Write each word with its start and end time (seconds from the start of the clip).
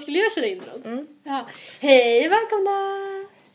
Skulle 0.00 0.18
jag 0.18 0.32
köra 0.32 0.46
introt? 0.46 0.84
Mm. 0.86 1.06
Ja. 1.24 1.46
Hej, 1.80 2.28
välkomna 2.28 2.70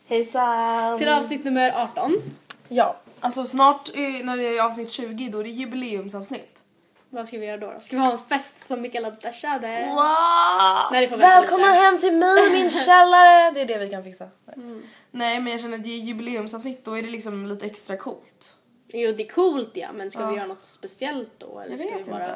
Hejsan! 0.08 0.98
till 1.00 1.10
avsnitt 1.10 1.46
nummer 1.46 1.72
18. 1.84 2.22
Ja, 2.68 2.96
alltså 3.20 3.46
snart 3.46 3.90
när 4.24 4.38
det 4.38 4.58
är 4.58 4.62
avsnitt 4.64 4.92
20 4.92 5.30
då 5.30 5.40
är 5.40 5.44
det 5.44 5.50
jubileumsavsnitt. 5.50 6.62
Vad 7.10 7.28
ska 7.28 7.38
vi 7.38 7.46
göra 7.46 7.58
då? 7.58 7.72
då? 7.74 7.80
Ska 7.80 7.96
vi 7.96 8.02
ha 8.02 8.12
en 8.12 8.18
fest 8.30 8.68
som 8.68 8.82
Mikaela 8.82 9.12
Dashade? 9.12 9.88
Wow! 9.96 10.92
Nej, 10.92 11.08
Välkomna 11.08 11.68
lite. 11.68 11.80
hem 11.80 11.98
till 11.98 12.14
mig, 12.14 12.52
min 12.52 12.70
källare! 12.86 13.52
Det 13.52 13.62
är 13.62 13.66
det 13.66 13.78
vi 13.78 13.90
kan 13.90 14.04
fixa. 14.04 14.28
Nej 15.12 15.40
men 15.40 15.52
jag 15.52 15.62
känner 15.62 15.78
att 15.78 15.84
det 15.84 15.90
är 15.90 16.00
jubileumsavsnitt, 16.00 16.86
då 16.86 16.94
är 16.98 17.02
det 17.04 17.10
liksom 17.10 17.46
lite 17.48 17.66
extra 17.66 17.98
coolt. 17.98 18.56
Jo, 18.88 19.12
det 19.12 19.24
är 19.24 19.30
coolt 19.30 19.72
ja, 19.74 19.88
men 19.94 20.12
ska 20.12 20.22
Ja. 20.22 20.30
vi 20.30 20.36
göra 20.36 20.48
något 20.48 20.66
speciellt 20.66 21.32
då? 21.38 21.60
Eller 21.60 21.72
Jag 21.72 21.80
ska 21.88 21.98
vet 21.98 22.08
vi 22.08 22.12
bara... 22.12 22.24
inte. 22.24 22.36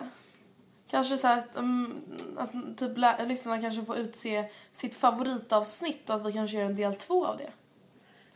Kanske 0.91 1.17
så 1.17 1.27
här 1.27 1.37
att, 1.37 1.55
att 2.37 2.77
typ 2.77 2.91
lyssnarna 3.27 3.61
kanske 3.61 3.85
får 3.85 3.97
utse 3.97 4.45
sitt 4.73 4.95
favoritavsnitt 4.95 6.09
och 6.09 6.15
att 6.15 6.25
vi 6.27 6.33
kanske 6.33 6.57
gör 6.57 6.65
en 6.65 6.75
del 6.75 6.95
två 6.95 7.25
av 7.25 7.37
det. 7.37 7.43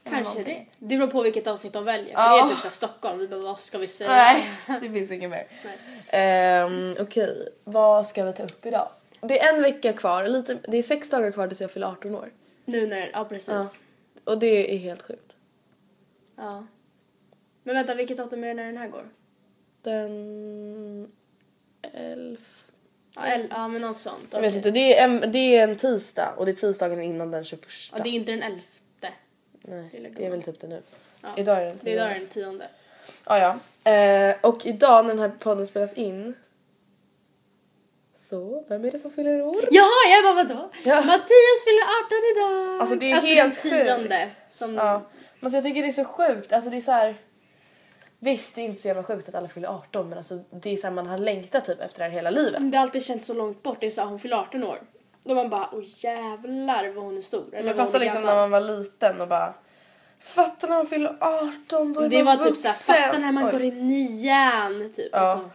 Eller 0.06 0.16
Kanske 0.16 0.30
någonting. 0.30 0.70
det. 0.80 0.86
Det 0.88 0.98
beror 0.98 1.08
på 1.12 1.22
vilket 1.22 1.48
avsnitt 1.48 1.74
de 1.74 1.84
väljer. 1.84 2.16
För 2.16 2.22
Ja. 2.24 2.36
det 2.36 2.42
är 2.42 2.50
typ 2.50 2.58
såhär 2.58 2.72
Stockholm, 2.72 3.20
vi 3.20 3.28
bara 3.28 3.42
vad 3.42 3.60
ska 3.60 3.78
vi 3.78 3.88
säga? 3.88 4.10
Nej, 4.10 4.46
det 4.82 4.90
finns 4.90 5.12
inget 5.12 5.30
mer. 5.30 5.48
Um, 6.66 6.96
Okej, 7.00 7.50
vad 7.64 8.08
ska 8.08 8.24
vi 8.26 8.34
ta 8.34 8.44
upp 8.44 8.66
idag? 8.66 8.90
Det 9.22 9.40
är 9.40 9.56
en 9.56 9.62
vecka 9.62 9.94
kvar, 9.94 10.28
lite, 10.28 10.58
det 10.68 10.78
är 10.78 10.82
sex 10.82 11.10
dagar 11.10 11.32
kvar 11.32 11.48
tills 11.48 11.62
jag 11.62 11.72
fyller 11.72 11.88
18 11.88 12.16
år. 12.16 12.32
Nu 12.66 12.88
när, 12.88 13.10
ja 13.14 13.26
precis. 13.26 13.50
Ja. 13.50 13.70
Ja. 14.26 14.32
Och 14.32 14.40
det 14.40 14.74
är 14.74 14.78
helt 14.78 15.02
sjukt. 15.02 15.38
Men 17.64 17.76
vänta, 17.76 17.96
vilket 17.96 18.18
datum 18.18 18.44
är 18.44 18.48
det 18.48 18.54
när 18.54 18.66
den 18.66 18.78
här 18.78 18.88
går? 18.88 19.06
Den... 19.82 21.12
Elf... 21.94 22.64
Ja, 23.16 23.28
el- 23.28 23.48
ja 23.52 23.68
men 23.68 23.82
något 23.82 23.98
sånt. 23.98 24.28
Jag 24.32 24.42
vet 24.42 24.48
okej. 24.50 24.58
inte, 24.58 24.72
det 24.72 24.98
är, 25.00 25.04
en, 25.06 25.32
det 25.32 25.58
är 25.58 25.64
en 25.64 25.76
tisdag 25.76 26.34
och 26.38 26.46
det 26.46 26.52
är 26.52 26.56
tisdagen 26.56 27.02
innan 27.02 27.32
den 27.32 27.44
21. 27.44 27.62
Ja, 27.92 28.00
det 28.04 28.10
är 28.10 28.14
inte 28.14 28.32
den 28.32 28.44
elfte. 28.44 29.10
Nej, 29.62 30.12
det 30.18 30.26
är 30.26 30.30
väl 30.30 30.42
typ 30.42 30.60
det 30.60 30.68
nu. 30.68 30.82
Ja. 31.22 31.30
Idag 31.38 31.58
är 31.62 31.66
den 31.66 31.78
Det 31.84 31.90
är 31.90 31.94
idag 31.94 32.06
tionde. 32.08 32.16
är 32.16 32.20
den 32.20 32.28
tionde. 32.30 32.68
Ja, 33.26 33.58
ja. 33.84 33.92
Eh, 33.92 34.36
och 34.42 34.66
idag 34.66 35.06
när 35.06 35.14
den 35.14 35.20
här 35.20 35.30
podden 35.40 35.68
spelas 35.68 35.94
in 35.94 36.34
så, 38.16 38.66
vem 38.70 38.86
är 38.86 38.92
det 38.92 38.98
som 38.98 39.12
fyller 39.12 39.42
år? 39.42 39.68
Jaha, 39.72 40.10
jag 40.12 40.24
bara 40.24 40.44
vadå? 40.44 40.70
Ja. 40.84 40.96
Mattias 40.96 41.64
fyller 41.66 41.84
18 42.06 42.18
idag! 42.36 42.80
Alltså, 42.82 42.96
det 42.96 43.12
är 43.12 43.22
helt 43.22 43.62
den 43.64 43.72
tionde, 43.72 44.18
sjukt. 44.26 44.58
Som, 44.58 44.76
Ja, 44.76 45.02
men 45.40 45.52
så 45.52 45.58
jag 45.58 45.64
tycker 45.64 45.82
det 45.82 45.88
är 45.88 45.92
så 45.92 46.06
sjukt. 46.06 46.54
Alltså 46.54 46.70
det 46.70 46.78
är 46.78 46.82
så 46.82 46.92
här. 46.92 47.16
Visst, 48.24 48.56
det 48.56 48.62
är 48.62 48.66
inte 48.66 48.80
så 48.80 48.88
jävla 48.88 49.04
sjukt 49.04 49.30
att 49.30 49.36
alla 49.36 49.48
fyller 49.48 49.68
18 49.68 50.10
men 50.10 50.18
alltså 50.18 50.40
det 50.52 50.70
är 50.74 50.78
så 50.78 50.88
här 50.88 50.94
man 50.94 51.08
har 51.08 51.18
längtat 51.18 51.66
typ 51.66 51.82
efter 51.82 52.00
det 52.00 52.04
här 52.06 52.12
hela 52.12 52.30
livet. 52.30 52.72
Det 52.72 52.78
har 52.78 52.84
alltid 52.84 53.04
känts 53.06 53.26
så 53.26 53.34
långt 53.34 53.64
bort. 53.64 53.78
Det 53.80 53.86
är 53.88 53.92
så 53.92 54.02
här, 54.02 54.08
hon 54.08 54.20
fyller 54.20 54.38
18 54.38 54.64
år. 54.64 54.82
Då 55.24 55.36
man 55.36 55.50
bara, 55.50 55.70
åh 55.74 55.84
jävlar 55.86 56.88
vad 56.90 57.04
hon 57.04 57.18
är 57.18 57.22
stor. 57.22 57.56
Eller 57.56 57.74
fattar 57.74 57.96
är 57.96 58.00
liksom 58.00 58.22
gammal. 58.22 58.36
när 58.36 58.42
man 58.42 58.52
var 58.52 58.60
liten 58.78 59.22
och 59.22 59.28
bara 59.28 59.54
Fatta 60.20 60.68
när 60.68 60.76
man 60.76 60.86
fyller 60.86 61.18
18 61.20 61.94
då 61.94 62.02
är 62.02 62.10
Det 62.10 62.24
man 62.24 62.38
var 62.38 62.44
typ 62.46 62.52
vuxen. 62.54 62.74
såhär, 62.74 63.08
fatta 63.08 63.20
när 63.20 63.32
man 63.32 63.46
Oj. 63.46 63.52
går 63.52 63.62
i 63.64 63.72
nian 63.72 64.90
typ. 64.96 65.10
Ja. 65.12 65.20
Alltså. 65.20 65.50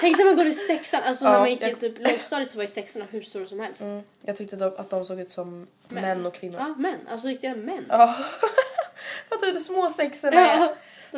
Tänk 0.00 0.18
när 0.18 0.24
man 0.24 0.36
går 0.36 0.46
i 0.46 0.52
sexan, 0.54 1.02
alltså 1.02 1.24
när 1.24 1.32
Ja, 1.32 1.38
man 1.38 1.50
gick 1.50 1.62
i 1.62 1.68
jag- 1.68 1.80
typ 1.80 1.98
lågstadiet 1.98 2.50
så 2.50 2.56
var 2.56 2.62
ju 2.64 2.68
sexorna 2.70 3.04
hur 3.10 3.22
stora 3.22 3.46
som 3.46 3.60
helst. 3.60 3.80
Mm, 3.80 4.02
Jag 4.22 4.36
tyckte 4.36 4.56
då 4.56 4.64
att 4.66 4.90
de 4.90 5.04
såg 5.04 5.20
ut 5.20 5.30
som 5.30 5.66
män, 5.88 6.26
och 6.26 6.34
kvinnor. 6.34 6.56
Ja, 6.60 6.74
män. 6.78 6.98
Alltså 7.10 7.28
riktiga 7.28 7.54
män. 7.54 7.86
Ja. 7.88 8.14
Fattar 9.28 9.46
du 9.46 9.52
hur 9.52 9.58
små 9.58 9.88
sexorna 9.88 10.48
är? 10.50 10.68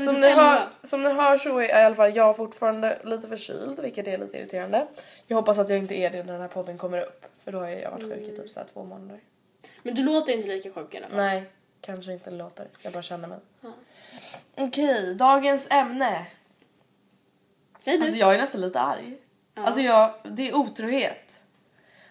Som 0.04 0.20
ni, 0.20 0.30
hör, 0.30 0.68
som 0.82 1.02
ni 1.02 1.12
hör 1.12 1.36
så 1.36 1.58
är 1.58 1.80
i 1.80 1.84
alla 1.84 1.94
fall 1.94 2.16
jag 2.16 2.36
fortfarande 2.36 2.98
lite 3.04 3.28
förkyld 3.28 3.80
vilket 3.80 4.06
är 4.06 4.18
lite 4.18 4.38
irriterande. 4.38 4.86
Jag 5.26 5.36
hoppas 5.36 5.58
att 5.58 5.68
jag 5.68 5.78
inte 5.78 5.94
är 5.94 6.10
det 6.10 6.24
när 6.24 6.32
den 6.32 6.42
här 6.42 6.48
podden 6.48 6.78
kommer 6.78 7.02
upp 7.02 7.26
för 7.44 7.52
då 7.52 7.58
har 7.58 7.68
jag 7.68 7.90
varit 7.90 8.02
sjuk 8.02 8.28
i 8.28 8.32
typ 8.36 8.50
så 8.50 8.60
här 8.60 8.66
två 8.66 8.84
månader. 8.84 9.20
Men 9.82 9.94
du 9.94 10.02
låter 10.02 10.32
inte 10.32 10.48
lika 10.48 10.72
sjuk 10.72 10.94
i 10.94 10.96
alla 10.96 11.06
fall. 11.06 11.16
Nej, 11.16 11.44
kanske 11.80 12.12
inte 12.12 12.30
låter. 12.30 12.68
Jag 12.82 12.92
bara 12.92 13.02
känner 13.02 13.28
mig. 13.28 13.38
Okej, 14.56 15.14
dagens 15.14 15.66
ämne. 15.70 16.26
Säg 17.78 17.98
du. 17.98 18.02
Alltså 18.02 18.16
jag 18.16 18.34
är 18.34 18.38
nästan 18.38 18.60
lite 18.60 18.80
arg. 18.80 19.16
Alltså 19.54 19.80
jag, 19.80 20.14
det 20.24 20.48
är 20.48 20.54
otrohet. 20.54 21.40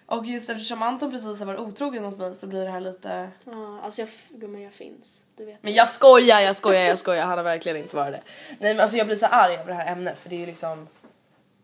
Och 0.05 0.25
just 0.25 0.49
eftersom 0.49 0.81
Anton 0.81 1.11
precis 1.11 1.39
har 1.39 1.45
varit 1.45 1.59
otrogen 1.59 2.03
mot 2.03 2.17
mig 2.17 2.35
så 2.35 2.47
blir 2.47 2.63
det 2.65 2.69
här 2.71 2.79
lite... 2.79 3.29
Ja, 3.45 3.79
alltså 3.81 4.01
jag, 4.01 4.09
gumman 4.29 4.61
jag 4.61 4.73
finns. 4.73 5.23
Du 5.35 5.45
vet. 5.45 5.63
Men 5.63 5.73
jag 5.73 5.89
skojar, 5.89 6.41
jag 6.41 6.55
skojar, 6.55 6.81
jag 6.81 6.99
skojar. 6.99 7.25
Han 7.25 7.37
har 7.37 7.43
verkligen 7.43 7.77
inte 7.77 7.95
varit 7.95 8.13
det. 8.13 8.21
Nej 8.59 8.73
men 8.73 8.79
alltså 8.81 8.97
jag 8.97 9.07
blir 9.07 9.17
så 9.17 9.25
arg 9.25 9.53
över 9.53 9.67
det 9.67 9.73
här 9.73 9.91
ämnet 9.91 10.17
för 10.17 10.29
det 10.29 10.35
är 10.35 10.39
ju 10.39 10.45
liksom... 10.45 10.87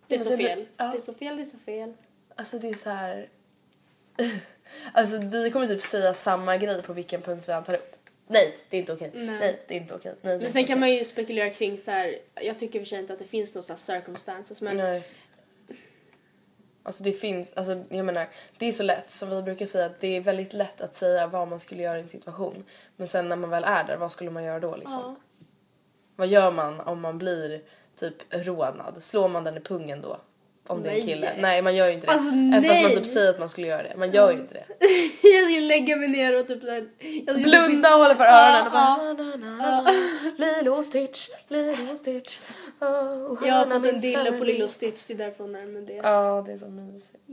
Det 0.08 0.16
är 0.16 0.20
så 0.20 0.30
det- 0.30 0.38
fel. 0.38 0.66
ja. 0.78 0.86
Det 0.86 0.98
är 0.98 1.02
så 1.02 1.14
fel, 1.14 1.36
det 1.36 1.42
är 1.42 1.46
så 1.46 1.58
fel. 1.66 1.94
Alltså 2.36 2.58
det 2.60 2.70
är 2.70 2.74
så 2.74 2.90
här... 2.90 3.26
alltså 4.94 5.18
vi 5.20 5.52
kommer 5.52 5.68
typ 5.68 5.82
säga 5.82 6.14
samma 6.14 6.58
grej 6.58 6.82
på 6.82 6.94
vilken 6.94 7.22
punkt 7.22 7.50
vi 7.50 7.54
än 7.54 7.64
tar 7.64 7.74
upp. 7.74 7.96
Nej, 8.28 8.58
det 8.70 8.78
är 8.78 8.80
inte 8.80 8.94
okej. 8.94 9.12
Nej, 9.14 9.60
det 9.68 9.76
är 9.76 9.82
inte 9.82 9.96
okej. 9.96 10.16
Nej, 10.22 10.40
Men 10.40 10.52
sen 10.52 10.66
kan 10.66 10.80
man 10.80 10.92
ju 10.94 11.06
spekulera 11.06 11.50
kring 11.50 11.78
så 11.78 11.92
här. 11.92 12.16
jag 12.36 12.60
tycker 12.60 12.80
för 12.80 12.86
sig 12.86 13.00
inte 13.00 13.14
att 13.14 13.20
det 13.20 13.26
finns 13.26 13.56
några 13.56 13.78
circumstances 13.78 14.62
men 14.62 14.78
Nej. 14.78 15.04
Alltså 16.84 17.04
det 17.04 17.12
finns, 17.12 17.54
alltså 17.54 17.84
jag 17.90 18.06
menar, 18.06 18.28
det 18.58 18.66
är 18.66 18.72
så 18.72 18.84
lätt 18.84 19.10
som 19.10 19.30
vi 19.30 19.42
brukar 19.42 19.66
säga 19.66 19.86
att 19.86 20.00
det 20.00 20.18
är 20.18 20.22
väldigt 20.22 20.54
lätt 20.54 20.82
att 20.82 20.94
säga 20.94 21.28
vad 21.28 21.48
man 21.48 21.60
skulle 21.60 21.84
göra 21.84 21.98
i 21.98 22.02
en 22.02 22.08
situation. 22.08 22.64
Men 22.96 23.08
sen 23.08 23.30
när 23.30 23.36
man 23.36 23.50
väl 23.50 23.64
är 23.64 23.84
där, 23.84 23.98
vad 23.98 24.12
skulle 24.12 24.32
man 24.32 24.44
göra 24.44 24.60
då 24.60 24.76
liksom? 24.76 25.16
Vad 26.16 26.28
gör 26.28 26.52
man 26.52 26.80
om 26.80 27.02
man 27.02 27.18
blir 27.18 27.62
typ 27.96 28.16
rånad? 28.30 29.04
Slår 29.04 29.28
man 29.28 29.44
den 29.44 29.58
i 29.58 29.60
pungen 29.60 30.02
då? 30.02 30.18
Om 30.68 30.84
det 30.84 30.90
är 30.90 30.94
en 30.94 30.98
Nej. 31.00 31.08
kille. 31.08 31.32
Nej 31.38 31.62
man 31.62 31.76
gör 31.76 31.88
ju 31.88 31.94
inte 31.94 32.08
det. 32.08 32.14
Alltså, 32.14 32.28
Även 32.30 32.64
fast 32.64 32.82
man 32.82 32.92
typ 32.92 33.06
säger 33.06 33.30
att 33.30 33.40
man 33.40 33.50
skulle 33.50 33.68
göra 33.68 33.84
det. 33.84 33.94
Man 33.98 34.12
gör 34.12 34.32
ju 34.32 34.38
inte 34.38 34.54
det. 34.54 34.66
jag 35.28 35.44
skulle 35.46 35.60
lägga 35.62 35.96
mig 35.96 36.08
ner 36.08 36.40
och 36.40 36.48
typ 36.48 36.62
såhär... 36.64 36.84
Blunda 37.44 37.96
och 37.96 38.02
hålla 38.02 38.16
för 38.16 38.24
öronen 38.24 38.66
och 38.66 38.72
bara. 38.72 39.94
Lilo 40.38 40.84
Stitch, 40.84 41.30
Lilo 41.48 41.96
Stitch. 41.96 42.40
Oh, 42.80 43.48
Jag 43.48 43.54
har 43.54 43.64
fått 43.66 43.74
en 43.74 43.82
min 43.82 44.00
dilla 44.00 44.32
på. 44.32 44.44
Lilo 44.44 44.68
Stitch, 44.68 45.04
det 45.08 45.14
är 45.14 45.18
därför 45.18 45.44
hon 45.44 45.52
närmar 45.52 45.82
det. 45.82 45.94
Ja 45.94 46.44
det 46.46 46.52
är 46.52 46.58
så 46.58 46.70
mysigt. 46.70 47.24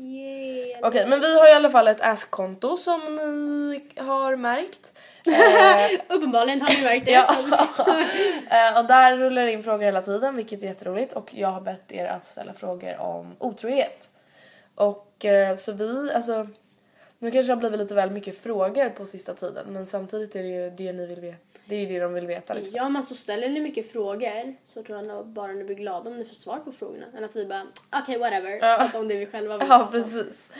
Okej 0.82 1.06
men 1.06 1.20
vi 1.20 1.38
har 1.38 1.48
i 1.48 1.52
alla 1.52 1.70
fall 1.70 1.88
ett 1.88 2.00
ask-konto 2.00 2.76
som 2.76 3.00
ni 3.16 4.02
har 4.02 4.36
märkt. 4.36 4.92
Eh, 5.28 6.00
Uppenbarligen 6.16 6.60
har 6.62 6.68
ni 6.78 6.82
märkt 6.84 7.06
det. 7.06 7.12
Ja. 7.12 7.26
Eh, 8.50 8.80
och 8.80 8.86
där 8.86 9.16
rullar 9.16 9.44
det 9.46 9.52
in 9.52 9.62
frågor 9.62 9.84
hela 9.84 10.02
tiden 10.02 10.36
vilket 10.36 10.62
är 10.62 10.66
jätteroligt 10.66 11.12
och 11.12 11.34
jag 11.34 11.48
har 11.48 11.60
bett 11.60 11.92
er 11.92 12.06
att 12.06 12.24
ställa 12.24 12.52
frågor 12.54 13.00
om 13.00 13.17
otrohet. 13.38 14.10
Och 14.74 15.24
eh, 15.24 15.56
så 15.56 15.72
vi, 15.72 16.12
alltså 16.14 16.48
nu 17.18 17.30
kanske 17.30 17.48
det 17.50 17.52
har 17.54 17.60
blivit 17.60 17.78
lite 17.78 17.94
väl 17.94 18.10
mycket 18.10 18.38
frågor 18.38 18.88
på 18.90 19.06
sista 19.06 19.34
tiden 19.34 19.66
men 19.68 19.86
samtidigt 19.86 20.36
är 20.36 20.42
det 20.42 20.48
ju 20.48 20.70
det 20.70 20.92
ni 20.92 21.06
vill 21.06 21.20
veta. 21.20 21.42
Det 21.66 21.74
är 21.76 21.80
ju 21.80 21.86
det 21.86 22.00
de 22.00 22.12
vill 22.14 22.26
veta 22.26 22.54
liksom. 22.54 22.76
Ja 22.76 22.88
men 22.88 23.02
så 23.06 23.14
ställer 23.14 23.48
ni 23.48 23.60
mycket 23.60 23.92
frågor 23.92 24.54
så 24.64 24.82
tror 24.82 24.98
jag 24.98 25.06
nog 25.06 25.26
bara 25.26 25.52
ni 25.52 25.64
blir 25.64 25.76
glada 25.76 26.10
om 26.10 26.16
ni 26.18 26.24
får 26.24 26.34
svar 26.34 26.58
på 26.58 26.72
frågorna. 26.72 27.06
Än 27.16 27.24
att 27.24 27.36
vi 27.36 27.46
bara 27.46 27.66
okej 28.02 28.18
whatever, 28.18 28.50
Ja. 28.50 28.76
prata 28.80 28.98
om 28.98 29.08
det 29.08 29.14
vi 29.16 29.26
själva 29.26 29.58
vill 29.58 29.66
Ja 29.70 29.84
om. 29.84 29.90
precis. 29.90 30.52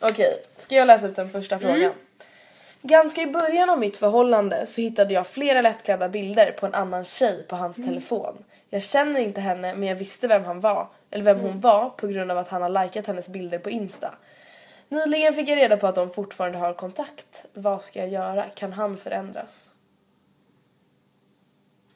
Okej, 0.00 0.42
ska 0.58 0.74
jag 0.74 0.86
läsa 0.86 1.08
upp 1.08 1.14
den 1.16 1.30
första 1.30 1.58
frågan? 1.58 1.92
Ganska 2.82 3.22
i 3.22 3.26
början 3.26 3.70
av 3.70 3.78
mitt 3.78 3.96
förhållande 3.96 4.66
så 4.66 4.80
hittade 4.80 5.14
jag 5.14 5.26
flera 5.26 5.60
lättklädda 5.62 6.08
bilder 6.08 6.52
på 6.52 6.66
en 6.66 6.74
annan 6.74 7.04
tjej 7.04 7.44
på 7.48 7.56
hans 7.56 7.76
telefon. 7.76 8.44
Jag 8.70 8.82
känner 8.82 9.20
inte 9.20 9.40
henne 9.40 9.74
men 9.74 9.88
jag 9.88 9.96
visste 9.96 10.28
vem 10.28 10.44
han 10.44 10.60
var, 10.60 10.88
eller 11.16 11.24
vem 11.24 11.40
hon 11.40 11.60
var 11.60 11.90
på 11.90 12.06
grund 12.06 12.30
av 12.30 12.38
att 12.38 12.48
han 12.48 12.62
har 12.62 12.84
likat 12.84 13.06
hennes 13.06 13.28
bilder 13.28 13.58
på 13.58 13.70
Insta. 13.70 14.14
Nyligen 14.88 15.34
fick 15.34 15.48
jag 15.48 15.56
reda 15.56 15.76
på 15.76 15.86
att 15.86 15.94
de 15.94 16.10
fortfarande 16.10 16.58
har 16.58 16.74
kontakt. 16.74 17.46
Vad 17.52 17.82
ska 17.82 17.98
jag 17.98 18.08
göra? 18.08 18.42
Kan 18.42 18.72
han 18.72 18.96
förändras? 18.96 19.74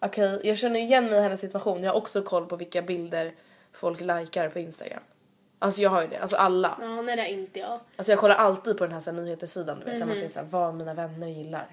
Okej, 0.00 0.40
jag 0.44 0.58
känner 0.58 0.80
igen 0.80 1.04
mig 1.04 1.14
i 1.14 1.20
hennes 1.20 1.40
situation. 1.40 1.82
Jag 1.82 1.90
har 1.90 1.96
också 1.96 2.22
koll 2.22 2.46
på 2.46 2.56
vilka 2.56 2.82
bilder 2.82 3.32
folk 3.72 4.00
likar 4.00 4.48
på 4.48 4.58
Instagram. 4.58 5.02
Alltså 5.58 5.82
jag 5.82 5.90
har 5.90 6.02
ju 6.02 6.08
det, 6.08 6.18
alltså 6.18 6.36
alla. 6.36 6.78
Ja 6.80 7.02
nej 7.02 7.16
det 7.16 7.22
är 7.22 7.26
inte 7.26 7.58
jag. 7.58 7.80
Alltså 7.96 8.12
jag 8.12 8.18
kollar 8.18 8.36
alltid 8.36 8.78
på 8.78 8.84
den 8.84 8.92
här, 8.92 9.00
så 9.00 9.10
här 9.10 9.22
nyhetssidan 9.22 9.78
du 9.78 9.84
vet 9.84 9.98
där 9.98 10.06
man 10.06 10.16
ser 10.16 10.28
så 10.28 10.40
här, 10.40 10.46
vad 10.46 10.74
mina 10.74 10.94
vänner 10.94 11.28
gillar. 11.28 11.68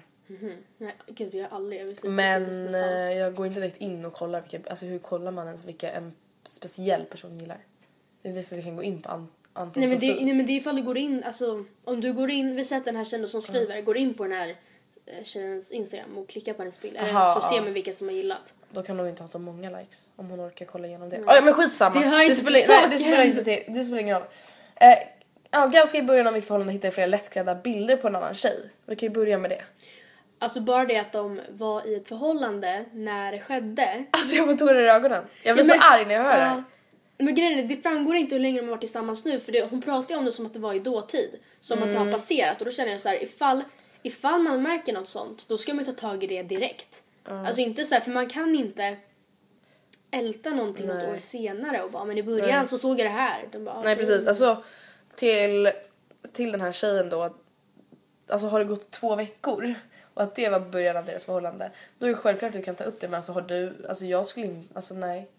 Nej 0.78 0.94
gud 1.06 1.34
jag 1.34 1.48
har 1.48 1.56
aldrig, 1.56 1.98
jag 2.02 2.10
Men 2.10 2.74
eh, 2.74 3.12
jag 3.18 3.34
går 3.34 3.46
inte 3.46 3.60
direkt 3.60 3.76
in 3.76 4.04
och 4.04 4.12
kollar 4.12 4.40
vilka, 4.40 4.70
alltså 4.70 4.86
hur 4.86 4.98
kollar 4.98 5.32
man 5.32 5.46
ens 5.46 5.64
vilka 5.64 5.90
en 5.90 6.12
speciell 6.44 7.04
person 7.04 7.38
gillar? 7.38 7.58
Det 8.22 8.28
är 8.28 8.30
inte 8.30 8.42
så 8.42 8.54
att 8.54 8.58
jag 8.58 8.64
kan 8.64 8.76
gå 8.76 8.82
in 8.82 9.02
på 9.02 9.08
an, 9.08 9.28
Antons 9.52 9.76
Nej 9.76 9.88
men, 9.88 9.98
det, 9.98 10.24
nej 10.24 10.34
men 10.34 10.46
det 10.46 10.52
är 10.52 10.56
ifall 10.56 10.76
du 10.76 10.82
går 10.82 10.98
in, 10.98 11.24
alltså 11.24 11.64
om 11.84 12.00
du 12.00 12.12
går 12.12 12.30
in, 12.30 12.56
vi 12.56 12.64
sätter 12.64 12.84
den 12.84 12.96
här 12.96 13.04
tjejen 13.04 13.28
som 13.28 13.42
skriver, 13.42 13.82
går 13.82 13.96
in 13.96 14.14
på 14.14 14.22
den 14.22 14.32
här 14.32 14.48
eh, 15.06 15.24
tjejens 15.24 15.72
instagram 15.72 16.18
och 16.18 16.28
klickar 16.28 16.52
på 16.52 16.62
hennes 16.62 16.80
bild. 16.80 16.96
Aha, 16.96 17.40
så 17.40 17.48
ser 17.48 17.60
man 17.60 17.72
vilka 17.72 17.92
som 17.92 18.08
har 18.08 18.14
gillat. 18.14 18.54
Då 18.70 18.82
kan 18.82 18.98
hon 18.98 19.08
inte 19.08 19.22
ha 19.22 19.28
så 19.28 19.38
många 19.38 19.70
likes 19.70 20.10
om 20.16 20.30
hon 20.30 20.40
orkar 20.40 20.66
kolla 20.66 20.86
igenom 20.86 21.08
det. 21.08 21.22
Ah, 21.26 21.34
ja 21.34 21.42
men 21.44 21.54
skitsamma. 21.54 22.00
Det 22.00 22.06
hör 22.06 22.22
inte 22.22 22.34
spelar, 22.34 22.68
nej, 22.68 22.86
det 22.90 22.98
spelar 22.98 23.24
inte 23.24 23.44
till, 23.44 23.62
det 23.68 23.84
spelar 23.84 24.02
ingen 24.02 24.18
roll. 24.18 24.28
Eh, 24.76 24.98
ja, 25.50 25.66
ganska 25.66 25.98
i 25.98 26.02
början 26.02 26.26
av 26.26 26.32
mitt 26.32 26.44
förhållande 26.44 26.72
hittade 26.72 26.86
jag 26.86 26.94
flera 26.94 27.06
lättklädda 27.06 27.54
bilder 27.54 27.96
på 27.96 28.08
en 28.08 28.16
annan 28.16 28.34
tjej. 28.34 28.70
Vi 28.86 28.96
kan 28.96 29.08
ju 29.08 29.14
börja 29.14 29.38
med 29.38 29.50
det. 29.50 29.62
Alltså 30.38 30.60
bara 30.60 30.84
det 30.84 30.96
att 30.96 31.12
de 31.12 31.40
var 31.50 31.86
i 31.86 31.94
ett 31.94 32.08
förhållande 32.08 32.84
när 32.92 33.32
det 33.32 33.40
skedde. 33.40 34.04
Alltså 34.10 34.36
jag 34.36 34.46
får 34.46 34.54
tårar 34.54 34.80
i 34.80 34.88
ögonen. 34.88 35.24
Jag 35.42 35.56
blir 35.56 35.64
Ja, 35.66 35.72
så 35.74 35.78
men- 35.78 35.92
arg 35.92 36.04
när 36.06 36.14
jag 36.14 36.22
hör 36.22 36.36
det. 36.36 36.42
Ja. 36.44 36.62
Men 37.24 37.34
grejen 37.34 37.58
är, 37.58 37.62
det 37.62 37.76
framgår 37.76 38.16
inte 38.16 38.34
hur 38.34 38.42
länge 38.42 38.60
de 38.60 38.64
har 38.66 38.70
varit 38.70 38.80
tillsammans 38.80 39.24
nu 39.24 39.40
för 39.40 39.52
det, 39.52 39.70
hon 39.70 39.82
pratar 39.82 40.14
ju 40.14 40.18
om 40.18 40.24
det 40.24 40.32
som 40.32 40.46
att 40.46 40.52
det 40.52 40.58
var 40.58 40.74
i 40.74 40.78
dåtid. 40.78 41.30
Som 41.60 41.78
att 41.78 41.84
det 41.84 41.90
Mm. 41.94 42.06
har 42.06 42.12
passerat 42.12 42.58
och 42.58 42.64
då 42.64 42.70
känner 42.72 42.90
jag 42.90 43.00
så 43.00 43.08
här, 43.08 43.22
ifall, 43.22 43.64
ifall 44.02 44.40
man 44.42 44.62
märker 44.62 44.92
något 44.92 45.08
sånt 45.08 45.48
då 45.48 45.58
ska 45.58 45.74
man 45.74 45.84
ju 45.84 45.92
ta 45.92 46.00
tag 46.00 46.24
i 46.24 46.26
det 46.26 46.42
direkt. 46.42 47.02
Alltså 47.24 47.60
inte 47.60 47.84
så 47.84 47.94
här, 47.94 48.00
för 48.00 48.10
man 48.10 48.28
kan 48.28 48.54
inte 48.54 48.96
älta 50.10 50.50
någonting 50.50 50.86
något 50.86 50.96
Nej. 50.96 51.12
år 51.14 51.18
senare 51.18 51.82
och 51.82 51.90
bara 51.90 52.04
men 52.04 52.18
i 52.18 52.22
början 52.22 52.68
så 52.68 52.78
såg 52.78 53.00
jag 53.00 53.06
det 53.06 53.10
här. 53.10 53.48
De 53.52 53.64
bara, 53.64 53.82
Nej 53.82 53.96
precis, 53.96 54.28
alltså 54.28 54.62
till, 55.14 55.70
till 56.32 56.52
den 56.52 56.60
här 56.60 56.72
tjejen 56.72 57.08
då. 57.08 57.34
Alltså 58.30 58.46
har 58.46 58.58
det 58.58 58.64
gått 58.64 58.90
två 58.90 59.16
veckor 59.16 59.74
och 60.18 60.24
att 60.24 60.34
det 60.34 60.48
var 60.48 60.60
början 60.60 60.96
av 60.96 61.04
deras 61.04 61.24
förhållande. 61.24 61.70
Då 61.98 62.06
är 62.06 62.10
det 62.10 62.16
självklart 62.16 62.48
att 62.48 62.56
du 62.56 62.62
kan 62.62 62.74
ta 62.74 62.84
upp 62.84 63.00
det 63.00 63.08
men 63.08 63.14
alltså 63.14 63.32
har 63.32 63.40
du, 63.40 63.86
alltså 63.88 64.04
jag 64.04 64.26
skulle 64.26 64.46
inte, 64.46 64.74
alltså 64.74 64.94
nej. 64.94 65.30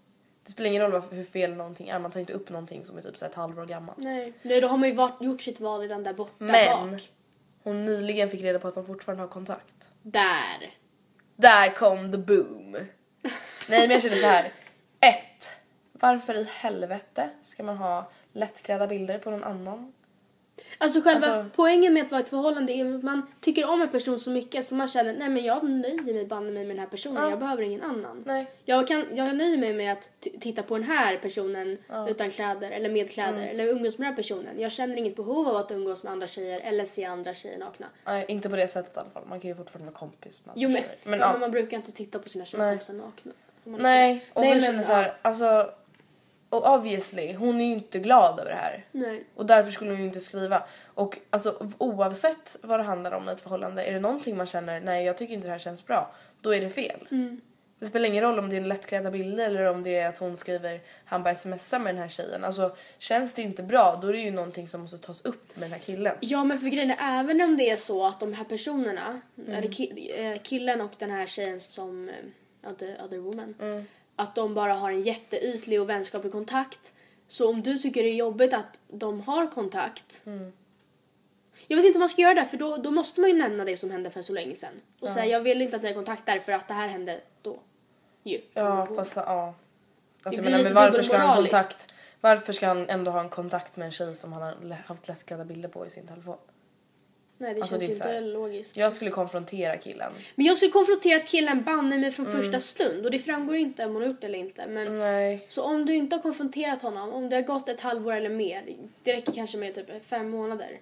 Det 0.44 0.52
spelar 0.52 0.70
ingen 0.70 0.81
roll 0.92 1.02
hur 1.12 1.24
fel 1.24 1.56
någonting 1.56 1.90
är, 1.90 2.00
man 2.00 2.12
tar 2.12 2.20
inte 2.20 2.34
upp 2.34 2.50
någonting 2.50 2.86
som 2.86 2.98
är 2.98 3.02
typ 3.02 3.18
så 3.18 3.26
här 3.26 3.30
ett 3.30 3.36
halvår 3.36 3.66
gammalt. 3.66 3.98
Nej, 3.98 4.34
Nej, 4.42 4.62
då 4.62 4.68
har 4.68 4.78
man 4.78 4.90
ju 4.90 4.96
varit, 4.96 5.22
gjort 5.22 5.42
sitt 5.42 5.60
val 5.60 5.81
redan 5.81 6.04
där 6.04 6.14
borta 6.14 6.31
Men 6.38 6.92
bak. 6.92 7.12
hon 7.64 7.86
nyligen 7.86 8.30
fick 8.30 8.42
reda 8.42 8.60
på 8.60 8.68
att 8.68 8.74
de 8.74 8.86
fortfarande 8.86 9.24
har 9.24 9.28
kontakt. 9.28 9.92
Där. 10.02 10.76
Där 11.36 11.76
kom 11.76 12.12
the 12.12 12.18
boom. 12.18 12.72
Nej 13.70 13.88
men 13.88 13.90
jag 13.90 14.02
känner 14.02 14.16
så 14.16 14.28
här. 14.28 14.54
Ett. 15.00 15.56
Varför 15.92 16.34
i 16.36 16.44
helvete 16.44 17.30
ska 17.42 17.64
man 17.64 17.78
ha 17.78 18.12
lättklädda 18.34 18.88
bilder 18.88 19.18
på 19.20 19.30
någon 19.31 19.44
annan? 19.44 19.94
Alltså 20.77 21.01
själva 21.01 21.27
Alltså- 21.27 21.45
poängen 21.56 21.94
med 21.94 22.03
att 22.03 22.11
vara 22.11 22.19
i 22.21 22.23
ett 22.23 22.29
förhållande 22.29 22.73
är 22.73 22.95
att 22.95 23.03
man 23.03 23.21
tycker 23.41 23.69
om 23.69 23.81
en 23.81 23.89
person 23.89 24.19
så 24.19 24.29
mycket 24.31 24.65
så 24.65 24.75
man 24.75 24.88
känner 24.88 25.13
nej 25.13 25.29
men 25.29 25.44
jag 25.44 25.69
nöjer 25.69 26.13
mig 26.13 26.25
banne 26.25 26.51
mig 26.51 26.65
med 26.65 26.75
den 26.75 26.79
här 26.79 26.88
personen, 26.88 27.23
Ja. 27.23 27.29
jag 27.29 27.39
behöver 27.39 27.63
ingen 27.63 27.83
annan. 27.83 28.23
Nej. 28.25 28.51
Jag, 28.65 28.88
kan, 28.88 29.06
jag 29.15 29.35
nöjer 29.35 29.57
mig 29.57 29.73
med 29.73 29.91
att 29.94 30.09
titta 30.39 30.63
på 30.63 30.77
den 30.77 30.88
här 30.88 31.17
personen 31.17 31.77
utan 32.09 32.31
kläder 32.31 32.71
eller 32.71 32.89
med 32.89 33.11
kläder 33.11 33.38
Mm. 33.38 33.50
eller 33.50 33.67
umgås 33.67 33.97
med 33.97 34.07
den 34.07 34.13
här 34.13 34.23
personen. 34.23 34.59
Jag 34.59 34.71
känner 34.71 34.95
inget 34.97 35.15
behov 35.15 35.47
av 35.47 35.56
att 35.56 35.71
umgås 35.71 36.03
med 36.03 36.11
andra 36.11 36.27
tjejer 36.27 36.59
eller 36.59 36.85
se 36.85 37.06
andra 37.06 37.33
tjejer 37.33 37.57
nakna. 37.57 37.85
Nej, 38.06 38.25
inte 38.27 38.50
på 38.50 38.56
det 38.56 38.67
sättet 38.67 38.97
i 38.97 39.00
alla 39.00 39.09
fall. 39.09 39.23
Man 39.29 39.39
kan 39.39 39.50
ju 39.50 39.56
fortfarande 39.56 39.91
vara 39.91 40.00
kompis 40.00 40.45
med 40.45 40.51
andra 40.53 40.61
Jo 40.63 40.69
men, 40.69 40.81
tjejer. 40.81 40.95
men, 41.03 41.19
ja. 41.19 41.31
men 41.31 41.39
man 41.39 41.51
brukar 41.51 41.77
inte 41.77 41.91
titta 41.91 42.19
på 42.19 42.29
sina 42.29 42.45
tjejkompisar 42.45 42.94
nakna. 42.94 43.31
Man- 43.63 43.81
Nej, 43.81 44.25
och 44.33 44.41
Nej, 44.41 44.50
vi 44.53 44.56
men, 44.61 44.65
känner 44.65 44.83
så 44.83 44.94
här, 44.94 45.13
alltså 45.21 45.69
och 46.50 46.74
obviously, 46.74 47.34
hon 47.34 47.62
är 47.62 47.66
ju 47.66 47.72
inte 47.74 48.00
glad 48.00 48.40
över 48.40 48.50
det 48.51 48.57
här. 48.57 48.86
Nej. 48.92 49.24
Och 49.36 49.46
därför 49.46 49.72
skulle 49.72 49.92
hon 49.92 50.00
ju 50.00 50.06
inte 50.06 50.19
skriva. 50.19 50.63
Och 50.86 51.19
alltså 51.30 51.68
oavsett 51.78 52.57
vad 52.63 52.80
det 52.80 52.84
handlar 52.84 53.12
om 53.12 53.30
i 53.30 53.31
ett 53.31 53.42
förhållande, 53.42 53.84
är 53.84 53.94
det 53.94 54.00
någonting 54.00 54.38
man 54.38 54.46
känner 54.46 54.81
nej 54.81 55.06
jag 55.06 55.18
tycker 55.18 55.34
inte 55.34 55.48
det 55.48 55.51
här 55.51 55.57
känns 55.60 55.86
bra, 55.86 56.12
då 56.42 56.54
är 56.56 56.62
det 56.62 56.69
fel. 56.69 57.07
Mm. 57.12 57.42
Det 57.80 57.86
spelar 57.86 58.07
ingen 58.10 58.24
roll 58.24 58.40
om 58.40 58.50
det 58.50 58.56
är 58.56 58.62
en 58.62 58.68
lättklädda 58.68 59.12
bilder 59.12 59.46
eller 59.46 59.66
om 59.66 59.84
det 59.84 59.96
är 59.96 60.10
att 60.10 60.18
hon 60.18 60.38
skriver 60.38 60.81
han 61.06 61.24
bara 61.24 61.36
smsar 61.36 61.80
med 61.80 61.96
den 61.96 62.01
här 62.01 62.10
tjejen. 62.10 62.44
Alltså 62.44 62.75
känns 62.98 63.34
det 63.34 63.42
inte 63.42 63.63
bra 63.63 64.00
då 64.02 64.07
är 64.07 64.13
det 64.13 64.19
ju 64.19 64.31
någonting 64.31 64.68
som 64.68 64.81
måste 64.81 64.98
tas 64.98 65.22
upp 65.25 65.56
med 65.56 65.63
den 65.63 65.72
här 65.72 65.80
killen. 65.80 66.16
Ja 66.19 66.44
men 66.44 66.60
för 66.60 66.68
grejen 66.68 66.92
är 66.92 67.19
även 67.19 67.42
om 67.42 67.57
det 67.57 67.69
är 67.69 67.75
så 67.75 68.06
att 68.06 68.19
de 68.19 68.34
här 68.34 68.44
personerna, 68.45 69.22
Mm. 69.38 69.54
eller 69.54 69.69
eh, 70.36 70.42
killen 70.44 70.81
och 70.81 70.92
den 70.98 71.12
här 71.12 71.28
tjejen 71.28 71.60
som, 71.60 72.10
eh, 72.10 72.69
other, 72.72 73.02
other 73.06 73.18
woman, 73.18 73.56
Mm. 73.62 73.85
Att 74.19 74.35
de 74.35 74.54
bara 74.54 74.73
har 74.73 74.92
en 74.92 75.02
jätteytlig 75.02 75.81
och 75.81 75.90
vänskaplig 75.90 76.31
kontakt. 76.31 76.94
Så 77.28 77.49
om 77.49 77.61
du 77.61 77.80
tycker 77.80 78.04
det 78.04 78.09
är 78.09 78.16
jobbigt 78.16 78.54
att 78.54 78.80
de 78.88 79.21
har 79.21 79.47
kontakt. 79.47 80.21
Mm. 80.26 80.52
Jag 81.68 81.78
vet 81.78 81.85
inte 81.85 81.97
om 81.97 81.99
man 81.99 82.09
ska 82.09 82.21
göra 82.21 82.33
det 82.33 82.45
för 82.45 82.57
då, 82.57 82.78
då 82.78 82.92
måste 82.92 83.21
man 83.21 83.30
ju 83.30 83.38
nämna 83.38 83.66
det 83.66 83.78
som 83.78 83.92
hände 83.92 84.11
för 84.11 84.21
så 84.21 84.33
länge 84.33 84.56
sedan. 84.56 84.81
Och 84.99 85.09
säga 85.09 85.26
jag 85.26 85.42
vill 85.42 85.61
inte 85.61 85.76
att 85.76 85.81
ni 85.81 85.88
har 85.88 85.95
kontakt 85.95 86.26
därför 86.26 86.52
att 86.52 86.68
det 86.68 86.73
här 86.73 86.88
hände 86.88 87.21
då. 87.42 87.59
Ju. 88.23 88.42
Ja 88.54 88.88
fast 88.95 89.16
ja. 89.16 89.54
Alltså, 90.23 90.42
lite 90.42 90.64
men 90.64 90.73
varför 90.73 91.02
ska 91.02 91.18
han 91.18 91.35
kontakt? 91.35 91.94
Varför 92.21 92.54
ska 92.54 92.68
han 92.68 92.90
ändå 92.90 93.11
ha 93.11 93.19
en 93.19 93.30
kontakt 93.30 93.78
med 93.78 93.85
en 93.85 93.92
tjej 93.92 94.16
som 94.16 94.33
han 94.33 94.42
har 94.42 94.78
haft 94.85 95.07
lättklädda 95.07 95.45
bilder 95.45 95.69
på 95.69 95.85
i 95.85 95.90
sin 95.90 96.07
telefon? 96.07 96.38
Nej 97.42 97.54
det 97.54 97.62
Alltså, 97.62 97.80
känns 97.80 98.00
det 98.00 98.04
inte 98.06 98.08
här- 98.16 98.22
logiskt. 98.22 98.78
Jag 98.78 98.94
skulle 98.94 99.12
konfrontera 99.12 99.78
killen. 99.78 100.14
Men 100.36 100.46
jag 100.46 100.58
skulle 100.58 100.72
konfrontera 100.72 101.19
killen 101.19 101.64
banne 101.64 101.98
mig 101.98 102.12
från 102.12 102.26
Mm. 102.26 102.38
första 102.42 102.60
stund 102.60 103.06
och 103.06 103.12
det 103.12 103.19
framgår 103.19 103.56
inte 103.56 103.86
om 103.86 103.94
hon 103.94 104.02
har 104.02 104.10
gjort 104.10 104.22
det 104.22 104.28
eller 104.28 104.40
inte. 104.40 104.68
Men 104.68 105.00
Nej. 105.00 105.46
Så 105.50 105.62
om 105.64 105.86
du 105.86 105.96
inte 105.96 106.16
har 106.16 106.24
konfronterat 106.24 106.81
honom, 106.81 107.10
om 107.14 107.30
det 107.30 107.36
har 107.36 107.44
gått 107.44 107.69
ett 107.69 107.80
halvår 107.80 108.14
eller 108.14 108.30
mer, 108.30 108.64
det 109.04 109.14
räcker 109.16 109.31
kanske 109.34 109.58
med 109.58 109.76
typ 109.76 110.06
fem 110.06 110.30
månader 110.30 110.80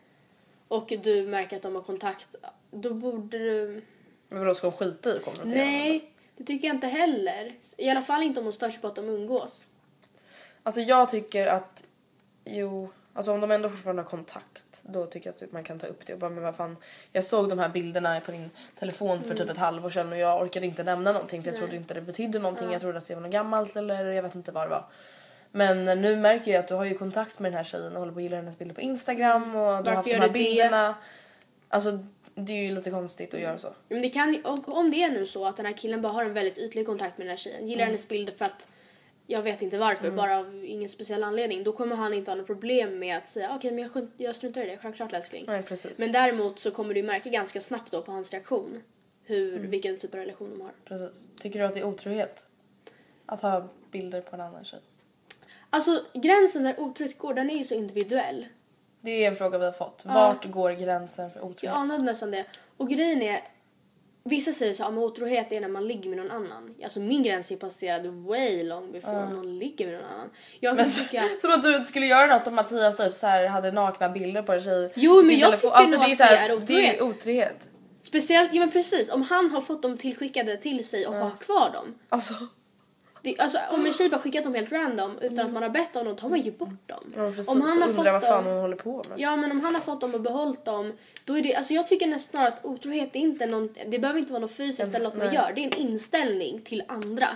och 0.68 0.94
du 1.04 1.28
märker 1.28 1.56
att 1.58 1.64
de 1.64 1.76
har 1.76 1.82
kontakt, 1.82 2.36
då 2.72 2.94
borde 2.94 3.38
du... 3.38 3.82
Men 4.30 4.40
vadå 4.40 4.54
ska 4.56 4.68
hon 4.68 4.78
skita 4.78 5.10
i 5.10 5.16
att 5.18 5.24
konfrontera 5.24 5.60
honom? 5.60 5.74
Nej, 5.80 6.12
det 6.38 6.44
tycker 6.44 6.68
jag 6.68 6.76
inte 6.76 6.88
heller. 6.88 7.56
I 7.78 7.90
alla 7.90 8.02
fall 8.02 8.24
inte 8.24 8.40
om 8.40 8.46
hon 8.46 8.54
stör 8.54 8.70
sig 8.70 8.82
på 8.82 8.88
att 8.88 8.96
de 8.96 9.10
umgås. 9.10 9.66
Alltså 10.64 10.82
jag 10.82 11.10
tycker 11.10 11.48
att, 11.48 11.84
jo, 12.46 12.90
alltså 13.18 13.32
om 13.32 13.42
de 13.42 13.52
ändå 13.52 13.70
fortfarande 13.70 14.02
har 14.02 14.10
kontakt 14.10 14.84
då 14.84 15.06
tycker 15.06 15.34
jag 15.40 15.48
att 15.48 15.52
man 15.52 15.64
kan 15.64 15.80
ta 15.80 15.88
upp 15.88 16.06
det 16.06 16.14
och 16.14 16.20
bara 16.20 16.30
men 16.30 16.44
vad 16.44 16.56
fan. 16.56 16.78
Jag 17.12 17.24
såg 17.24 17.50
de 17.50 17.60
här 17.60 17.70
bilderna 17.70 18.20
på 18.20 18.32
din 18.32 18.50
telefon 18.80 19.22
för 19.24 19.36
typ 19.36 19.50
ett 19.50 19.58
halvår 19.58 19.90
sedan 19.90 20.12
och 20.12 20.18
jag 20.18 20.42
orkade 20.42 20.66
inte 20.66 20.84
nämna 20.84 21.12
någonting 21.12 21.44
för 21.44 21.50
jag 21.50 21.58
trodde 21.58 21.76
inte 21.76 21.94
det 21.94 22.02
betydde 22.02 22.40
någonting. 22.40 22.72
Jag 22.72 22.82
trodde 22.82 22.98
att 22.98 23.08
det 23.08 23.16
var 23.16 23.22
något 23.22 23.32
gammalt 23.32 23.76
eller 23.76 24.06
jag 24.06 24.24
vet 24.24 24.36
inte 24.36 24.52
vad 24.52 24.64
det 24.64 24.70
var. 24.70 24.86
Men 25.52 26.02
nu 26.02 26.16
märker 26.16 26.52
jag 26.52 26.60
att 26.60 26.68
du 26.68 26.74
har 26.74 26.86
ju 26.86 26.98
kontakt 26.98 27.40
med 27.40 27.52
den 27.52 27.58
här 27.58 27.64
tjejen 27.64 27.94
och 27.94 28.00
håller 28.00 28.12
på 28.14 28.20
att 28.20 28.24
gilla 28.24 28.36
hennes 28.36 28.58
bilder 28.58 28.76
på 28.76 28.82
Instagram 28.82 29.44
och 29.44 29.52
du 29.52 29.60
har 29.60 29.74
Varför 29.84 29.92
haft 29.96 30.10
de 30.10 30.16
här 30.16 30.22
du 30.22 30.28
det? 30.28 30.34
bilderna. 30.34 30.96
Alltså 31.70 32.00
det 32.36 32.54
är 32.54 32.64
ju 32.64 32.76
lite 32.76 32.92
konstigt 32.92 33.34
att 33.34 33.40
göra 33.40 33.58
så. 33.58 33.74
Men 33.90 34.02
det 34.02 34.10
kan, 34.10 34.46
och 34.46 34.78
om 34.78 34.92
det 34.92 35.04
är 35.04 35.10
nu 35.10 35.26
så 35.26 35.46
att 35.46 35.58
den 35.58 35.66
här 35.66 35.74
killen 35.78 36.02
bara 36.02 36.14
har 36.14 36.26
en 36.26 36.34
väldigt 36.34 36.58
ytlig 36.58 36.86
kontakt 36.86 37.18
med 37.18 37.28
den 37.28 37.30
här 37.32 37.38
tjejen, 37.38 37.68
gillar 37.68 37.86
hennes 37.86 38.10
bilder 38.10 38.34
för 38.38 38.46
att 38.46 38.68
jag 39.28 39.42
vet 39.42 39.62
inte 39.62 39.78
varför, 39.78 40.04
Mm. 40.06 40.16
bara 40.16 40.38
av 40.40 40.66
ingen 40.66 40.90
speciell 40.90 41.24
anledning, 41.24 41.64
då 41.64 41.72
kommer 41.72 41.96
han 41.96 42.14
inte 42.14 42.32
ha 42.32 42.36
något 42.36 42.48
problem 42.48 43.00
med 43.00 43.18
att 43.18 43.30
säga 43.30 43.56
okej 43.56 43.72
men 43.72 43.90
jag, 43.94 44.08
jag 44.18 44.36
struntar 44.36 44.62
i 44.62 44.66
det, 44.66 44.78
självklart 44.78 45.14
älskling. 45.14 45.44
Nej 45.48 45.64
precis. 45.64 46.00
Men 46.00 46.12
däremot 46.12 46.60
så 46.60 46.72
kommer 46.72 46.94
du 46.94 47.04
märka 47.04 47.30
ganska 47.30 47.62
snabbt 47.62 47.92
då 47.92 48.02
på 48.02 48.12
hans 48.12 48.32
reaktion 48.32 48.84
hur, 49.24 49.56
Mm. 49.58 49.70
vilken 49.72 49.98
typ 49.98 50.14
av 50.14 50.20
relation 50.20 50.50
de 50.50 50.62
har. 50.62 50.72
precis. 50.86 51.28
Tycker 51.40 51.60
du 51.60 51.66
att 51.66 51.74
det 51.74 51.80
är 51.80 51.86
otrohet? 51.88 52.48
Att 53.26 53.42
ha 53.42 53.68
bilder 53.92 54.22
på 54.22 54.36
en 54.36 54.42
annan 54.42 54.64
tjej? 54.64 54.80
Alltså 55.70 56.04
gränsen 56.14 56.64
där 56.64 56.80
otrohet 56.80 57.18
går, 57.18 57.34
den 57.34 57.50
är 57.50 57.58
ju 57.58 57.64
så 57.64 57.76
individuell. 57.76 58.48
Det 59.02 59.12
är 59.12 59.28
en 59.28 59.36
fråga 59.36 59.58
vi 59.58 59.66
har 59.66 59.72
fått. 59.72 60.04
Vart 60.06 60.46
går 60.46 60.72
gränsen 60.72 61.32
för 61.32 61.40
Jag 61.40 61.50
otrohet? 61.50 61.76
anade 61.76 62.04
nästan 62.04 62.32
det. 62.32 62.46
Och 62.78 62.90
grejen 62.90 63.22
är, 63.22 63.42
vissa 64.28 64.52
säger 64.54 64.74
så 64.74 64.84
att 64.84 64.94
otrohet 64.94 65.52
är 65.52 65.62
när 65.62 65.68
man 65.68 65.88
ligger 65.88 66.10
med 66.10 66.18
någon 66.18 66.32
annan. 66.32 66.76
Alltså 66.84 67.00
min 67.00 67.24
gräns 67.24 67.52
är 67.52 67.56
passerad 67.56 68.06
way 68.08 68.64
long 68.64 68.92
before 68.92 69.30
någon 69.30 69.60
ligger 69.60 69.86
med 69.86 69.96
någon 69.96 70.06
annan. 70.12 70.30
Jag 70.60 70.76
Men 70.76 70.86
så, 70.86 71.04
tycka... 71.04 71.24
som 71.40 71.54
att 71.54 71.64
du 71.64 71.86
skulle 71.86 72.06
göra 72.06 72.36
något 72.38 72.48
om 72.48 72.56
Mattias 72.56 72.98
typ 72.98 73.14
så 73.14 73.28
här 73.28 73.48
hade 73.48 73.72
nakna 73.72 74.10
bilder 74.10 74.42
på 74.42 74.54
en 74.54 74.62
tjej 74.62 74.92
Jo, 74.96 75.22
men 75.24 75.40
jag 75.40 75.60
tycker 75.60 75.74
alltså, 75.74 75.98
nog 76.00 76.06
det 76.08 76.12
är 76.12 76.16
så 76.16 76.24
här, 76.24 76.48
det 76.50 76.54
är 76.54 76.60
Det 76.68 76.98
är 76.98 77.02
otrohet. 77.04 77.16
otrohet. 77.22 77.70
Speciellt, 78.04 78.50
ja 78.54 78.60
men 78.60 78.72
precis, 78.72 79.10
om 79.10 79.22
han 79.22 79.52
har 79.52 79.62
fått 79.62 79.82
dem 79.82 79.98
tillskickade 79.98 80.58
till 80.58 80.88
sig 80.88 81.08
och 81.08 81.14
har 81.16 81.32
kvar 81.46 81.72
dem. 81.74 81.96
Alltså, 82.10 82.34
Det, 83.28 83.40
alltså 83.40 83.60
om 83.70 83.86
en 83.86 83.94
tjej 83.94 84.10
bara 84.10 84.22
skickat 84.22 84.44
dem 84.44 84.56
helt 84.56 84.72
random 84.72 85.18
utan 85.22 85.40
att 85.46 85.54
man 85.54 85.64
har 85.64 85.70
bett 85.70 85.96
om 85.96 86.06
dem, 86.06 86.16
tar 86.16 86.30
man 86.30 86.42
ju 86.42 86.52
bort 86.52 86.88
dem. 86.88 87.14
ja, 87.16 87.32
precis. 87.32 87.50
Om 87.50 87.62
han 87.62 87.82
har 87.82 87.90
undrar 87.90 88.12
vad 88.12 88.22
fått 88.22 88.30
fan 88.30 88.44
dem, 88.44 88.54
hon 88.54 88.62
håller 88.62 88.76
på 88.76 89.04
med. 89.10 89.20
Ja 89.20 89.36
men 89.36 89.52
om 89.52 89.62
han 89.62 89.74
har 89.74 89.82
fått 89.82 90.02
dem 90.02 90.14
och 90.14 90.22
behållit 90.22 90.66
dem, 90.66 90.94
då 91.26 91.38
är 91.38 91.42
det, 91.42 91.56
alltså 91.56 91.74
jag 91.74 91.88
tycker 91.88 92.08
nästan 92.08 92.46
att 92.46 92.66
otrohet 92.66 93.16
är 93.16 93.20
inte 93.20 93.46
någon, 93.46 93.74
det 93.88 94.00
behöver 94.00 94.20
inte 94.20 94.32
vara 94.34 94.42
något 94.42 94.56
fysiskt 94.56 94.96
eller 94.96 95.10
något 95.10 95.18
man 95.18 95.34
gör. 95.34 95.52
Det 95.56 95.64
är 95.64 95.66
en 95.66 95.74
inställning 95.74 96.62
till 96.62 96.84
andra. 96.88 97.28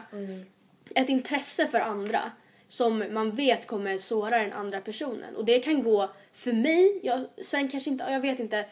Ett 0.95 1.09
intresse 1.09 1.67
för 1.67 1.79
andra 1.79 2.31
som 2.67 3.03
man 3.11 3.35
vet 3.35 3.67
kommer 3.67 3.97
såra 3.97 4.37
den 4.37 4.53
andra 4.53 4.81
personen. 4.81 5.35
Och 5.35 5.45
det 5.45 5.59
kan 5.59 5.83
gå 5.83 6.09
för 6.33 6.53
mig, 6.53 6.99
jag, 7.03 7.25
sen 7.41 7.67
kanske 7.67 7.89
inte, 7.89 8.03
jag 8.09 8.19
vet 8.19 8.39
inte 8.39 8.65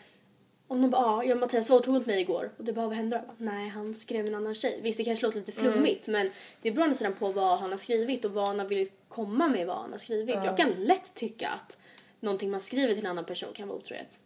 om 0.69 0.81
de 0.81 0.89
bara, 0.91 1.05
ah, 1.05 1.23
ja 1.23 1.35
Mattias 1.35 1.69
var 1.69 1.77
otrogen 1.77 2.03
mig 2.05 2.21
igår 2.21 2.51
och 2.57 2.63
det 2.63 2.73
bara, 2.73 2.87
vad 2.87 2.95
hände 2.95 3.15
då? 3.17 3.23
Jag 3.27 3.37
bara, 3.37 3.51
Nej, 3.53 3.69
han 3.69 3.95
skrev 3.95 4.27
en 4.27 4.35
annan 4.35 4.55
tjej. 4.55 4.79
Visst, 4.81 4.97
det 4.97 5.03
kanske 5.03 5.25
låter 5.25 5.39
lite 5.39 5.51
flummigt 5.51 6.07
men 6.07 6.31
det 6.61 6.71
beror 6.71 6.93
sedan 6.93 7.13
på 7.19 7.31
vad 7.31 7.59
han 7.59 7.71
har 7.71 7.77
skrivit 7.77 8.25
och 8.25 8.31
vad 8.31 8.47
han 8.47 8.59
har 8.59 8.65
velat 8.65 8.89
komma 9.09 9.47
med 9.49 9.67
vad 9.67 9.77
han 9.77 9.91
har 9.91 9.99
skrivit. 9.99 10.35
Jag 10.35 10.57
kan 10.57 10.69
lätt 10.71 11.15
tycka 11.15 11.49
att 11.49 11.77
någonting 12.19 12.51
man 12.51 12.61
skriver 12.61 12.95
till 12.95 13.05
en 13.05 13.11
annan 13.11 13.25
person 13.25 13.53
kan 13.53 13.67
vara 13.67 13.77
otrohet. 13.77 14.19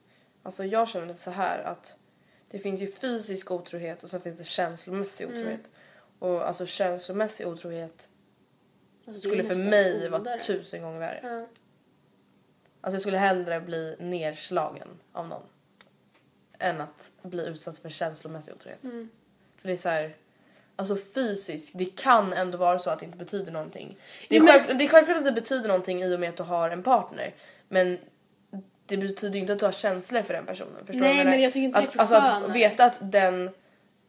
Alltså 0.44 0.66
jag 0.66 0.88
känner 0.90 1.14
så 1.14 1.32
här 1.32 1.64
att 1.64 1.96
det 2.52 2.60
finns 2.60 2.82
ju 2.82 2.92
fysisk 2.92 3.52
otrohet 3.52 4.04
och 4.04 4.10
sen 4.10 4.22
finns 4.22 4.38
det 4.38 4.44
känslomässig 4.44 5.26
Mm. 5.26 5.38
otrohet. 5.38 5.70
Och 6.20 6.48
alltså 6.48 6.66
känslomässig 6.66 7.48
otrohet 7.48 8.10
Alltså, 9.08 9.30
skulle 9.30 9.44
för 9.44 9.56
mig 9.56 10.10
vara 10.10 10.20
ondare. 10.22 10.40
tusen 10.40 10.82
gånger 10.82 11.00
värre. 11.00 11.20
Ja. 11.24 11.30
Alltså 12.82 12.96
jag 12.96 13.02
skulle 13.02 13.18
hellre 13.18 13.62
bli 13.62 13.96
nerslagen 14.00 14.88
av 15.14 15.28
någon 15.28 15.44
än 16.64 16.82
att 16.82 17.12
bli 17.22 17.48
utsatt 17.48 17.78
för 17.78 17.90
känslomässig 17.90 18.54
otrohet. 18.54 18.84
Mm. 18.84 19.10
För 19.58 19.68
det 19.68 19.74
är 19.74 19.78
så 19.78 19.90
här, 19.90 20.16
alltså 20.76 20.96
fysiskt, 20.96 21.78
det 21.78 21.86
kan 21.86 22.34
ändå 22.34 22.58
vara 22.58 22.80
så 22.80 22.90
att 22.90 23.00
det 23.00 23.06
inte 23.06 23.18
betyder 23.18 23.52
någonting. 23.52 23.98
Det 24.30 24.36
är, 24.36 24.42
men- 24.42 24.50
själv, 24.50 24.78
det 24.78 24.84
är 24.84 24.88
självklart 24.88 25.18
att 25.18 25.26
det 25.26 25.32
betyder 25.32 25.68
någonting 25.68 26.04
i 26.04 26.16
och 26.16 26.20
med 26.20 26.30
att 26.30 26.38
du 26.38 26.44
har 26.44 26.70
en 26.70 26.84
partner. 26.84 27.34
Men 27.70 27.98
det 28.86 28.98
betyder 28.98 29.34
ju 29.34 29.40
inte 29.40 29.54
att 29.54 29.60
du 29.60 29.66
har 29.66 29.72
känslor 29.72 30.22
för 30.22 30.34
den 30.34 30.46
personen. 30.46 30.86
Förstår 30.86 31.02
Nej, 31.02 31.10
du 31.10 31.16
vad 31.16 31.20
jag 31.20 31.26
menar? 31.26 31.32
men 31.32 31.42
jag 31.42 31.54
tycker 31.54 31.66
inte 31.66 31.82
det 31.82 31.88
att, 31.88 32.00
alltså 32.00 32.16
att 32.16 32.56
veta 32.56 32.86
att 32.86 32.98
den 33.02 33.50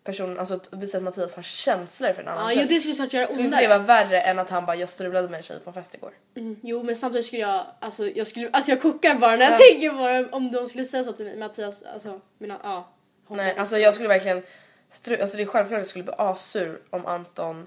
personen, 0.04 0.38
alltså 0.38 0.54
att 0.54 0.68
visa 0.74 0.98
att 0.98 1.04
Mattias 1.04 1.34
har 1.36 1.42
känslor 1.42 2.12
för 2.12 2.22
en 2.22 2.28
annan 2.28 2.42
Ja, 2.44 2.48
tjej. 2.50 2.62
jo, 2.62 2.68
det 2.74 2.80
skulle 2.80 2.94
såklart 2.94 3.12
göra 3.12 3.28
skulle 3.28 3.44
inte 3.44 3.56
det 3.58 3.64
ondare. 3.64 3.78
vara 3.78 3.86
värre 4.04 4.20
än 4.20 4.38
att 4.38 4.50
han 4.50 4.66
bara 4.66 4.76
jag 4.76 4.88
strulade 4.88 5.28
med 5.28 5.36
en 5.36 5.42
tjej 5.42 5.58
på 5.64 5.70
en 5.70 5.74
fest 5.74 5.94
igår? 5.94 6.12
Mm, 6.36 6.56
jo, 6.62 6.82
men 6.82 6.96
samtidigt 6.96 7.26
skulle 7.26 7.42
jag, 7.42 7.66
alltså 7.80 8.06
jag 8.08 8.26
skulle, 8.26 8.50
alltså 8.50 8.70
jag 8.70 8.82
kokar 8.82 9.14
bara 9.18 9.36
när 9.36 9.50
jag 9.50 9.58
tänker 9.60 9.90
på 9.90 10.06
det. 10.08 10.28
Om 10.36 10.52
de 10.52 10.68
skulle 10.68 10.84
säga 10.84 11.04
så 11.04 11.12
till 11.12 11.24
mig, 11.26 11.36
Mattias, 11.36 11.82
alltså 11.82 12.20
mina, 12.38 12.60
ja. 12.62 12.88
Nej, 13.28 13.56
alltså 13.58 13.78
jag 13.78 13.94
skulle 13.94 14.08
verkligen... 14.08 14.42
Stru- 14.90 15.20
alltså 15.20 15.36
det 15.36 15.42
är 15.42 15.46
självklart 15.46 15.76
att 15.76 15.80
jag 15.80 15.86
skulle 15.86 16.04
bli 16.04 16.14
assur 16.18 16.82
om 16.90 17.06
Anton 17.06 17.66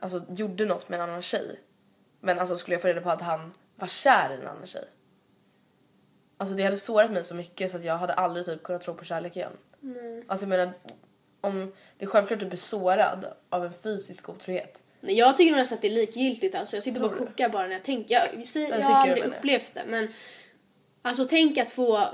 alltså, 0.00 0.22
gjorde 0.28 0.64
något 0.64 0.88
med 0.88 1.00
en 1.00 1.08
annan 1.08 1.22
tjej. 1.22 1.60
Men 2.20 2.38
alltså 2.38 2.56
skulle 2.56 2.74
jag 2.74 2.82
få 2.82 2.88
reda 2.88 3.00
på 3.00 3.10
att 3.10 3.22
han 3.22 3.52
var 3.76 3.88
kär 3.88 4.30
i 4.32 4.40
en 4.42 4.48
annan 4.48 4.66
tjej. 4.66 4.84
Alltså 6.38 6.54
det 6.54 6.62
hade 6.62 6.78
sårat 6.78 7.10
mig 7.10 7.24
så 7.24 7.34
mycket 7.34 7.70
så 7.70 7.76
att 7.76 7.84
jag 7.84 7.96
hade 7.96 8.12
aldrig 8.12 8.46
typ 8.46 8.62
kunnat 8.62 8.82
tro 8.82 8.94
på 8.94 9.04
kärlek 9.04 9.36
igen. 9.36 9.52
Alltså 10.26 10.44
jag 10.44 10.48
menar, 10.48 10.72
om 11.40 11.72
det 11.98 12.04
är 12.04 12.08
självklart 12.08 12.36
att 12.36 12.40
du 12.40 12.46
blir 12.46 12.58
sårad 12.58 13.26
av 13.50 13.64
en 13.64 13.72
fysisk 13.74 14.28
otrohet. 14.28 14.84
Nej, 15.00 15.14
jag 15.14 15.36
tycker 15.36 15.56
nästan 15.56 15.76
att 15.76 15.82
det 15.82 15.88
är 15.88 15.92
likgiltigt 15.92 16.54
alltså. 16.54 16.76
Jag 16.76 16.82
sitter 16.82 17.00
bara 17.00 17.10
och 17.10 17.18
kokar 17.18 17.48
bara 17.48 17.66
när 17.66 17.72
jag 17.72 17.84
tänker. 17.84 18.14
Jag, 18.14 18.24
jag, 18.24 18.38
jag, 18.38 18.46
tycker 18.46 18.82
har 18.82 18.90
jag 18.90 19.02
aldrig 19.02 19.24
upplevt 19.24 19.74
det 19.74 19.82
men 19.86 20.08
alltså 21.02 21.24
tänk 21.24 21.58
att 21.58 21.70
få 21.70 22.08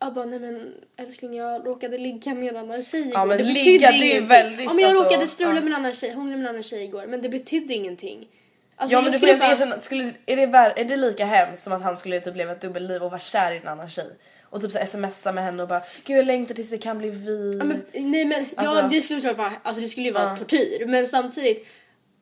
jag 0.00 0.14
bara, 0.14 0.24
nej 0.24 0.38
men 0.38 0.74
älskling 0.96 1.34
jag 1.34 1.66
råkade 1.66 1.98
ligga 1.98 2.34
med 2.34 2.48
en 2.48 2.56
annan 2.56 2.82
tjej 2.82 3.00
igår. 3.00 3.12
Ja, 3.14 3.24
men 3.24 3.38
det 3.38 3.44
ligga, 3.44 3.90
det 3.90 3.96
är 3.96 4.20
ju 4.20 4.26
väldigt, 4.26 4.64
Ja 4.64 4.72
men 4.72 4.82
jag 4.82 4.88
alltså, 4.88 5.04
råkade 5.04 5.26
strula 5.26 5.54
ja. 5.54 5.60
med 5.60 5.66
en 5.66 5.74
annan 5.74 5.92
tjej, 5.92 6.12
hångla 6.12 6.36
med 6.36 6.44
en 6.44 6.48
annan 6.48 6.62
tjej 6.62 6.84
igår 6.84 7.06
men 7.06 7.22
det 7.22 7.28
betydde 7.28 7.74
ingenting. 7.74 8.28
Alltså, 8.76 8.96
Ja 8.96 9.02
men 9.02 9.04
jag 9.04 9.14
du 9.14 9.18
får 9.18 9.28
ju 9.28 9.36
bara- 9.36 9.50
erkänna, 9.50 9.80
skulle, 9.80 10.12
är, 10.26 10.36
det 10.36 10.42
är 10.42 10.84
det 10.84 10.96
lika 10.96 11.24
hemskt 11.24 11.62
som 11.62 11.72
att 11.72 11.82
han 11.82 11.96
skulle 11.96 12.20
typ 12.20 12.36
leva 12.36 12.52
ett 12.52 12.60
dubbelliv 12.60 13.02
och 13.02 13.10
vara 13.10 13.20
kär 13.20 13.52
i 13.52 13.56
en 13.56 13.68
annan 13.68 13.88
tjej? 13.88 14.10
Och 14.50 14.60
typ 14.62 14.70
så 14.70 14.86
smsa 14.86 15.32
med 15.32 15.44
henne 15.44 15.62
och 15.62 15.68
bara 15.68 15.82
gud 16.04 16.18
jag 16.18 16.26
längtar 16.26 16.54
tills 16.54 16.70
det 16.70 16.78
kan 16.78 16.98
bli 16.98 17.10
vi. 17.10 17.56
Ja, 17.58 17.64
men, 17.64 17.82
nej 17.92 18.24
men 18.24 18.46
ja, 18.56 18.62
Alltså- 18.62 18.88
det 18.88 19.02
skulle 19.02 19.20
såklart 19.20 19.38
vara, 19.38 19.52
alltså 19.62 19.82
det 19.82 19.88
skulle 19.88 20.06
ju 20.06 20.12
vara 20.12 20.36
tortyr 20.36 20.86
men 20.86 21.06
samtidigt 21.06 21.66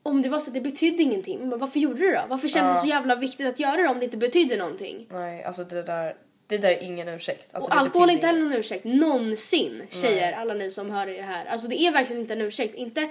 om 0.02 0.22
det 0.22 0.28
var 0.28 0.38
så 0.38 0.50
att 0.50 0.54
det 0.54 0.60
betydde 0.60 1.02
ingenting, 1.02 1.48
men 1.48 1.58
varför 1.58 1.80
gjorde 1.80 1.98
du 1.98 2.10
det 2.10 2.14
då? 2.14 2.24
Varför 2.28 2.48
kändes 2.48 2.76
det 2.76 2.80
så 2.80 2.86
jävla 2.86 3.16
viktigt 3.16 3.46
att 3.46 3.60
göra 3.60 3.76
det 3.82 3.88
om 3.88 3.98
det 3.98 4.04
inte 4.04 4.16
betydde 4.16 4.56
någonting? 4.56 5.06
Nej 5.10 5.44
alltså 5.44 5.64
det 5.64 5.82
där, 5.82 6.16
det 6.46 6.58
där 6.58 6.70
är 6.70 6.82
ingen 6.82 7.08
ursäkt. 7.08 7.54
Alltså, 7.54 7.70
och 7.70 7.76
alkohol 7.76 8.08
är 8.08 8.12
inte 8.12 8.26
heller 8.26 8.40
någon 8.40 8.54
ursäkt. 8.54 8.84
Någonsin 8.84 9.82
tjejer, 9.90 10.32
alla 10.32 10.54
ni 10.54 10.70
som 10.70 10.90
hör 10.90 11.06
det 11.06 11.22
här. 11.22 11.46
Alltså 11.46 11.68
det 11.68 11.80
är 11.80 11.92
verkligen 11.92 12.22
inte 12.22 12.34
en 12.34 12.40
ursäkt. 12.40 12.74
Inte, 12.74 13.08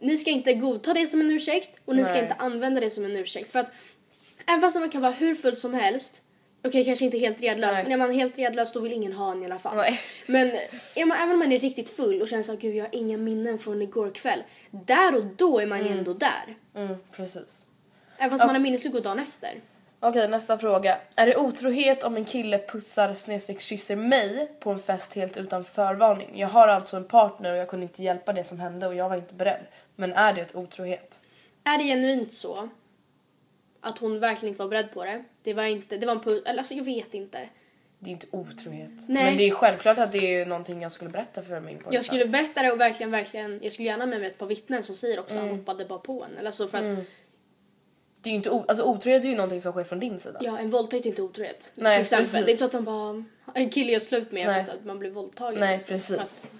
ni 0.00 0.18
ska 0.18 0.30
inte 0.30 0.54
godta 0.54 0.94
det 0.94 1.06
som 1.06 1.20
en 1.20 1.30
ursäkt 1.30 1.70
och 1.84 1.96
ni 1.96 2.04
ska 2.04 2.12
Nej. 2.12 2.22
inte 2.22 2.34
använda 2.34 2.80
det 2.80 2.90
som 2.90 3.04
en 3.04 3.16
ursäkt. 3.16 3.52
För 3.52 3.58
att 3.58 3.70
även 4.46 4.60
fast 4.60 4.76
man 4.76 4.90
kan 4.90 5.02
vara 5.02 5.12
hur 5.12 5.34
full 5.34 5.56
som 5.56 5.74
helst 5.74 6.22
Okej, 6.64 6.84
kanske 6.84 7.04
inte 7.04 7.18
helt 7.18 7.40
redlös, 7.40 7.72
Nej. 7.72 7.82
men 7.82 7.92
är 7.92 7.96
man 7.96 8.14
helt 8.14 8.38
redlös 8.38 8.72
då 8.72 8.80
vill 8.80 8.92
ingen 8.92 9.12
ha 9.12 9.32
en 9.32 9.42
i 9.42 9.44
alla 9.44 9.58
fall. 9.58 9.76
Nej. 9.76 10.00
Men 10.26 10.50
är 10.94 11.04
man, 11.04 11.18
även 11.18 11.30
om 11.30 11.38
man 11.38 11.52
är 11.52 11.58
riktigt 11.58 11.90
full 11.90 12.22
och 12.22 12.28
känner 12.28 12.42
så 12.42 12.56
gud 12.56 12.74
jag 12.74 12.84
har 12.84 12.94
inga 12.94 13.18
minnen 13.18 13.58
från 13.58 13.82
igår 13.82 14.10
kväll. 14.10 14.42
Där 14.70 15.14
och 15.14 15.24
då 15.24 15.60
är 15.60 15.66
man 15.66 15.86
ju 15.86 15.88
ändå 15.88 16.12
där. 16.12 16.56
Mm, 16.74 16.96
precis. 17.16 17.66
Även 18.18 18.30
fast 18.30 18.46
man 18.46 18.54
har 18.54 18.62
minnesluckor 18.62 19.00
dagen 19.00 19.18
efter. 19.18 19.60
Okej 20.00 20.28
nästa 20.28 20.58
fråga. 20.58 20.98
Är 21.16 21.26
det 21.26 21.36
otrohet 21.36 22.02
om 22.02 22.16
en 22.16 22.24
kille 22.24 22.58
pussar 22.58 23.14
snedstreck 23.14 23.60
kysser 23.60 23.96
mig 23.96 24.52
på 24.60 24.70
en 24.70 24.78
fest 24.78 25.14
helt 25.14 25.36
utan 25.36 25.64
förvarning? 25.64 26.30
Jag 26.34 26.48
har 26.48 26.68
alltså 26.68 26.96
en 26.96 27.04
partner 27.04 27.52
och 27.52 27.56
jag 27.56 27.68
kunde 27.68 27.86
inte 27.86 28.02
hjälpa 28.02 28.32
det 28.32 28.44
som 28.44 28.60
hände 28.60 28.86
och 28.86 28.94
jag 28.94 29.08
var 29.08 29.16
inte 29.16 29.34
beredd. 29.34 29.66
Men 29.96 30.12
är 30.12 30.32
det 30.32 30.40
ett 30.40 30.54
otrohet? 30.54 31.20
Är 31.64 31.78
det 31.78 31.84
genuint 31.84 32.32
så 32.32 32.68
att 33.88 33.98
hon 33.98 34.20
verkligen 34.20 34.48
inte 34.54 34.62
var 34.62 34.68
beredd 34.70 34.92
på 34.94 35.04
det? 35.04 35.24
Det 35.42 35.54
var 35.54 35.64
inte, 35.64 35.96
det 35.96 36.06
var 36.06 36.12
en 36.14 36.20
puss, 36.20 36.42
eller 36.46 36.58
alltså 36.58 36.74
jag 36.74 36.84
vet 36.84 37.14
inte. 37.14 37.48
Det 37.98 38.10
är 38.10 38.12
inte 38.12 38.26
otrohet. 38.30 38.90
Nej. 39.08 39.24
Men 39.24 39.36
det 39.36 39.44
är 39.48 39.50
självklart 39.50 39.98
att 39.98 40.12
det 40.12 40.34
är 40.40 40.46
någonting 40.46 40.82
jag 40.82 40.92
skulle 40.92 41.10
berätta 41.10 41.42
för 41.42 41.60
min 41.60 41.74
pojkvän. 41.76 41.94
Jag 41.94 42.04
skulle 42.04 42.26
berätta 42.26 42.62
det 42.62 42.72
och 42.72 42.80
verkligen, 42.80 43.10
verkligen, 43.10 43.60
jag 43.62 43.72
skulle 43.72 43.88
gärna 43.88 44.06
med 44.06 44.20
mig 44.20 44.28
ett 44.28 44.38
par 44.38 44.46
vittnen 44.46 44.82
som 44.82 44.94
säger 44.96 45.20
också 45.20 45.32
Mm. 45.34 45.44
att 45.44 45.50
han 45.50 45.58
hoppade 45.58 45.84
bara 45.84 45.98
på 45.98 46.24
en. 46.30 46.38
Eller 46.38 46.50
så 46.50 46.68
för 46.68 46.78
att, 46.78 46.84
Det 48.20 48.28
är 48.28 48.30
ju 48.30 48.36
inte 48.36 48.50
alltså, 48.50 48.84
otrohet 48.84 49.24
är 49.24 49.28
ju 49.28 49.34
någonting 49.36 49.60
som 49.60 49.72
sker 49.72 49.84
från 49.84 50.00
din 50.00 50.18
sida. 50.18 50.38
ja 50.42 50.58
en 50.58 50.70
våldtäkt 50.70 51.06
är 51.06 51.10
inte 51.10 51.22
otrohet. 51.22 51.70
Nej, 51.74 51.96
till 51.96 52.02
exempel. 52.02 52.22
precis. 52.24 52.44
Det 52.44 52.50
är 52.50 52.52
inte 52.52 52.64
att 52.64 52.72
de 52.72 52.84
bara, 52.84 53.24
en 53.54 53.70
kille 53.70 53.92
gör 53.92 54.00
slut 54.00 54.32
med 54.32 54.46
Nej. 54.46 54.60
att 54.78 54.84
man 54.84 54.98
blir 54.98 55.10
våldtagen. 55.10 55.60
Nej, 55.60 55.76
liksom. 55.76 55.92
precis. 55.94 56.18
Att- 56.44 56.50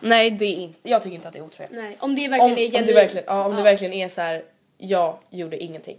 Nej, 0.00 0.30
det 0.30 0.44
är 0.44 0.56
inte. 0.56 0.78
Jag 0.90 1.02
tycker 1.02 1.14
inte 1.14 1.28
att 1.28 1.34
det 1.34 1.40
är 1.40 1.44
otrohet. 1.44 1.70
nej, 1.72 1.96
om 2.00 2.14
det 2.14 2.24
Om, 2.24 2.30
verkligen 2.30 2.52
om, 2.52 2.58
är 2.58 2.66
genuint. 2.66 2.86
det 2.86 2.94
verkligen, 2.94 3.24
ja, 3.28 3.44
om 3.44 3.52
det 3.52 3.58
ja. 3.58 3.64
verkligen 3.64 3.92
är 3.92 4.08
så 4.08 4.20
här. 4.20 4.42
jag 4.78 5.18
gjorde 5.30 5.56
ingenting. 5.64 5.98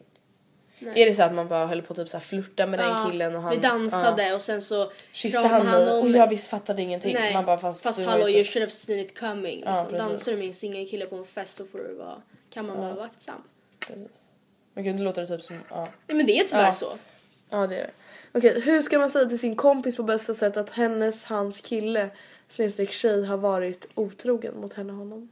Nej. 0.82 1.02
Är 1.02 1.06
det 1.06 1.14
så 1.14 1.24
att 1.24 1.34
man 1.34 1.48
bara 1.48 1.66
höll 1.66 1.82
på 1.82 1.94
typ 1.94 2.10
så 2.10 2.18
här 2.18 2.22
flirta 2.22 2.68
med 2.68 2.80
Ja, 2.80 2.84
den 2.84 3.12
killen 3.12 3.36
och 3.36 3.42
han 3.42 3.52
Vi 3.52 3.58
dansade 3.58 4.28
ja, 4.28 4.36
och 4.36 4.42
sen 4.42 4.62
så 4.62 4.92
kysste 5.12 5.48
han 5.48 5.66
mig 5.66 5.92
och 5.92 6.10
jag 6.10 6.30
visst 6.30 6.48
fattade 6.48 6.82
ingenting. 6.82 7.14
Nej, 7.14 7.34
Man 7.34 7.46
bara 7.46 7.58
fast, 7.58 7.84
fast 7.84 8.00
hallå 8.00 8.30
ju 8.30 8.36
you 8.36 8.44
typ- 8.44 8.54
should 8.54 8.64
have 8.64 8.72
seen 8.72 9.00
it 9.00 9.20
coming. 9.20 9.56
Liksom. 9.56 9.88
Dansar 9.92 10.32
du 10.32 10.38
med 10.38 10.48
en 10.48 10.54
singelkille 10.54 11.06
på 11.06 11.16
en 11.16 11.26
fest 11.26 11.58
så 11.58 11.66
får 11.66 11.80
du 11.80 11.96
vara, 11.96 12.22
kan 12.50 12.66
man 12.66 12.78
vara 12.78 12.94
vaktsam. 12.94 13.42
Precis. 13.80 14.32
Men 14.74 14.84
gud 14.84 14.96
nu 14.96 15.04
låter 15.04 15.22
det 15.22 15.28
typ 15.28 15.42
som, 15.42 15.60
ja. 15.70 15.88
Nej 16.08 16.18
men 16.18 16.26
det 16.26 16.40
är 16.40 16.44
tyvärr 16.44 16.72
så. 16.72 16.98
Ja 17.50 17.68
det 17.68 17.76
är 17.76 17.80
det. 17.80 17.92
Okej, 18.32 18.62
hur 18.62 18.82
ska 18.82 19.00
man 19.00 19.10
säga 19.10 19.26
till 19.26 19.40
sin 19.40 19.56
kompis 19.56 19.98
på 19.98 20.04
bästa 20.04 20.34
sätt 20.34 20.58
att 20.58 20.70
hennes, 20.70 21.26
hans 21.26 21.62
kille 21.62 22.10
snedstreck 22.50 22.92
tjej 22.92 23.26
har 23.26 23.38
varit 23.38 23.88
otrogen 23.96 24.62
mot 24.62 24.74
henne 24.74 24.92
och 24.92 24.98
honom? 24.98 25.30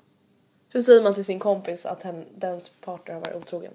Hur 0.69 0.81
säger 0.81 1.03
man 1.03 1.13
till 1.13 1.25
sin 1.25 1.39
kompis 1.39 1.85
att 1.85 2.03
hen, 2.03 2.25
dens 2.35 2.69
partner 2.69 3.13
har 3.13 3.21
varit 3.21 3.35
otrogen? 3.35 3.73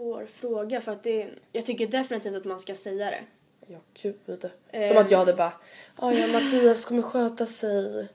Svår 0.00 0.26
fråga 0.26 0.80
för 0.80 0.92
att 0.92 1.02
det, 1.02 1.28
jag 1.52 1.66
tycker 1.66 1.86
definitivt 1.86 2.34
att 2.36 2.44
man 2.44 2.58
ska 2.60 2.74
säga 2.74 3.06
det. 3.10 3.20
Ja, 3.66 3.78
gud. 4.02 4.50
Eh. 4.70 4.88
Som 4.88 4.96
att 4.96 5.10
jag 5.10 5.18
hade 5.18 5.34
bara, 5.34 5.52
"Ja, 6.00 6.12
ja 6.12 6.26
Mattias 6.26 6.84
kommer 6.84 7.02
sköta 7.02 7.46
sig. 7.46 8.08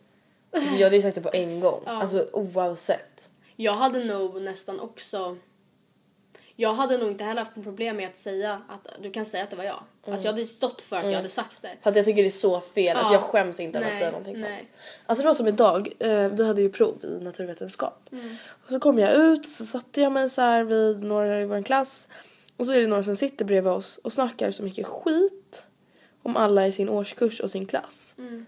Alltså 0.52 0.76
jag 0.76 0.84
hade 0.86 0.96
ju 0.96 1.02
sagt 1.02 1.16
det 1.16 1.22
på 1.22 1.30
en 1.34 1.60
gång. 1.60 1.84
Alltså 1.86 2.30
oavsett. 2.34 3.30
Jag 3.56 3.74
hade 3.74 4.04
nog 4.04 4.42
nästan 4.42 4.80
också 4.80 5.38
Jag 6.58 6.74
hade 6.74 6.98
nog 6.98 7.12
inte 7.12 7.24
heller 7.24 7.42
haft 7.42 7.56
något 7.56 7.66
problem 7.66 7.98
med 7.98 8.10
att 8.10 8.20
säga 8.20 8.62
att 8.68 8.88
du 9.02 9.12
kan 9.12 9.26
säga 9.26 9.44
att 9.44 9.50
det 9.50 9.56
var 9.56 9.64
jag. 9.64 9.84
Alltså 10.08 10.26
jag 10.26 10.34
hade 10.34 10.46
stått 10.46 10.82
för 10.82 10.96
att 10.96 11.06
jag 11.06 11.16
hade 11.16 11.30
sagt 11.30 11.62
det. 11.62 11.72
För 11.84 11.90
att 11.90 11.96
jag 11.96 12.06
tycker 12.06 12.22
det 12.22 12.28
är 12.28 12.32
så 12.32 12.62
fel, 12.62 12.98
Ja. 13.02 13.14
jag 13.14 13.22
skäms 13.22 13.60
inte 13.60 13.80
över 13.80 13.92
att 13.92 13.98
säga 13.98 14.12
någonting 14.12 14.36
sånt. 14.36 14.54
Alltså 15.06 15.24
det 15.24 15.28
var 15.28 15.34
som 15.34 15.48
idag, 15.48 15.90
eh, 16.00 16.28
vi 16.30 16.46
hade 16.46 16.62
ju 16.62 16.70
prov 16.70 17.06
i 17.06 17.20
naturvetenskap. 17.24 18.10
Mm. 18.12 18.36
Och 18.66 18.70
så 18.70 18.80
kom 18.80 19.00
jag 19.00 19.14
ut 19.16 19.48
så 19.48 19.66
satte 19.66 20.02
jag 20.02 20.12
mig 20.12 20.30
så 20.30 20.42
här 20.42 20.64
vid 20.64 21.04
några 21.04 21.42
i 21.42 21.46
vår 21.46 21.62
klass. 21.62 22.08
Och 22.58 22.66
så 22.66 22.74
är 22.74 22.82
det 22.82 22.88
några 22.88 23.04
som 23.04 23.16
sitter 23.16 23.46
bredvid 23.46 23.72
oss 23.74 23.98
och 23.98 24.14
snackar 24.14 24.52
så 24.52 24.64
mycket 24.64 24.86
skit 24.86 25.66
om 26.24 26.38
alla 26.38 26.68
i 26.68 26.72
sin 26.72 26.90
årskurs 26.90 27.40
och 27.40 27.52
sin 27.52 27.66
klass. 27.66 28.16
Mm. 28.18 28.46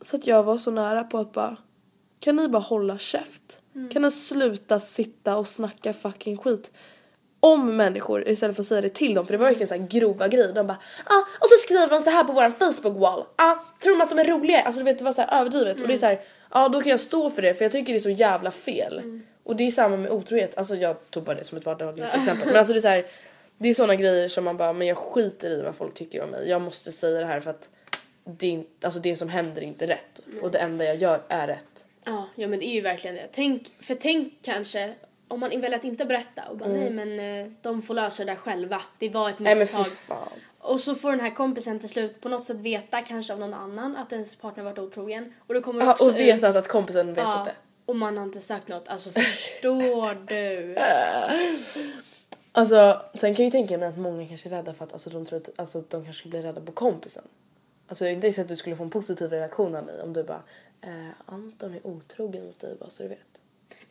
Så 0.00 0.16
att 0.16 0.26
jag 0.26 0.42
var 0.42 0.56
så 0.56 0.70
nära 0.70 1.04
på 1.04 1.18
att 1.18 1.32
bara, 1.32 1.56
kan 2.20 2.36
ni 2.36 2.48
bara 2.48 2.62
hålla 2.62 2.98
käft? 2.98 3.62
Mm. 3.74 3.88
Kan 3.88 4.02
ni 4.02 4.10
sluta 4.10 4.80
sitta 4.80 5.36
och 5.36 5.46
snacka 5.46 5.92
fucking 5.92 6.36
skit? 6.36 6.72
Om 7.44 7.76
människor 7.76 8.28
istället 8.28 8.56
för 8.56 8.62
att 8.62 8.66
säga 8.66 8.80
det 8.80 8.88
till 8.88 9.14
dem 9.14 9.26
för 9.26 9.32
det 9.32 9.38
var 9.38 9.46
verkligen 9.46 9.68
så 9.68 9.74
här 9.74 9.86
grova 9.86 10.28
grejer. 10.28 10.52
De 10.52 10.66
bara 10.66 10.78
ah, 11.04 11.20
och 11.40 11.48
så 11.48 11.56
skriver 11.62 11.88
de 11.88 12.00
så 12.00 12.10
här 12.10 12.24
på 12.24 12.32
våran 12.32 12.52
Facebook 12.52 12.96
wall. 12.96 13.24
Ah, 13.36 13.54
tror 13.82 13.96
de 13.96 14.02
att 14.02 14.10
de 14.10 14.18
är 14.18 14.24
roliga? 14.24 14.60
Alltså 14.60 14.80
du 14.80 14.84
vet 14.84 14.98
det 14.98 15.04
var 15.04 15.12
så 15.12 15.22
här 15.22 15.40
överdrivet 15.40 15.80
och 15.80 15.88
det 15.88 15.94
är 15.94 15.98
så 15.98 16.06
här 16.06 16.20
ja 16.50 16.68
då 16.68 16.80
kan 16.80 16.90
jag 16.90 17.00
stå 17.00 17.30
för 17.30 17.42
det 17.42 17.54
för 17.54 17.64
jag 17.64 17.72
tycker 17.72 17.92
det 17.92 17.98
är 17.98 18.00
så 18.00 18.10
jävla 18.10 18.50
fel. 18.50 19.22
Och 19.44 19.56
det 19.56 19.64
är 19.64 19.70
samma 19.70 19.96
med 19.96 20.10
otrohet. 20.10 20.58
Alltså 20.58 20.76
jag 20.76 21.10
tog 21.10 21.24
bara 21.24 21.36
det 21.36 21.44
som 21.44 21.58
ett 21.58 21.66
vardagligt 21.66 22.14
exempel 22.14 22.46
men 22.46 22.56
alltså 22.56 22.72
det 22.72 22.78
är 22.78 22.80
så 22.80 22.88
här 22.88 23.06
det 23.58 23.68
är 23.68 23.74
såna 23.74 23.94
grejer 23.94 24.28
som 24.28 24.44
man 24.44 24.56
bara 24.56 24.72
men 24.72 24.86
jag 24.86 24.96
skiter 24.96 25.50
i 25.50 25.62
vad 25.62 25.74
folk 25.74 25.94
tycker 25.94 26.22
om 26.22 26.30
mig. 26.30 26.48
Jag 26.48 26.62
måste 26.62 26.92
säga 26.92 27.20
det 27.20 27.26
här 27.26 27.40
för 27.40 27.50
att 27.50 27.70
det, 28.24 28.46
är 28.46 28.50
inte, 28.50 28.86
alltså 28.86 29.00
det 29.00 29.16
som 29.16 29.28
händer 29.28 29.62
är 29.62 29.66
inte 29.66 29.86
rätt 29.86 30.20
och 30.42 30.50
det 30.50 30.58
enda 30.58 30.84
jag 30.84 30.96
gör 30.96 31.20
är 31.28 31.46
rätt. 31.46 31.86
Ja, 32.04 32.28
ja 32.34 32.48
men 32.48 32.58
det 32.58 32.66
är 32.66 32.74
ju 32.74 32.80
verkligen 32.80 33.16
det. 33.16 33.28
Tänk, 33.32 33.70
för 33.80 33.94
tänk 33.94 34.32
kanske 34.42 34.94
om 35.32 35.40
man 35.40 35.50
väljer 35.50 35.78
att 35.78 35.84
inte 35.84 36.04
berätta 36.04 36.42
och 36.50 36.56
bara 36.56 36.68
nej 36.68 36.90
men 36.90 37.20
eh, 37.20 37.52
de 37.62 37.82
får 37.82 37.94
lösa 37.94 38.24
det 38.24 38.30
där 38.32 38.36
själva. 38.36 38.82
Det 38.98 39.08
var 39.08 39.30
ett 39.30 39.38
Nej 39.38 39.58
misstag. 39.58 39.86
fan. 39.86 40.28
och 40.58 40.80
så 40.80 40.94
får 40.94 41.10
den 41.10 41.20
här 41.20 41.30
kompisen 41.30 41.78
till 41.80 41.88
slut 41.88 42.20
på 42.20 42.28
något 42.28 42.44
sätt 42.44 42.56
veta 42.56 43.02
kanske 43.02 43.32
av 43.32 43.38
någon 43.38 43.54
annan 43.54 43.96
att 43.96 44.12
ens 44.12 44.36
partner 44.36 44.64
varit 44.64 44.78
otrogen. 44.78 45.34
Och 45.46 45.54
då 45.54 45.62
kommer 45.62 45.80
det 45.80 45.86
Ja, 45.86 45.92
också 45.92 46.08
och 46.08 46.16
vet 46.18 46.38
ut, 46.38 46.44
att, 46.44 46.68
kompisen 46.68 47.06
vet 47.14 47.18
ja, 47.18 47.38
inte. 47.38 47.52
Och 47.86 47.96
man 47.96 48.16
har 48.16 48.24
inte 48.24 48.40
sagt 48.40 48.68
något. 48.68 48.88
Alltså 48.88 49.10
förstår 49.10 50.26
du? 50.26 50.76
Alltså 52.54 53.02
sen 53.14 53.34
kan 53.34 53.44
jag 53.44 53.54
ju 53.54 53.58
tänka 53.58 53.78
mig 53.78 53.88
att 53.88 53.98
många 53.98 54.28
kanske 54.28 54.48
är 54.48 54.50
rädda 54.50 54.74
för 54.74 54.84
att 54.84 54.92
alltså, 54.92 55.10
de 55.10 55.26
tror 55.26 55.36
att 55.36 55.48
alltså, 55.56 55.84
de 55.88 56.04
kanske 56.04 56.28
blir 56.28 56.42
rädda 56.42 56.60
på 56.60 56.72
kompisen. 56.72 57.22
Alltså 57.88 58.04
det 58.04 58.10
är 58.10 58.14
inte 58.14 58.32
så 58.32 58.40
att 58.40 58.48
du 58.48 58.56
skulle 58.56 58.76
få 58.76 58.82
en 58.82 58.90
positiv 58.90 59.30
reaktion 59.30 59.74
av 59.74 59.84
mig 59.84 60.02
om 60.02 60.12
du 60.12 60.22
bara 60.22 60.42
eh, 60.80 61.10
Anton 61.26 61.74
är 61.74 61.86
otrogen 61.86 62.46
mot 62.46 62.58
dig 62.58 62.76
bara 62.80 62.90
så 62.90 63.02
du 63.02 63.08
vet. 63.08 63.40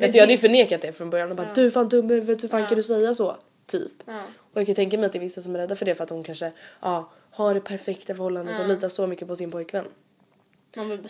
Alltså, 0.04 0.18
jag 0.18 0.24
hade 0.24 0.34
ju 0.34 0.40
förnekat 0.40 0.82
det 0.82 0.94
från 0.94 1.10
början 1.10 1.30
och 1.30 1.36
bara 1.36 1.54
du 1.56 1.66
är 1.66 1.70
fan 1.70 1.90
dum 1.90 2.10
huvudet, 2.10 2.44
hur 2.44 2.50
fan 2.50 2.68
kan 2.68 2.76
du 2.78 2.84
säga 2.84 3.16
så? 3.16 3.38
Typ. 3.66 3.92
Ja. 4.06 4.22
Och 4.54 4.60
jag 4.60 4.66
kan 4.66 4.76
tänka 4.76 4.98
mig 4.98 5.06
att 5.06 5.12
det 5.12 5.18
är 5.18 5.22
vissa 5.22 5.42
som 5.42 5.56
är 5.56 5.60
rädda 5.60 5.76
för 5.76 5.86
det 5.86 5.96
för 5.96 6.04
att 6.04 6.10
hon 6.10 6.24
kanske 6.24 6.52
ja, 6.82 7.12
har 7.32 7.54
det 7.54 7.62
perfekta 7.62 8.16
förhållandet 8.16 8.60
och 8.60 8.68
litar 8.68 8.90
så 8.90 9.08
mycket 9.08 9.28
på 9.28 9.36
sin 9.36 9.52
pojkvän. 9.52 9.86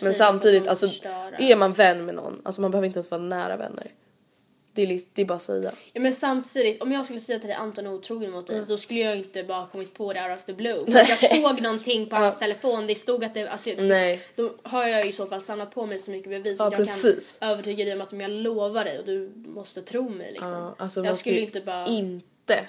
Men 0.00 0.14
samtidigt, 0.14 0.68
alltså 0.68 0.86
är 1.38 1.56
man 1.56 1.72
vän 1.72 2.04
med 2.04 2.14
någon, 2.14 2.40
alltså 2.44 2.60
man 2.60 2.70
behöver 2.70 2.86
inte 2.86 2.96
ens 2.96 3.10
vara 3.10 3.22
nära 3.22 3.56
vänner. 3.56 3.86
Det 4.74 4.82
är, 4.82 4.86
lis- 4.86 5.08
det 5.12 5.22
är 5.22 5.26
bara 5.26 5.34
att 5.34 5.42
säga. 5.42 5.72
Ja, 5.92 6.00
men 6.00 6.12
samtidigt, 6.14 6.82
om 6.82 6.92
jag 6.92 7.04
skulle 7.04 7.20
säga 7.20 7.38
till 7.38 7.48
dig 7.48 7.56
Anton 7.56 7.86
är 7.86 7.92
otrogen 7.92 8.30
mot 8.30 8.46
dig, 8.46 8.62
då 8.68 8.78
skulle 8.78 9.00
jag 9.00 9.16
inte 9.16 9.42
bara 9.42 9.66
kommit 9.66 9.94
på 9.94 10.12
det 10.12 10.30
out 10.30 10.38
of 10.38 10.44
the 10.44 10.52
blue. 10.52 10.84
För 10.92 10.98
jag 10.98 11.18
såg 11.36 11.60
någonting 11.62 12.08
på 12.08 12.16
hans 12.16 12.38
telefon, 12.38 12.86
det 12.86 12.94
stod 12.94 13.24
att 13.24 13.34
det, 13.34 13.48
alltså, 13.48 13.70
Nej. 13.78 14.20
Då 14.36 14.54
har 14.62 14.86
jag 14.88 15.06
i 15.06 15.12
så 15.12 15.26
fall 15.26 15.42
samlat 15.42 15.74
på 15.74 15.86
mig 15.86 15.98
så 15.98 16.10
mycket 16.10 16.30
bevis 16.30 16.58
Ja, 16.58 16.66
att 16.66 16.72
jag 16.72 16.78
precis. 16.78 17.38
kan 17.40 17.48
övertyga 17.50 17.84
dig 17.84 17.94
om 17.94 18.00
att 18.00 18.12
om 18.12 18.20
jag 18.20 18.30
lovar 18.30 18.84
dig 18.84 18.98
och 18.98 19.04
du 19.06 19.32
måste 19.46 19.82
tro 19.82 20.08
mig 20.08 20.32
liksom. 20.32 20.48
Ja, 20.50 20.74
alltså 20.78 21.04
jag 21.04 21.18
skulle 21.18 21.40
inte 21.40 21.60
bara... 21.60 21.86
inte 21.86 22.64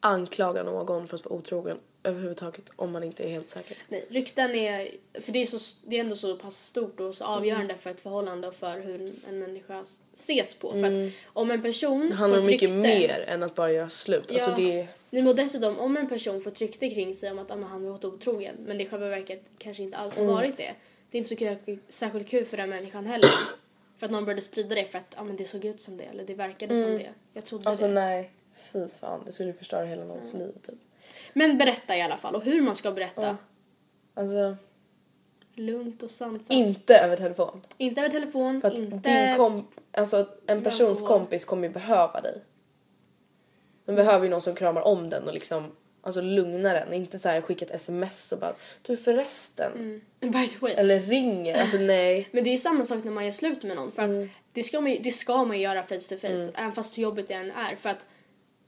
anklaga 0.00 0.62
någon 0.62 1.08
för 1.08 1.16
att 1.16 1.24
vara 1.24 1.34
otrogen 1.34 1.78
överhuvudtaget 2.02 2.70
om 2.76 2.92
man 2.92 3.02
inte 3.02 3.24
är 3.24 3.28
helt 3.28 3.48
säker. 3.48 3.76
Nej, 3.88 4.06
rykten 4.08 4.54
är, 4.54 4.88
för 5.20 5.32
det 5.32 5.42
är, 5.42 5.46
så, 5.46 5.58
det 5.86 5.96
är 5.96 6.00
ändå 6.00 6.16
så 6.16 6.36
pass 6.36 6.66
stort 6.66 7.00
och 7.00 7.14
så 7.14 7.24
avgörande 7.24 7.74
för 7.80 7.90
ett 7.90 8.00
förhållande 8.00 8.48
och 8.48 8.54
för 8.54 8.80
hur 8.80 9.12
en 9.28 9.38
människa 9.38 9.84
ses 10.14 10.54
på. 10.54 10.70
För 10.72 10.84
att 11.06 11.12
om 11.26 11.50
en 11.50 11.62
person 11.62 12.08
Det 12.10 12.14
handlar 12.14 12.38
om 12.40 12.46
mycket 12.46 12.62
rykte, 12.70 12.76
mer 12.76 13.24
än 13.28 13.42
att 13.42 13.54
bara 13.54 13.72
göra 13.72 13.88
slut. 13.88 14.32
Alltså 14.32 14.50
Ja. 14.50 14.56
det 14.56 14.80
är... 14.80 14.86
Nej, 15.10 15.22
men 15.22 15.36
dessutom 15.36 15.78
om 15.78 15.96
en 15.96 16.08
person 16.08 16.40
får 16.42 16.50
ett 16.50 16.58
rykte 16.60 16.90
kring 16.90 17.14
sig 17.14 17.30
om 17.30 17.38
att 17.38 17.50
ah, 17.50 17.54
han 17.54 17.84
har 17.84 17.90
varit 17.90 18.04
otrogen 18.04 18.54
men 18.66 18.78
det 18.78 18.84
i 18.84 18.88
själva 18.88 19.08
verket 19.08 19.42
kanske 19.58 19.82
inte 19.82 19.96
alls 19.96 20.14
har 20.16 20.22
Mm. 20.22 20.34
varit 20.34 20.56
det. 20.56 20.72
Det 21.10 21.16
är 21.16 21.18
inte 21.18 21.28
så 21.28 21.36
kul, 21.36 21.78
särskilt 21.88 22.28
kul 22.28 22.44
för 22.44 22.56
den 22.56 22.70
människan 22.70 23.06
heller. 23.06 23.28
för 23.98 24.06
att 24.06 24.10
någon 24.12 24.24
började 24.24 24.42
sprida 24.42 24.74
det 24.74 24.84
för 24.84 24.98
att 24.98 25.14
ah, 25.16 25.24
men 25.24 25.36
det 25.36 25.44
såg 25.44 25.64
ut 25.64 25.80
som 25.80 25.96
det 25.96 26.04
eller 26.04 26.24
det 26.24 26.34
verkade 26.34 26.82
som 26.82 26.90
det. 26.98 27.10
Jag 27.32 27.44
trodde 27.44 27.70
Alltså 27.70 27.86
det. 27.86 27.92
nej, 27.94 28.30
fy 28.54 28.88
fan. 29.00 29.22
Det 29.26 29.32
skulle 29.32 29.52
förstöra 29.52 29.84
hela 29.84 30.04
någons 30.04 30.34
liv 30.34 30.52
typ. 30.62 30.74
Men 31.32 31.58
berätta 31.58 31.96
i 31.96 32.02
alla 32.02 32.16
fall 32.16 32.34
och 32.36 32.42
hur 32.42 32.60
man 32.60 32.76
ska 32.76 32.92
berätta. 32.92 33.36
Alltså 34.14 34.56
Lugnt 35.54 36.02
och 36.02 36.10
sansat. 36.10 36.50
inte 36.52 36.96
över 36.98 37.16
telefon. 37.16 37.60
inte 37.76 38.00
över 38.00 38.10
telefon, 38.10 38.60
För 38.60 38.68
att 38.68 38.78
inte... 38.78 39.26
din 39.28 39.36
kom... 39.36 39.66
Alltså 39.92 40.28
en 40.46 40.62
persons 40.62 41.02
kompis 41.02 41.44
kommer 41.44 41.68
ju 41.68 41.74
behöva 41.74 42.20
dig. 42.20 42.42
Den 43.84 43.94
behöver 43.94 44.24
ju 44.24 44.30
någon 44.30 44.40
som 44.40 44.54
kramar 44.54 44.82
om 44.82 45.10
den 45.10 45.24
och 45.28 45.34
liksom 45.34 45.72
alltså 46.02 46.20
lugnar 46.20 46.74
den. 46.74 46.92
Inte 46.92 47.18
så 47.18 47.28
här 47.28 47.40
skicka 47.40 47.64
ett 47.64 47.70
sms 47.74 48.32
och 48.32 48.38
bara 48.38 48.52
du 48.82 48.96
förresten. 48.96 50.00
By 50.20 50.48
the 50.48 50.58
way. 50.60 50.72
Eller 50.72 51.00
ringer. 51.00 51.60
Alltså 51.60 51.76
nej. 51.76 52.28
Men 52.32 52.44
det 52.44 52.50
är 52.50 52.58
samma 52.58 52.84
sak 52.84 53.04
när 53.04 53.12
man 53.12 53.24
gör 53.24 53.32
slut 53.32 53.62
med 53.62 53.76
någon. 53.76 53.92
För 53.92 54.02
att 54.02 54.10
Mm. 54.10 54.28
det, 54.52 54.62
ska 54.62 54.80
man, 54.80 54.90
ju- 54.92 54.98
det 54.98 55.10
ska 55.12 55.44
man 55.44 55.56
ju 55.56 55.62
göra 55.62 55.82
face 55.82 55.98
to 56.08 56.16
face. 56.16 56.50
Även 56.54 56.72
fast 56.72 56.98
hur 56.98 57.02
jobbigt 57.02 57.28
det 57.28 57.34
än 57.34 57.50
är. 57.50 57.76
För 57.76 57.88
att 57.90 58.06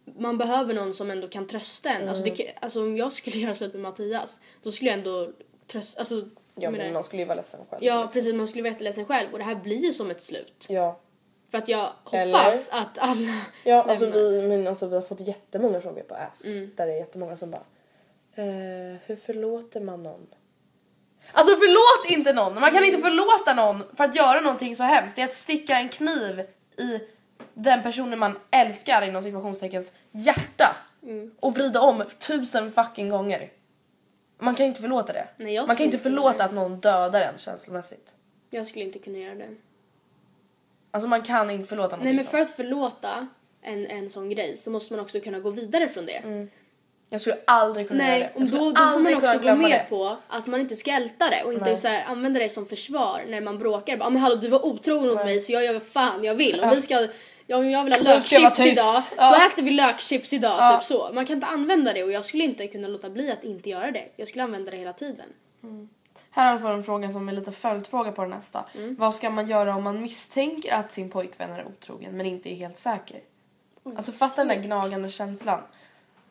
man 0.05 0.39
behöver 0.39 0.75
någon 0.75 0.95
som 0.95 1.11
ändå 1.11 1.29
kan 1.29 1.47
trösta 1.47 1.91
en. 1.91 2.09
Alltså, 2.09 2.25
det, 2.25 2.31
Mm. 2.43 2.55
alltså 2.61 2.83
om 2.83 2.97
jag 2.97 3.13
skulle 3.13 3.37
göra 3.41 3.55
slut 3.55 3.73
med 3.73 3.83
Mattias. 3.83 4.41
Då 4.63 4.73
skulle 4.73 4.91
jag 4.91 4.99
ändå 4.99 5.31
trösta. 5.67 6.01
Alltså, 6.01 6.25
Ja 6.55 6.71
men 6.71 6.93
man 6.93 7.03
skulle 7.03 7.23
ju 7.23 7.27
vara 7.29 7.37
ledsen 7.37 7.61
själv. 7.71 7.85
ja 7.85 7.97
liksom. 8.03 8.13
precis. 8.13 8.35
Man 8.35 8.49
skulle 8.49 8.63
vara 8.63 8.73
jätteledsen 8.73 9.05
själv. 9.05 9.33
Och 9.33 9.39
det 9.39 9.45
här 9.45 9.55
blir 9.55 9.77
ju 9.79 9.93
som 9.93 10.11
ett 10.11 10.23
slut. 10.23 10.67
Ja. 10.69 11.01
För 11.51 11.59
att 11.59 11.69
jag 11.69 11.91
Eller? 12.13 12.39
hoppas 12.39 12.71
att 12.71 12.99
alla 12.99 13.33
Ja, 13.65 13.83
alltså 13.83 14.11
vi, 14.11 14.43
men 14.49 14.67
alltså 14.67 14.87
vi 14.87 14.95
har 14.95 15.03
fått 15.03 15.21
jättemånga 15.21 15.81
frågor 15.81 16.03
på 16.03 16.15
Ask. 16.15 16.45
Mm. 16.45 16.71
Där 16.77 16.87
det 16.87 16.93
är 16.93 16.97
jättemånga 16.99 17.37
som 17.37 17.51
bara 17.51 17.63
eh, 18.35 18.97
hur 19.07 19.17
förlåter 19.17 19.81
man 19.81 20.03
någon? 20.03 20.27
Alltså 21.33 21.57
förlåt 21.57 22.13
inte 22.19 22.33
någon! 22.33 22.55
Man 22.61 22.71
kan 22.73 22.85
inte 22.85 22.99
förlåta 23.01 23.55
någon 23.55 23.97
för 23.97 24.05
att 24.05 24.17
göra 24.17 24.41
någonting 24.41 24.77
så 24.77 24.83
hemskt. 24.83 25.17
Det 25.17 25.23
är 25.23 25.27
att 25.27 25.33
sticka 25.33 25.77
en 25.79 25.89
kniv 25.89 26.41
i 26.79 27.01
den 27.55 27.83
personen 27.83 28.19
man 28.19 28.39
älskar 28.51 29.03
inom 29.09 29.23
situationsteckens 29.23 29.93
hjärta. 30.11 30.77
Mm. 31.03 31.31
Och 31.41 31.55
vrida 31.55 31.81
om 31.81 32.03
tusen 32.27 32.73
fucking 32.73 33.09
gånger. 33.09 33.49
Man 34.39 34.55
kan 34.55 34.67
inte 34.67 34.81
förlåta 34.81 35.13
det. 35.13 35.27
Nej, 35.37 35.67
man 35.67 35.77
kan 35.77 35.87
inte 35.87 35.99
förlåta 35.99 36.39
det. 36.39 36.45
att 36.45 36.53
någon 36.53 36.81
dödar 36.81 37.21
en 37.21 37.39
känslomässigt. 37.39 38.15
Jag 38.51 38.67
skulle 38.67 38.85
inte 38.85 38.99
kunna 38.99 39.19
göra 39.19 39.35
det. 39.35 39.49
Alltså 40.91 41.09
man 41.09 41.23
kan 41.23 41.51
inte 41.51 41.69
förlåta 41.69 41.97
någonting 41.97 42.05
Nej 42.17 42.25
men 42.25 42.31
för 42.31 42.39
sånt. 42.39 42.51
att 42.51 42.57
förlåta 42.57 43.29
en, 43.63 43.87
en 43.87 44.11
sån 44.11 44.31
grej 44.31 44.57
så 44.57 44.71
måste 44.71 44.93
man 44.95 45.01
också 45.05 45.21
kunna 45.21 45.39
gå 45.41 45.51
vidare 45.51 45.89
från 45.89 46.07
det. 46.07 46.49
Jag 47.09 47.21
skulle 47.21 47.37
aldrig 47.47 47.89
kunna 47.89 48.05
göra 48.05 48.19
Nej, 48.19 48.21
det. 48.21 48.35
och 48.35 48.41
Jag 48.41 48.49
skulle 48.49 48.63
då, 48.63 48.71
då 48.71 48.77
får 48.77 48.99
man 48.99 49.15
också 49.15 49.39
gå 49.39 49.55
med 49.55 49.71
det. 49.71 49.87
på 49.89 50.17
att 50.29 50.47
man 50.47 50.61
inte 50.61 50.77
ska 50.77 50.91
älta 50.93 51.31
det 51.31 51.43
och 51.45 51.53
inte 51.53 51.65
Nej. 51.65 51.77
så 51.77 51.89
här, 51.89 52.05
använda 52.05 52.41
det 52.41 52.49
som 52.49 52.67
försvar 52.67 53.25
när 53.29 53.41
man 53.41 53.59
bråkar. 53.59 53.97
Bara, 53.97 54.07
"Ah, 54.07 54.11
men 54.11 54.23
hallå 54.23 54.37
du 54.37 54.49
var 54.49 54.67
otrogen 54.67 55.07
mot 55.09 55.17
mig 55.25 55.41
så 55.41 55.53
jag 55.53 55.65
gör 55.65 55.73
vad 55.73 55.83
fan 55.83 56.25
jag 56.25 56.35
vill. 56.35 56.61
Och 56.61 56.73
vi 56.73 56.83
ska, 56.83 57.09
ja, 57.53 57.59
om 57.59 57.71
jag 57.71 57.85
vill 57.85 57.93
ha 57.93 58.01
lökchips 58.01 58.61
idag, 58.61 59.03
Ja. 59.17 59.31
då 59.39 59.47
äter 59.47 59.63
vi 59.63 59.71
lökchips 59.71 60.33
idag. 60.33 60.57
Ja. 60.59 60.77
Typ 60.79 60.87
så. 60.87 61.11
Man 61.13 61.27
kan 61.27 61.35
inte 61.37 61.47
använda 61.47 61.93
det 61.93 62.03
och 62.05 62.13
jag 62.13 62.25
skulle 62.25 62.45
inte 62.45 62.67
kunna 62.67 62.89
låta 62.89 63.11
bli 63.11 63.31
att 63.33 63.45
inte 63.45 63.71
göra 63.71 63.91
det. 63.91 64.09
Jag 64.17 64.29
skulle 64.29 64.45
använda 64.45 64.71
det 64.71 64.77
hela 64.77 64.93
tiden. 64.93 65.27
Här 66.31 66.45
har 66.45 66.53
jag 66.53 66.61
fått 66.63 66.71
en 66.71 66.85
fråga 66.85 67.11
som 67.11 67.29
är 67.29 67.33
lite 67.33 67.53
följdfråga 67.53 68.13
på 68.13 68.23
den 68.23 68.31
nästa. 68.31 68.65
Mm. 68.75 68.97
Vad 68.99 69.15
ska 69.15 69.31
man 69.31 69.47
göra 69.49 69.77
om 69.77 69.83
man 69.83 70.03
misstänker 70.03 70.75
att 70.75 70.93
sin 70.93 71.11
pojkvän 71.11 71.51
är 71.51 71.67
otrogen 71.67 72.17
men 72.17 72.27
inte 72.27 72.53
är 72.53 72.55
helt 72.57 72.77
säker? 72.77 73.21
alltså 73.97 74.13
fatta 74.13 74.45
den 74.45 74.49
där 74.49 74.65
gnagande 74.69 75.09
känslan. 75.09 75.61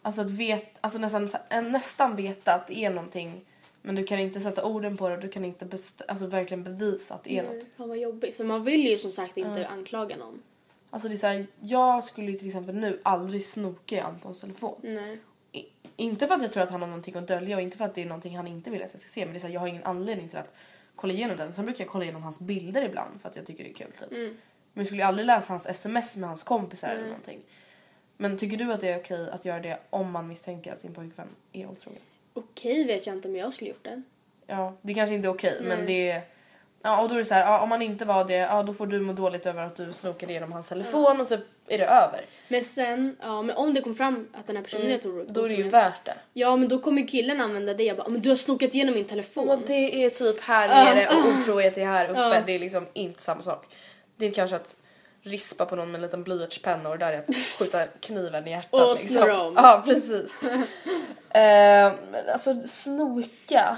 Alltså 0.01 0.21
att 0.21 0.29
vet, 0.29 0.77
alltså 0.81 0.99
nästan, 0.99 1.29
nästan 1.71 2.15
veta 2.15 2.53
att 2.53 2.67
det 2.67 2.77
är 2.85 2.89
någonting 2.89 3.41
men 3.81 3.95
du 3.95 4.03
kan 4.03 4.19
inte 4.19 4.39
sätta 4.39 4.65
orden 4.65 4.97
på 4.97 5.09
det 5.09 5.17
du 5.17 5.29
kan 5.29 5.45
inte 5.45 5.65
best- 5.65 6.01
alltså 6.07 6.25
verkligen 6.25 6.63
bevisa 6.63 7.13
att 7.15 7.23
det 7.23 7.37
är 7.39 7.43
något. 7.43 7.63
Fan 7.77 7.89
vad 7.89 7.97
jobbigt. 7.97 8.37
För 8.37 8.43
man 8.43 8.63
vill 8.63 8.87
ju 8.87 8.97
som 8.97 9.11
sagt 9.11 9.37
inte 9.37 9.67
anklaga 9.67 10.15
någon. 10.17 10.41
Alltså 10.93 11.07
det 11.07 11.15
är 11.15 11.17
så 11.17 11.27
här, 11.27 11.45
jag 11.59 12.03
skulle 12.03 12.31
ju 12.31 12.37
till 12.37 12.47
exempel 12.47 12.75
nu 12.75 12.99
aldrig 13.03 13.45
snoka 13.45 13.95
i 13.95 13.99
Antons 13.99 14.41
telefon. 14.41 14.79
Nej. 14.83 15.19
I, 15.51 15.65
inte 15.95 16.27
för 16.27 16.35
att 16.35 16.41
jag 16.41 16.53
tror 16.53 16.63
att 16.63 16.69
han 16.69 16.81
har 16.81 16.87
någonting 16.87 17.15
att 17.15 17.27
dölja 17.27 17.55
och 17.55 17.61
inte 17.61 17.77
för 17.77 17.85
att 17.85 17.95
det 17.95 18.01
är 18.01 18.05
någonting 18.05 18.37
han 18.37 18.47
inte 18.47 18.69
vill 18.69 18.83
att 18.83 18.91
jag 18.91 18.99
ska 18.99 19.09
se 19.09 19.25
men 19.25 19.33
det 19.33 19.37
är 19.37 19.39
så 19.39 19.47
här, 19.47 19.53
jag 19.53 19.61
har 19.61 19.67
ingen 19.67 19.83
anledning 19.83 20.29
till 20.29 20.37
att 20.37 20.53
kolla 20.95 21.13
igenom 21.13 21.37
den. 21.37 21.53
Sen 21.53 21.65
brukar 21.65 21.83
jag 21.83 21.91
kolla 21.91 22.03
igenom 22.03 22.23
hans 22.23 22.39
bilder 22.39 22.85
ibland 22.85 23.21
för 23.21 23.29
att 23.29 23.35
jag 23.35 23.45
tycker 23.45 23.63
det 23.63 23.69
är 23.69 23.73
kul 23.73 23.91
typ. 23.91 24.11
Men 24.73 24.81
jag 24.81 24.85
skulle 24.85 25.01
ju 25.01 25.07
aldrig 25.07 25.25
läsa 25.25 25.53
hans 25.53 25.65
sms 25.65 26.17
med 26.17 26.29
hans 26.29 26.43
kompisar 26.43 26.89
eller 26.89 27.07
någonting. 27.07 27.39
Men 28.17 28.37
tycker 28.37 28.57
du 28.57 28.73
att 28.73 28.81
det 28.81 28.89
är 28.89 28.99
okej 28.99 29.29
att 29.31 29.45
göra 29.45 29.59
det 29.59 29.79
om 29.89 30.11
man 30.11 30.27
misstänker 30.27 30.73
att 30.73 30.79
sin 30.79 30.93
pojkvän 30.93 31.27
är 31.53 31.67
otrogen? 31.67 32.01
Okej 32.33 32.85
vet 32.85 33.07
jag 33.07 33.15
inte 33.15 33.27
om 33.27 33.35
jag 33.35 33.53
skulle 33.53 33.69
gjort 33.69 33.83
det. 33.83 34.01
Ja, 34.47 34.73
det 34.81 34.93
kanske 34.93 35.15
inte 35.15 35.27
är 35.27 35.33
okej 35.33 35.61
men 35.63 35.85
det 35.85 36.11
är, 36.11 36.21
Ja 36.83 37.01
och 37.01 37.09
då 37.09 37.15
är 37.15 37.19
det 37.19 37.25
så 37.25 37.33
här, 37.33 37.41
ja, 37.41 37.59
om 37.59 37.69
man 37.69 37.81
inte 37.81 38.05
var 38.05 38.25
det, 38.25 38.33
ja 38.33 38.63
då 38.63 38.73
får 38.73 38.87
du 38.87 38.99
må 38.99 39.13
dåligt 39.13 39.45
över 39.45 39.65
att 39.65 39.75
du 39.75 39.93
snokade 39.93 40.31
igenom 40.31 40.51
hans 40.51 40.69
telefon 40.69 41.21
och 41.21 41.27
så 41.27 41.37
är 41.67 41.77
det 41.77 41.85
över. 41.85 42.25
Men 42.47 42.63
sen, 42.63 43.15
ja 43.21 43.41
men 43.41 43.55
om 43.55 43.73
det 43.73 43.81
kom 43.81 43.95
fram 43.95 44.27
att 44.33 44.47
den 44.47 44.55
här 44.55 44.63
personen. 44.63 44.99
Mm. 44.99 45.25
Då 45.33 45.43
är 45.43 45.49
det 45.49 45.55
ju 45.55 45.69
värt 45.69 46.05
det. 46.05 46.15
Ja 46.33 46.55
men 46.55 46.69
då 46.69 46.79
kommer 46.79 47.07
killen 47.07 47.41
använda 47.41 47.73
det. 47.73 47.83
Jag 47.83 47.97
bara, 47.97 48.09
men 48.09 48.21
du 48.21 48.29
har 48.29 48.35
snokat 48.35 48.73
igenom 48.73 48.93
min 48.93 49.05
telefon. 49.05 49.49
Och 49.49 49.59
det 49.67 50.05
är 50.05 50.09
typ 50.09 50.41
här 50.41 50.67
nere 50.67 51.07
och 51.07 51.25
otrohet 51.25 51.77
är 51.77 51.85
här 51.85 52.09
uppe. 52.09 52.43
Det 52.45 52.55
är 52.55 52.59
liksom 52.59 52.87
inte 52.93 53.21
samma 53.21 53.41
sak. 53.41 53.65
Det 54.17 54.25
är 54.25 54.31
kanske 54.31 54.55
att 54.55 54.75
rispa 55.23 55.65
på 55.65 55.75
någon 55.75 55.91
med 55.91 55.95
en 55.95 56.01
liten 56.01 56.23
blyertspenna 56.23 56.89
och 56.89 56.97
det 56.97 57.05
där 57.05 57.13
är 57.13 57.17
att 57.17 57.35
skjuta 57.59 57.85
kniven 57.85 58.47
i 58.47 58.51
hjärtat. 58.51 58.81
Och 58.81 58.91
liksom. 58.91 59.07
snurra 59.07 59.41
om. 59.41 59.53
Ja 59.55 59.83
precis. 59.85 60.41
eh, 60.43 61.93
men 62.11 62.29
alltså 62.33 62.61
snoka. 62.67 63.77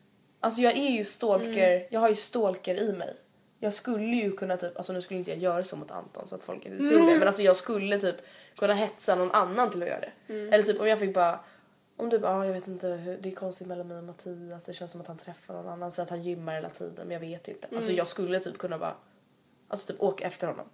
Alltså 0.43 0.61
jag 0.61 0.77
är 0.77 0.89
ju 0.91 1.03
stalker, 1.03 1.71
Mm. 1.75 1.87
jag 1.89 1.99
har 1.99 2.09
ju 2.09 2.15
stalker 2.15 2.75
i 2.75 2.93
mig. 2.93 3.13
Jag 3.59 3.73
skulle 3.73 4.15
ju 4.15 4.31
kunna 4.31 4.57
typ, 4.57 4.77
alltså 4.77 4.93
nu 4.93 5.01
skulle 5.01 5.19
inte 5.19 5.31
jag 5.31 5.39
göra 5.39 5.63
så 5.63 5.75
mot 5.75 5.91
Anton 5.91 6.27
så 6.27 6.35
att 6.35 6.43
folk 6.43 6.65
inte 6.65 6.77
tror 6.77 7.07
det 7.11 7.17
men 7.17 7.27
alltså 7.27 7.41
jag 7.41 7.55
skulle 7.57 7.97
typ 7.97 8.15
kunna 8.57 8.73
hetsa 8.73 9.15
någon 9.15 9.31
annan 9.31 9.69
till 9.71 9.81
att 9.83 9.89
göra 9.89 9.99
det. 9.99 10.33
Mm. 10.33 10.53
Eller 10.53 10.63
typ 10.63 10.79
om 10.81 10.87
jag 10.87 10.99
fick 10.99 11.13
bara 11.13 11.39
om 11.97 12.09
du 12.09 12.19
bara, 12.19 12.37
ah, 12.37 12.45
jag 12.45 12.53
vet 12.53 12.67
inte, 12.67 12.87
hur, 12.87 13.17
det 13.17 13.29
är 13.29 13.33
konstigt 13.35 13.67
mellan 13.67 13.87
mig 13.87 13.97
och 13.97 14.03
Mattias, 14.03 14.65
det 14.65 14.73
känns 14.73 14.91
som 14.91 15.01
att 15.01 15.07
han 15.07 15.17
träffar 15.17 15.53
någon 15.53 15.67
annan, 15.67 15.91
så 15.91 16.01
att 16.01 16.09
han 16.09 16.23
gymmar 16.23 16.53
hela 16.55 16.69
tiden 16.69 17.07
men 17.07 17.11
jag 17.11 17.19
vet 17.19 17.47
inte. 17.47 17.67
Mm. 17.67 17.77
Alltså 17.77 17.91
jag 17.91 18.07
skulle 18.07 18.39
typ 18.39 18.57
kunna 18.57 18.77
bara, 18.77 18.95
alltså 19.67 19.87
typ 19.87 20.01
åka 20.01 20.27
efter 20.27 20.47
honom. 20.47 20.65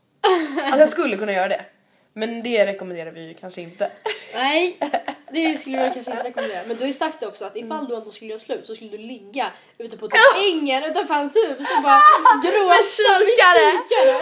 alltså 0.63 0.79
jag 0.79 0.89
skulle 0.89 1.17
kunna 1.17 1.31
göra 1.33 1.47
det. 1.47 1.65
Men 2.13 2.43
det 2.43 2.65
rekommenderar 2.65 3.11
vi 3.11 3.27
ju 3.27 3.33
kanske 3.33 3.61
inte. 3.61 3.91
Nej, 4.33 4.79
det 5.31 5.61
skulle 5.61 5.77
jag 5.77 5.93
kanske 5.93 6.11
inte 6.11 6.23
rekommendera. 6.23 6.61
Men 6.67 6.75
du 6.77 6.81
har 6.83 6.87
ju 6.87 6.93
sagt 6.93 7.23
också 7.23 7.45
att 7.45 7.55
ifall 7.55 7.87
du 7.87 7.95
Anton 7.95 8.11
skulle 8.11 8.29
göra 8.31 8.39
slut 8.39 8.67
så 8.67 8.75
skulle 8.75 8.89
du 8.89 8.97
ligga 8.97 9.51
ute 9.77 9.97
på 9.97 10.07
typ 10.07 10.19
ängen 10.47 10.83
utanför 10.83 11.13
hans 11.13 11.35
hus 11.35 11.67
och 11.77 11.83
bara 11.83 12.01
gråta 12.43 12.67
Med 12.67 12.85
kikare! 12.85 13.71
kikare. 13.89 14.17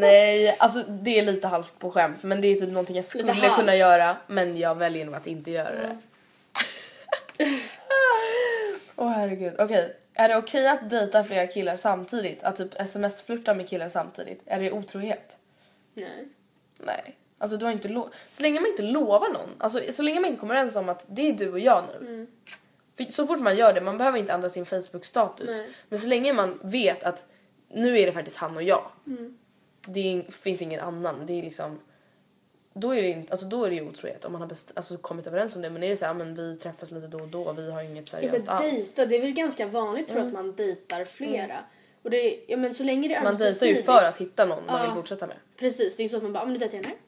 Nej, 0.00 0.56
alltså 0.58 0.82
det 0.82 1.18
är 1.18 1.22
lite 1.22 1.46
halvt 1.48 1.78
på 1.78 1.90
skämt 1.90 2.22
men 2.22 2.40
det 2.40 2.48
är 2.48 2.54
typ 2.54 2.68
någonting 2.68 2.96
jag 2.96 3.04
skulle 3.04 3.50
kunna 3.56 3.76
göra 3.76 4.16
men 4.26 4.58
jag 4.58 4.74
väljer 4.74 5.04
nog 5.04 5.14
att 5.14 5.26
inte 5.26 5.50
göra 5.50 5.74
det. 5.80 5.98
Åh 8.96 9.10
herregud. 9.10 9.54
Okej, 9.58 9.96
är 10.14 10.28
det 10.28 10.36
okej 10.36 10.68
att 10.68 10.90
dejta 10.90 11.24
flera 11.24 11.46
killar 11.46 11.76
samtidigt? 11.76 12.42
Att 12.42 12.56
typ 12.56 12.80
sms-flirta 12.80 13.54
med 13.54 13.68
killar 13.68 13.88
samtidigt? 13.88 14.42
Är 14.46 14.60
det 14.60 14.72
otrohet? 14.72 15.38
Nej. 15.94 16.28
Nej. 16.78 17.16
Alltså 17.38 17.56
du 17.56 17.64
har 17.64 17.72
inte. 17.72 18.02
Så 18.28 18.42
länge 18.42 18.60
man 18.60 18.70
inte 18.70 18.82
lovar 18.82 19.28
någon, 19.28 19.50
alltså 19.58 19.80
så 19.92 20.02
länge 20.02 20.20
man 20.20 20.28
inte 20.30 20.40
kommer 20.40 20.54
överens 20.54 20.76
om 20.76 20.88
att 20.88 21.06
det 21.08 21.28
är 21.28 21.32
du 21.32 21.52
och 21.52 21.58
jag 21.60 21.84
nu. 22.00 22.26
För 22.96 23.04
så 23.04 23.26
fort 23.26 23.40
man 23.40 23.56
gör 23.56 23.72
det, 23.72 23.80
man 23.80 23.98
behöver 23.98 24.18
inte 24.18 24.32
ändra 24.32 24.48
sin 24.48 24.66
Facebook-status. 24.66 25.50
Men 25.88 25.98
så 25.98 26.06
länge 26.08 26.32
man 26.32 26.58
vet 26.62 27.04
att 27.04 27.26
nu 27.72 27.98
är 27.98 28.06
det 28.06 28.12
faktiskt 28.12 28.36
han 28.36 28.56
och 28.56 28.62
jag. 28.62 28.90
Det 29.86 30.00
är, 30.00 30.22
finns 30.32 30.62
ingen 30.62 30.80
annan. 30.80 31.26
Det 31.26 31.32
är 31.38 31.42
liksom... 31.42 31.78
Då 32.74 32.94
är 32.94 33.02
det, 33.02 33.08
inte, 33.08 33.32
alltså 33.32 33.46
då 33.46 33.64
är 33.64 33.70
det 33.70 33.76
ju 33.76 33.88
otrohet 33.88 34.24
om 34.24 34.32
man 34.32 34.40
har 34.40 34.48
best, 34.48 34.72
alltså 34.74 34.96
kommit 34.96 35.26
överens 35.26 35.56
om 35.56 35.62
det. 35.62 35.70
Men 35.70 35.82
är 35.82 35.88
det 35.88 35.96
så 35.96 36.04
här, 36.06 36.14
men 36.14 36.34
vi 36.34 36.56
träffas 36.56 36.90
lite 36.90 37.06
då 37.06 37.18
och 37.20 37.28
då 37.28 37.52
vi 37.52 37.70
har 37.72 37.82
inget 37.82 38.06
seriöst 38.06 38.48
alls. 38.48 38.94
dejta, 38.94 39.08
det 39.10 39.16
är 39.16 39.20
väl 39.20 39.30
ganska 39.32 39.66
vanligt 39.66 40.06
tror 40.08 40.18
jag 40.18 40.26
att 40.26 40.32
man 40.32 40.56
dejtar 40.56 41.04
flera. 41.04 41.64
Och 42.02 42.10
det, 42.10 42.40
ja, 42.48 42.56
men 42.56 42.74
så 42.74 42.82
länge 42.84 43.08
det 43.08 43.14
är 43.14 43.24
Man 43.24 43.36
dejtar 43.36 43.66
ju 43.66 43.76
för 43.76 44.04
att 44.04 44.16
hitta 44.16 44.44
någon 44.44 44.66
man 44.66 44.78
Ja. 44.80 44.84
vill 44.84 44.94
fortsätta 44.94 45.26
med. 45.26 45.36
Precis, 45.58 45.96
det 45.96 46.02
är 46.02 46.04
inte 46.04 46.10
så 46.12 46.16
att 46.16 46.22
man 46.22 46.32
bara, 46.32 46.40
"Ah, 46.42 46.44
men 46.44 46.52
nu 46.52 46.58
dejtar 46.58 46.76
jag 46.76 46.84
den 46.84 46.90
här. 46.90 46.98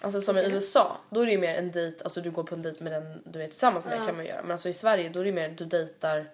Alltså 0.00 0.20
som 0.20 0.38
i 0.38 0.46
USA, 0.46 0.96
då 1.10 1.20
är 1.20 1.26
det 1.26 1.32
ju 1.32 1.38
mer 1.38 1.54
en 1.54 1.70
dejt, 1.70 2.04
alltså 2.04 2.20
du 2.20 2.30
går 2.30 2.42
på 2.42 2.54
en 2.54 2.62
dejt 2.62 2.84
med 2.84 2.92
den 2.92 3.22
du 3.24 3.42
är 3.42 3.46
tillsammans 3.46 3.84
med 3.84 4.04
kan 4.06 4.16
man 4.16 4.26
göra. 4.26 4.42
Men 4.42 4.50
alltså 4.50 4.68
i 4.68 4.72
Sverige 4.72 5.08
då 5.08 5.20
är 5.20 5.24
det 5.24 5.32
mer 5.32 5.48
du 5.48 5.64
dejtar, 5.64 6.26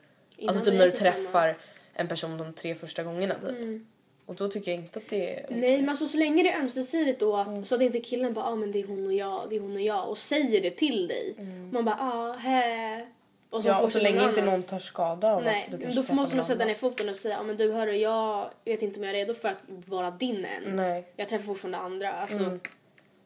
alltså 0.49 0.65
typ 0.65 0.75
när 0.75 0.81
är 0.81 0.87
du 0.87 0.93
träffar 0.93 1.55
en 1.95 2.09
person 2.09 2.39
de 2.39 2.53
tre 2.53 2.75
första 2.75 3.03
gångerna 3.03 3.35
typ. 3.35 3.83
Och 4.27 4.35
då 4.35 4.49
tycker 4.49 4.71
jag 4.71 4.81
inte 4.81 4.99
att 4.99 5.09
det 5.09 5.39
är 5.39 5.47
Nej 5.51 5.81
men 5.81 5.89
alltså 5.89 6.09
så 6.09 6.19
länge 6.19 6.43
det 6.43 6.53
är 6.53 6.61
ömsesidigt 6.61 7.21
då 7.21 7.37
att, 7.37 7.67
så 7.67 7.75
att 7.75 7.81
inte 7.81 8.01
killen 8.01 8.35
bara 8.35 8.45
ah, 8.45 8.55
men 8.55 8.73
det 8.73 8.81
är 8.81 8.87
hon 8.87 9.07
och 9.07 9.13
jag, 9.13 9.47
det 9.51 9.57
är 9.57 9.61
hon 9.61 9.73
och 9.73 9.81
jag 9.81 10.09
och 10.09 10.19
säger 10.19 10.61
det 10.63 10.71
till 10.71 11.09
dig. 11.09 11.35
Man 11.73 11.85
bara 11.85 11.97
ah 12.01 12.33
hä. 12.33 13.07
Och 13.51 13.63
Ja 13.65 13.83
och 13.83 13.91
så 13.91 14.01
länge 14.01 14.21
någon 14.21 14.29
inte 14.29 14.45
någon 14.45 14.63
tar 14.63 14.79
skada 14.79 15.33
av 15.33 15.43
Nej, 15.43 15.61
att 15.61 15.71
du 15.71 15.77
men 15.77 15.81
kanske 15.81 16.13
då 16.13 16.15
måste 16.15 16.37
man 16.37 16.45
sätta 16.45 16.65
ner 16.65 16.75
foten 16.75 17.09
och 17.09 17.17
säga 17.17 17.39
ah, 17.41 17.43
men 17.43 17.57
du 17.57 17.73
hörru 17.73 17.97
jag 17.97 18.51
vet 18.65 18.83
inte 18.83 19.01
om 19.01 19.05
jag 19.05 19.11
är 19.11 19.19
redo 19.19 19.35
för 19.35 19.49
att 19.49 19.59
vara 19.69 20.11
din 20.11 20.45
än. 20.45 20.77
Nej. 20.77 21.05
Jag 21.17 21.29
träffar 21.29 21.45
fortfarande 21.45 21.79
andra. 21.79 22.13
Alltså, 22.13 22.59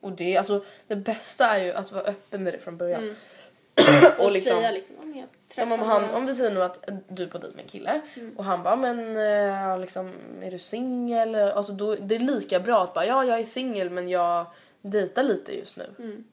Och 0.06 0.12
det, 0.12 0.36
alltså, 0.36 0.64
det 0.86 0.96
bästa 0.96 1.46
är 1.46 1.64
ju 1.64 1.72
att 1.72 1.92
vara 1.92 2.04
öppen 2.04 2.42
med 2.44 2.52
det 2.52 2.58
från 2.58 2.76
början. 2.76 3.16
och 4.18 4.24
och 4.24 4.32
liksom, 4.32 4.56
säga 4.56 4.70
liksom 4.70 4.96
men 5.00 5.16
jag 5.16 5.26
men 5.56 5.72
om, 5.72 5.80
han, 5.80 6.02
några." 6.02 6.16
om 6.16 6.26
vi 6.26 6.34
säger 6.34 6.54
nu 6.54 6.62
att 6.62 6.90
du 7.08 7.22
är 7.22 7.26
på 7.26 7.38
dejt 7.38 7.56
med 7.56 7.62
en 7.62 7.68
kille 7.68 8.00
Mm. 8.16 8.36
och 8.36 8.44
han 8.44 8.62
bara 8.62 8.76
men 8.76 8.98
eh, 9.16 9.78
liksom, 9.78 10.12
är 10.42 10.50
du 10.50 10.58
singel? 10.58 11.34
Alltså, 11.34 11.72
då, 11.72 11.94
det 11.94 12.14
är 12.14 12.18
lika 12.18 12.60
bra 12.60 12.82
att 12.84 12.94
bara 12.94 13.06
ja 13.06 13.24
jag 13.24 13.40
är 13.40 13.44
singel 13.44 13.90
men 13.90 14.08
jag 14.08 14.46
dejtar 14.82 15.22
lite 15.22 15.58
just 15.58 15.76
nu. 15.76 15.90
Mm. 15.98 16.24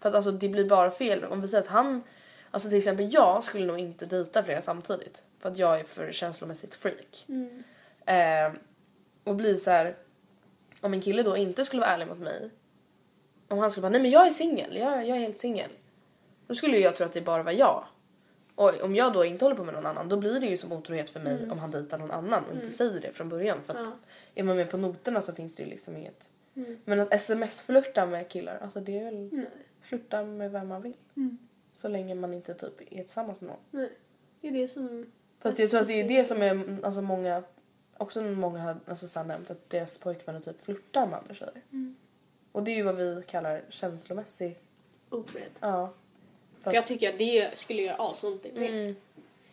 För 0.00 0.08
att 0.08 0.14
alltså 0.14 0.30
det 0.30 0.48
blir 0.48 0.68
bara 0.68 0.90
fel. 0.90 1.24
Om 1.24 1.40
vi 1.40 1.48
säger 1.48 1.62
att 1.62 1.68
han, 1.68 2.02
alltså 2.50 2.68
till 2.68 2.78
exempel 2.78 3.12
jag 3.12 3.44
skulle 3.44 3.66
nog 3.66 3.78
inte 3.78 4.06
dejta 4.06 4.42
flera 4.42 4.60
samtidigt. 4.60 5.24
För 5.40 5.48
att 5.48 5.58
jag 5.58 5.80
är 5.80 5.84
för 5.84 6.12
känslomässigt 6.12 6.74
freak. 6.74 7.26
Mm. 7.28 7.64
Eh, 8.06 8.58
och 9.24 9.34
blir 9.34 9.54
så 9.54 9.70
här. 9.70 9.96
om 10.80 10.92
en 10.92 11.00
kille 11.00 11.22
då 11.22 11.36
inte 11.36 11.64
skulle 11.64 11.80
vara 11.80 11.90
ärlig 11.90 12.06
mot 12.06 12.18
mig. 12.18 12.50
Om 13.48 13.58
han 13.58 13.70
skulle 13.70 13.82
bara 13.82 13.92
nej 13.92 14.02
men 14.02 14.10
jag 14.10 14.26
är 14.26 14.30
singel, 14.30 14.76
jag, 14.76 15.06
jag 15.06 15.16
är 15.16 15.20
helt 15.20 15.38
singel. 15.38 15.70
Då 16.46 16.54
skulle 16.54 16.76
ju 16.76 16.82
jag 16.82 16.96
tro 16.96 17.06
att 17.06 17.12
det 17.12 17.20
bara 17.20 17.42
var 17.42 17.52
jag. 17.52 17.84
Och 18.54 18.82
om 18.82 18.94
jag 18.94 19.12
då 19.12 19.24
inte 19.24 19.44
håller 19.44 19.56
på 19.56 19.64
med 19.64 19.74
någon 19.74 19.86
annan 19.86 20.08
då 20.08 20.16
blir 20.16 20.40
det 20.40 20.46
ju 20.46 20.56
som 20.56 20.72
otrohet 20.72 21.10
för 21.10 21.20
mig 21.20 21.50
om 21.50 21.58
han 21.58 21.70
dejtar 21.70 21.98
någon 21.98 22.10
annan 22.10 22.44
och 22.44 22.54
inte 22.54 22.70
säger 22.70 23.00
det 23.00 23.12
från 23.12 23.28
början. 23.28 23.58
För 23.62 23.74
att 23.74 23.92
är 24.34 24.42
man 24.42 24.56
med 24.56 24.70
på 24.70 24.76
noterna 24.76 25.20
så 25.22 25.32
finns 25.32 25.54
det 25.54 25.62
ju 25.62 25.68
liksom 25.68 25.96
inget. 25.96 26.30
Men 26.84 27.00
att 27.00 27.12
sms-flirta 27.12 28.06
med 28.06 28.28
killar, 28.28 28.58
alltså 28.62 28.80
det 28.80 28.98
är 28.98 29.04
väl 29.04 29.46
flirta 29.80 30.24
med 30.24 30.52
vem 30.52 30.68
man 30.68 30.82
vill. 30.82 30.96
Så 31.72 31.88
länge 31.88 32.14
man 32.14 32.34
inte 32.34 32.54
typ 32.54 32.80
är 32.80 32.96
tillsammans 32.96 33.40
med 33.40 33.48
någon. 33.48 33.58
Nej, 33.70 33.92
det 34.40 34.48
är 34.48 34.52
det 34.52 34.68
som... 34.68 35.06
För 35.38 35.48
att 35.48 35.58
jag 35.58 35.70
tror 35.70 35.80
att 35.80 35.86
det 35.86 36.00
är 36.00 36.08
det 36.08 36.24
som 36.24 36.42
är, 36.42 36.84
alltså 36.84 37.02
många, 37.02 37.42
också 37.96 38.22
många 38.22 38.58
har 38.58 38.76
alltså 38.86 39.06
så 39.06 39.22
nämnt 39.22 39.50
att 39.50 39.70
deras 39.70 39.98
pojkvänner 39.98 40.40
typ 40.40 40.60
flirtar 40.60 41.06
med 41.06 41.18
andra 41.18 41.34
tjejer. 41.34 41.62
Och 42.54 42.62
det 42.62 42.70
är 42.70 42.76
ju 42.76 42.82
vad 42.82 42.96
vi 42.96 43.22
kallar 43.26 43.62
känslomässig, 43.68 44.58
Otrohet. 45.10 45.52
ja. 45.60 45.92
För 46.62 46.70
För 46.70 46.76
jag 46.76 46.86
tycker 46.86 47.08
att 47.12 47.18
det 47.18 47.58
skulle 47.58 47.82
göra 47.82 47.96
asont 47.96 48.46
i 48.46 48.52
mig. 48.52 48.68
Mm. 48.68 48.96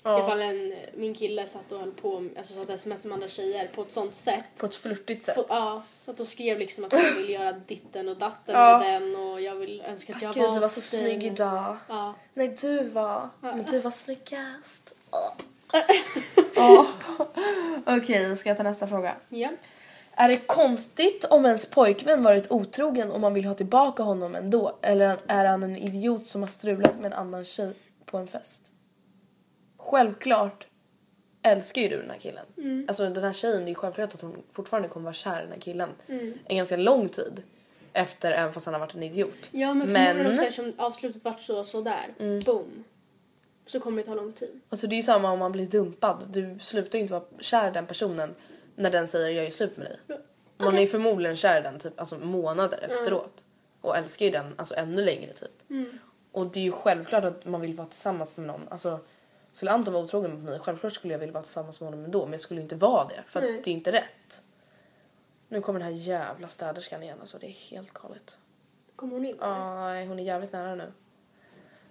Ja. 0.04 0.24
Ifall 0.24 0.42
en, 0.42 0.74
min 0.94 1.16
kille 1.16 1.48
satt 1.48 1.72
och 1.72 1.80
höll 1.80 1.92
på, 1.92 2.30
alltså 2.38 2.54
satt 2.54 2.70
och 2.70 2.80
smsade 2.80 3.08
med 3.10 3.14
andra 3.16 3.28
tjejer 3.28 3.68
på 3.76 3.82
ett 3.82 3.92
sånt 3.92 4.16
sätt. 4.16 4.44
På 4.58 4.66
ett 4.66 4.76
flörtigt 4.76 5.24
sätt. 5.24 5.36
På, 5.36 5.46
ja, 5.50 5.84
satt 6.06 6.20
och 6.20 6.28
skrev 6.28 6.60
liksom 6.60 6.84
att 6.86 6.94
jag 6.94 7.16
vill 7.16 7.30
göra 7.40 7.52
ditten 7.52 8.10
och 8.10 8.18
datten 8.18 8.56
Ja. 8.56 8.80
med 8.80 9.02
den 9.02 9.16
och 9.16 9.42
jag 9.42 9.56
vill 9.56 9.82
önska 9.82 10.16
att 10.16 10.22
jag 10.22 10.34
Gud 10.34 10.44
var 10.44 10.54
du 10.54 10.60
var 10.60 10.68
så 10.68 10.98
dig. 10.98 11.06
snygg 11.06 11.24
idag. 11.24 11.78
Ja. 11.88 12.14
Nej 12.34 12.56
du 12.62 12.84
var, 12.90 13.30
men 13.40 13.64
du 13.64 13.80
var 13.80 13.92
snyggast. 13.92 14.98
Ja. 16.56 16.88
Okej, 17.86 18.36
ska 18.38 18.50
jag 18.50 18.58
ta 18.58 18.64
nästa 18.64 18.88
fråga? 18.88 19.16
ja. 19.30 19.50
Är 20.16 20.28
det 20.30 20.38
konstigt 20.38 21.26
om 21.30 21.46
ens 21.46 21.66
pojkvän 21.66 22.24
varit 22.24 22.52
otrogen 22.52 23.12
och 23.12 23.20
man 23.20 23.34
vill 23.34 23.46
ha 23.46 23.54
tillbaka 23.54 24.04
honom 24.04 24.36
ändå? 24.36 24.78
Eller 24.82 25.18
är 25.28 25.46
han 25.46 25.64
en 25.64 25.76
idiot 25.78 26.26
som 26.26 26.42
har 26.42 26.50
strulat 26.50 26.96
med 27.00 27.06
en 27.06 27.14
annan 27.14 27.46
tjej 27.46 27.74
på 28.06 28.18
en 28.18 28.28
fest? 28.28 28.72
Självklart 29.78 30.68
älskar 31.44 31.82
ju 31.82 31.90
du 31.90 31.98
den 32.02 32.10
här 32.10 32.18
killen. 32.20 32.86
Alltså 32.88 33.10
den 33.10 33.24
här 33.24 33.34
tjejen, 33.34 33.66
det 33.66 33.72
är 33.72 33.76
självklart 33.76 34.14
att 34.14 34.22
hon 34.22 34.44
fortfarande 34.52 34.90
kommer 34.90 35.04
vara 35.04 35.14
kär 35.14 35.40
i 35.40 35.44
den 35.44 35.52
här 35.52 35.60
killen. 35.60 35.90
En 36.48 36.58
ganska 36.58 36.78
lång 36.78 37.10
tid. 37.10 37.44
Efter, 37.94 38.32
även 38.32 38.54
fast 38.54 38.66
han 38.66 38.74
har 38.74 38.80
varit 38.80 38.96
en 38.96 39.04
idiot. 39.04 39.34
Ja 39.52 39.74
men 39.74 39.92
Men- 39.92 40.06
förmodligen 40.18 40.34
också 40.34 40.44
eftersom 40.46 40.74
avslutet 40.78 41.24
vart 41.26 41.42
så 41.42 41.64
sådär. 41.64 42.14
Boom. 42.46 42.84
Så 43.68 43.80
kommer 43.80 43.98
det 44.02 44.08
ta 44.08 44.14
lång 44.16 44.34
tid. 44.34 44.62
Alltså 44.70 44.88
det 44.88 44.96
är 44.96 44.98
ju 44.98 45.04
samma 45.04 45.32
om 45.32 45.40
man 45.40 45.52
blir 45.52 45.66
dumpad. 45.66 46.24
Du 46.30 46.58
slutar 46.60 46.98
ju 47.00 47.02
inte 47.02 47.14
vara 47.14 47.24
kär 47.40 47.68
i 47.68 47.72
den 47.72 47.86
personen 47.86 48.36
när 48.76 48.92
den 48.92 49.08
säger 49.08 49.30
jag 49.30 49.46
är 49.46 49.52
slut 49.52 49.78
med 49.78 49.88
dig. 49.88 50.20
Man 50.58 50.76
är 50.76 50.82
ju 50.82 50.88
förmodligen 50.88 51.36
kär 51.36 51.60
i 51.60 51.64
den 51.64 51.80
typ 51.80 52.00
alltså 52.00 52.18
månader 52.18 52.80
efteråt. 52.82 53.44
Och 53.82 53.98
älskar 53.98 54.26
ju 54.26 54.32
den 54.32 54.54
alltså 54.58 54.76
ännu 54.76 55.02
längre 55.06 55.34
typ. 55.34 55.52
Och 56.32 56.48
det 56.48 56.60
är 56.60 56.64
ju 56.64 56.72
självklart 56.72 57.24
att 57.24 57.46
man 57.46 57.62
vill 57.62 57.76
vara 57.76 57.88
tillsammans 57.88 58.38
med 58.38 58.48
någon. 58.48 58.68
Alltså, 58.70 59.00
skulle 59.52 59.72
Anton 59.72 59.94
vara 59.94 60.04
otrogen 60.04 60.32
mot 60.32 60.44
mig, 60.44 60.60
självklart 60.60 60.94
skulle 60.94 61.14
jag 61.14 61.20
vilja 61.20 61.34
vara 61.34 61.44
tillsammans 61.44 61.82
med 61.82 61.88
honom 61.88 62.06
ändå. 62.06 62.26
Men 62.26 62.32
jag 62.32 62.40
skulle 62.40 62.62
inte 62.62 62.76
vara 62.76 63.08
det 63.08 63.24
för 63.28 63.40
att 63.40 63.64
det 63.64 63.72
är 63.72 63.74
inte 63.74 63.92
rätt. 63.92 64.42
Nu 65.48 65.62
kommer 65.62 65.80
den 65.80 65.88
här 65.88 65.96
jävla 65.96 66.48
städerskan 66.48 67.04
igen 67.04 67.18
alltså, 67.20 67.38
det 67.38 67.48
är 67.48 67.70
helt 67.72 67.94
galet. 67.94 68.38
Kommer 68.96 69.14
hon 69.14 69.26
in? 69.26 69.36
Ja, 69.40 70.04
hon 70.08 70.20
är 70.20 70.24
jävligt 70.24 70.52
nära 70.52 70.76
nu. 70.76 70.92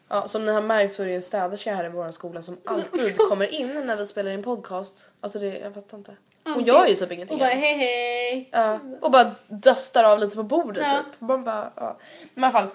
Ja, 0.08 0.28
som 0.28 0.46
ni 0.46 0.52
har 0.52 0.62
märkt 0.62 0.94
så 0.94 1.02
är 1.02 1.06
det 1.06 1.14
en 1.14 1.22
städerska 1.22 1.74
här 1.74 1.84
i 1.84 1.88
vår 1.88 2.10
skola 2.10 2.42
som 2.42 2.60
alltid 2.64 3.16
kommer 3.28 3.54
in 3.54 3.86
när 3.86 3.96
vi 3.96 4.06
spelar 4.06 4.30
in 4.30 4.42
podcast. 4.42 5.12
Alltså 5.20 5.38
det, 5.38 5.58
jag 5.58 5.74
fattar 5.74 5.98
inte. 5.98 6.16
Hon 6.44 6.64
gör 6.64 6.86
ju 6.86 6.94
typ 6.94 7.12
ingenting. 7.12 7.34
Och 7.34 7.38
bara 7.38 7.50
hej 7.50 7.74
hej. 7.74 8.48
Ja, 8.52 8.78
och 9.00 9.10
bara 9.10 9.34
dustar 9.48 10.04
av 10.04 10.18
lite 10.18 10.36
på 10.36 10.42
bordet 10.42 10.82
Ja. 10.86 10.98
typ. 10.98 11.20
Man 11.20 11.44
bara, 11.44 11.72
ja. 11.76 11.98
Men 12.34 12.42
i 12.42 12.46
alla 12.46 12.52
fall. 12.52 12.68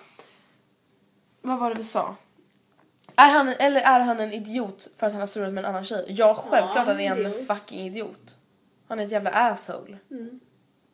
Vad 1.41 1.59
var 1.59 1.69
det 1.69 1.75
vi 1.75 1.83
sa? 1.83 2.15
Är 3.15 3.29
han, 3.29 3.47
eller 3.47 3.81
är 3.81 3.99
han 3.99 4.19
en 4.19 4.33
idiot 4.33 4.87
för 4.95 5.07
att 5.07 5.13
han 5.13 5.19
har 5.19 5.27
strulat 5.27 5.53
med 5.53 5.63
en 5.63 5.69
annan 5.69 5.83
tjej? 5.83 6.05
Ja, 6.07 6.33
självklart 6.49 6.87
han 6.87 6.99
är 6.99 7.11
en 7.11 7.17
idiot. 7.17 7.47
fucking 7.47 7.85
idiot. 7.85 8.35
Han 8.87 8.99
är 8.99 9.03
ett 9.03 9.11
jävla 9.11 9.29
asshole. 9.29 9.97
Mm. 10.11 10.39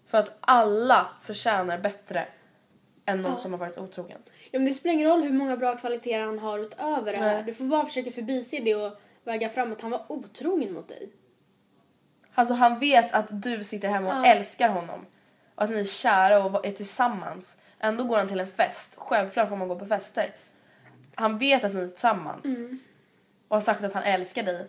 För 0.08 0.18
att 0.18 0.38
alla 0.40 1.08
förtjänar 1.22 1.78
bättre 1.78 2.28
än 3.06 3.22
någon 3.22 3.40
som 3.40 3.52
har 3.52 3.60
varit 3.60 3.78
otrogen. 3.78 4.20
Ja, 4.52 4.60
men 4.60 4.66
det 4.66 4.74
spelar 4.74 4.94
ingen 4.94 5.08
roll 5.08 5.22
hur 5.24 5.34
många 5.34 5.58
bra 5.58 5.78
kvaliteter 5.78 6.20
han 6.20 6.40
har 6.40 6.60
utöver 6.60 7.12
det 7.12 7.20
här. 7.20 7.34
Nej. 7.34 7.44
Du 7.44 7.54
får 7.54 7.64
bara 7.66 7.86
försöka 7.86 8.12
förbise 8.12 8.60
det 8.60 8.76
och 8.76 8.98
väga 9.24 9.50
fram 9.50 9.72
att 9.72 9.82
han 9.82 9.92
var 9.92 10.06
otrogen 10.08 10.74
mot 10.74 10.88
dig. 10.88 11.10
Alltså 12.34 12.54
han 12.54 12.80
vet 12.80 13.14
att 13.14 13.26
du 13.30 13.64
sitter 13.64 13.90
hemma 13.90 14.20
och 14.20 14.28
Ja. 14.28 14.32
älskar 14.32 14.70
honom. 14.70 15.06
Och 15.56 15.64
att 15.64 15.70
ni 15.70 15.80
är 15.80 15.84
kära 15.84 16.44
och 16.46 16.66
är 16.66 16.72
tillsammans. 16.72 17.58
Ändå 17.80 18.04
går 18.04 18.18
han 18.18 18.28
till 18.28 18.40
en 18.40 18.48
fest. 18.48 18.96
Självklart 18.98 19.50
får 19.50 19.56
man 19.56 19.68
gå 19.68 19.76
på 19.80 19.86
fester. 19.86 20.32
Han 21.16 21.38
vet 21.38 21.64
att 21.64 21.74
ni 21.74 21.82
är 21.82 21.88
tillsammans. 21.88 22.60
Mm. 22.60 22.80
Och 23.48 23.56
har 23.56 23.62
sagt 23.62 23.84
att 23.84 23.94
han 23.94 24.04
älskar 24.04 24.44
dig. 24.44 24.68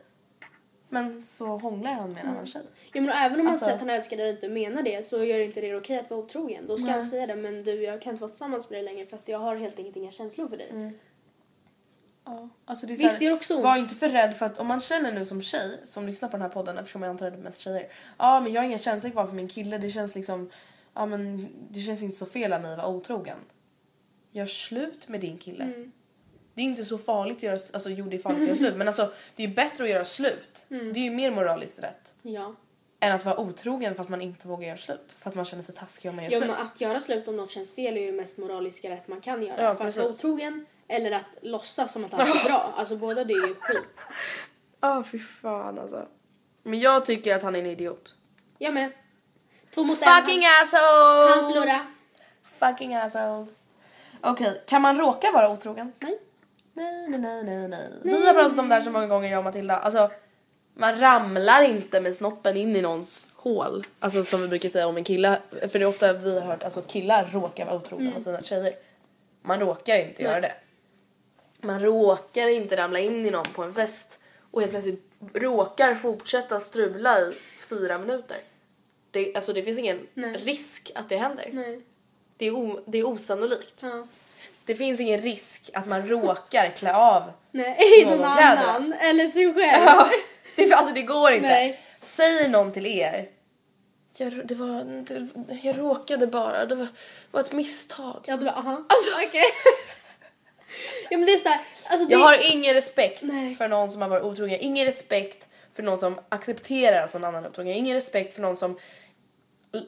Men 0.88 1.22
så 1.22 1.46
hånglar 1.46 1.92
han 1.92 2.12
med 2.12 2.22
en 2.24 2.28
annan 2.30 2.46
tjej. 2.46 2.62
Ja, 2.92 3.00
men 3.00 3.10
även 3.10 3.40
om 3.40 3.46
Alltså- 3.48 3.64
säger 3.64 3.74
att 3.76 3.80
han 3.80 3.90
älskar 3.90 4.16
dig 4.16 4.28
och 4.28 4.34
inte 4.34 4.48
menar 4.48 4.82
det 4.82 5.06
så 5.06 5.24
gör 5.24 5.38
inte 5.38 5.60
det 5.60 5.76
okej 5.76 5.98
att 5.98 6.10
vara 6.10 6.20
otrogen. 6.20 6.66
Då 6.66 6.78
ska 6.78 6.90
han 6.90 7.02
säga 7.02 7.26
det 7.26 7.36
men 7.36 7.64
du 7.64 7.82
jag 7.82 8.02
kan 8.02 8.12
inte 8.12 8.20
vara 8.20 8.30
tillsammans 8.30 8.70
med 8.70 8.76
dig 8.78 8.82
längre 8.84 9.06
för 9.06 9.16
att 9.16 9.28
jag 9.28 9.38
har 9.38 9.56
helt 9.56 9.78
enkelt 9.78 9.96
inga 9.96 10.10
känslor 10.10 10.48
för 10.48 10.56
dig. 10.56 10.68
Mm. 10.70 10.98
Ja. 12.24 12.48
Alltså 12.64 12.86
det 12.86 12.92
är 12.92 12.96
Visst, 12.96 13.12
här, 13.12 13.18
det 13.18 13.24
gör 13.24 13.34
också 13.34 13.54
ont. 13.54 13.64
Var 13.64 13.76
inte 13.76 13.94
för 13.94 14.08
rädd 14.08 14.34
för 14.34 14.46
att 14.46 14.58
om 14.58 14.66
man 14.66 14.80
känner 14.80 15.12
nu 15.12 15.24
som 15.24 15.42
tjej 15.42 15.80
som 15.84 16.06
lyssnar 16.06 16.28
på 16.28 16.36
den 16.36 16.42
här 16.42 16.48
podden 16.48 16.78
eftersom 16.78 17.02
jag 17.02 17.10
antar 17.10 17.26
att 17.26 17.32
det 17.32 17.38
är 17.38 17.42
mest 17.42 17.60
tjejer. 17.60 17.88
Ja 18.18 18.40
men 18.40 18.52
jag 18.52 18.60
har 18.60 18.66
inga 18.66 18.78
känslor 18.78 19.10
kvar 19.10 19.26
för 19.26 19.34
min 19.34 19.48
kille. 19.48 19.78
Det 19.78 19.90
känns 19.90 20.14
liksom, 20.14 20.50
ja 20.94 21.06
men 21.06 21.48
det 21.70 21.80
känns 21.80 22.02
inte 22.02 22.16
så 22.16 22.26
fel 22.26 22.52
av 22.52 22.60
mig 22.62 22.72
att 22.72 22.78
vara 22.78 22.88
otrogen. 22.88 23.38
Gör 24.30 24.46
slut 24.46 25.08
med 25.08 25.20
din 25.20 25.38
kille. 25.38 25.64
Mm. 25.64 25.92
Det 26.54 26.60
är 26.60 26.64
inte 26.64 26.84
så 26.84 26.98
farligt 26.98 27.36
att 27.36 27.42
göra, 27.42 27.58
alltså 27.72 27.90
jo 27.90 28.04
det 28.04 28.16
är 28.16 28.20
farligt 28.20 28.40
att 28.40 28.46
göra 28.46 28.56
slut 28.56 28.76
men 28.76 28.86
alltså 28.86 29.12
det 29.36 29.42
är 29.44 29.48
ju 29.48 29.54
bättre 29.54 29.84
att 29.84 29.90
göra 29.90 30.04
slut. 30.04 30.66
Mm. 30.70 30.92
Det 30.92 31.00
är 31.00 31.04
ju 31.04 31.10
mer 31.10 31.30
moraliskt 31.30 31.82
rätt. 31.82 32.14
Ja. 32.22 32.54
Än 33.00 33.12
att 33.12 33.24
vara 33.24 33.40
otrogen 33.40 33.94
för 33.94 34.02
att 34.02 34.08
man 34.08 34.20
inte 34.22 34.48
vågar 34.48 34.68
göra 34.68 34.78
slut. 34.78 35.16
För 35.18 35.30
att 35.30 35.34
man 35.36 35.44
känner 35.44 35.62
sig 35.62 35.74
taskig 35.74 36.08
om 36.08 36.16
man 36.16 36.24
gör 36.24 36.32
Ja, 36.32 36.38
slut. 36.38 36.50
men 36.50 36.60
att 36.60 36.80
göra 36.80 37.00
slut 37.00 37.28
om 37.28 37.36
något 37.36 37.50
känns 37.50 37.74
fel 37.74 37.96
är 37.96 38.00
ju 38.00 38.12
mest 38.12 38.38
moraliska 38.38 38.90
rätt 38.90 39.08
man 39.08 39.20
kan 39.20 39.42
göra. 39.42 39.50
Ja, 39.50 39.56
för 39.56 39.70
att 39.70 39.96
vara 39.96 40.08
precis. 40.08 40.24
otrogen 40.24 40.66
eller 40.92 41.12
att 41.12 41.38
låtsas 41.42 41.92
som 41.92 42.04
att 42.04 42.14
allt 42.14 42.44
är 42.44 42.48
bra. 42.48 42.74
Alltså 42.76 42.96
båda 42.96 43.24
det 43.24 43.32
är 43.32 43.46
ju 43.46 43.54
skit. 43.60 44.06
Ja 44.80 45.04
fy 45.12 45.18
fan 45.18 45.78
alltså. 45.78 46.06
Men 46.62 46.80
jag 46.80 47.04
tycker 47.04 47.36
att 47.36 47.42
han 47.42 47.54
är 47.54 47.58
en 47.60 47.66
idiot. 47.66 48.14
Jag 48.58 48.74
med. 48.74 48.92
Två 49.74 49.82
mot 49.84 49.98
Fucking 49.98 50.44
en. 50.44 50.50
asshole! 50.62 51.34
Han, 51.42 51.52
förlorar. 51.52 51.86
Fucking 52.44 52.94
asshole. 52.94 53.46
Okej, 54.20 54.62
kan 54.66 54.82
man 54.82 54.98
råka 54.98 55.32
vara 55.32 55.50
otrogen? 55.50 55.92
Nej. 56.00 56.18
Nej, 56.74 57.08
nej, 57.08 57.20
nej, 57.20 57.44
nej, 57.44 57.68
nej. 57.68 57.90
Vi 58.04 58.26
har 58.26 58.34
pratat 58.34 58.58
om 58.58 58.68
det 58.68 58.74
här 58.74 58.82
så 58.82 58.90
många 58.90 59.06
gånger 59.06 59.30
jag 59.30 59.38
och 59.38 59.44
Matilda. 59.44 59.76
Alltså, 59.78 60.10
man 60.74 61.00
ramlar 61.00 61.62
inte 61.62 62.00
med 62.00 62.16
snoppen 62.16 62.56
in 62.56 62.76
i 62.76 62.82
någons 62.82 63.28
hål. 63.34 63.86
Alltså 64.00 64.24
som 64.24 64.42
vi 64.42 64.48
brukar 64.48 64.68
säga 64.68 64.86
om 64.86 64.96
en 64.96 65.04
kille. 65.04 65.38
För 65.50 65.78
det 65.78 65.84
är 65.84 65.86
ofta 65.88 66.12
vi 66.12 66.34
har 66.40 66.46
hört 66.46 66.64
alltså, 66.64 66.80
att 66.80 66.86
killar 66.86 67.24
råkar 67.32 67.66
vara 67.66 67.76
otrogna 67.76 68.10
mot 68.10 68.22
sina 68.22 68.40
tjejer. 68.40 68.74
Man 69.42 69.60
råkar 69.60 69.96
inte 69.96 70.22
göra 70.22 70.40
det. 70.40 70.52
Man 71.64 71.80
råkar 71.80 72.48
inte 72.48 72.76
ramla 72.76 72.98
in 72.98 73.26
i 73.26 73.30
någon 73.30 73.44
på 73.52 73.62
en 73.62 73.74
fest 73.74 74.18
och 74.50 74.60
helt 74.60 74.72
plötsligt 74.72 75.04
råkar 75.34 75.94
fortsätta 75.94 76.60
strula 76.60 77.20
i 77.20 77.32
fyra 77.68 77.98
minuter. 77.98 78.36
Det, 79.10 79.34
alltså 79.34 79.52
det 79.52 79.62
finns 79.62 79.78
ingen 79.78 79.98
risk 80.34 80.90
att 80.94 81.08
det 81.08 81.16
händer. 81.16 81.48
Nej. 81.52 81.80
Det 82.36 82.46
är, 82.46 82.50
o, 82.50 82.80
det 82.86 82.98
är 82.98 83.06
osannolikt. 83.06 83.80
Ja. 83.82 84.06
Det 84.64 84.74
finns 84.74 85.00
ingen 85.00 85.20
risk 85.20 85.70
att 85.74 85.86
man 85.86 86.08
råkar 86.08 86.68
klä 86.68 86.94
av. 86.94 87.32
Nej, 87.50 88.04
Någon 88.06 88.18
någon 88.18 88.26
annan. 88.26 88.92
Eller 88.92 89.26
sig 89.26 89.44
själv. 89.54 89.82
Ja, 89.86 90.10
det, 90.56 90.72
alltså 90.72 90.94
det 90.94 91.02
går 91.02 91.32
inte. 91.32 91.48
Nej. 91.48 91.80
Säg 91.98 92.48
någon 92.48 92.72
till 92.72 92.86
er. 92.86 93.28
Jag, 94.16 94.46
det 94.46 94.54
var, 94.54 94.84
det, 95.04 95.54
jag 95.62 95.78
råkade 95.78 96.26
bara, 96.26 96.66
det 96.66 96.74
var, 96.74 96.88
var 97.30 97.40
ett 97.40 97.52
misstag. 97.52 98.20
Ja, 98.24 98.36
du 98.36 98.44
bara 98.44 98.54
aha. 98.54 98.76
Alltså- 98.88 99.26
Okej. 99.28 99.42
ja 101.12 101.18
men 101.18 101.26
det 101.26 101.32
är 101.32 101.38
såhär. 101.38 101.60
Alltså 101.86 102.06
det... 102.06 102.12
Jag 102.12 102.18
har 102.18 102.54
ingen 102.54 102.74
respekt 102.74 103.22
Nej. 103.22 103.54
för 103.54 103.68
någon 103.68 103.90
som 103.90 104.02
har 104.02 104.08
varit 104.08 104.24
otrogen. 104.24 104.58
Ingen 104.60 104.84
respekt 104.84 105.48
för 105.72 105.82
någon 105.82 105.98
som 105.98 106.20
accepterar 106.28 107.04
att 107.04 107.12
någon 107.12 107.24
annan 107.24 107.44
är 107.44 107.48
otrogen. 107.48 107.74
Ingen 107.74 107.94
respekt 107.94 108.34
för 108.34 108.42
någon 108.42 108.56
som 108.56 108.78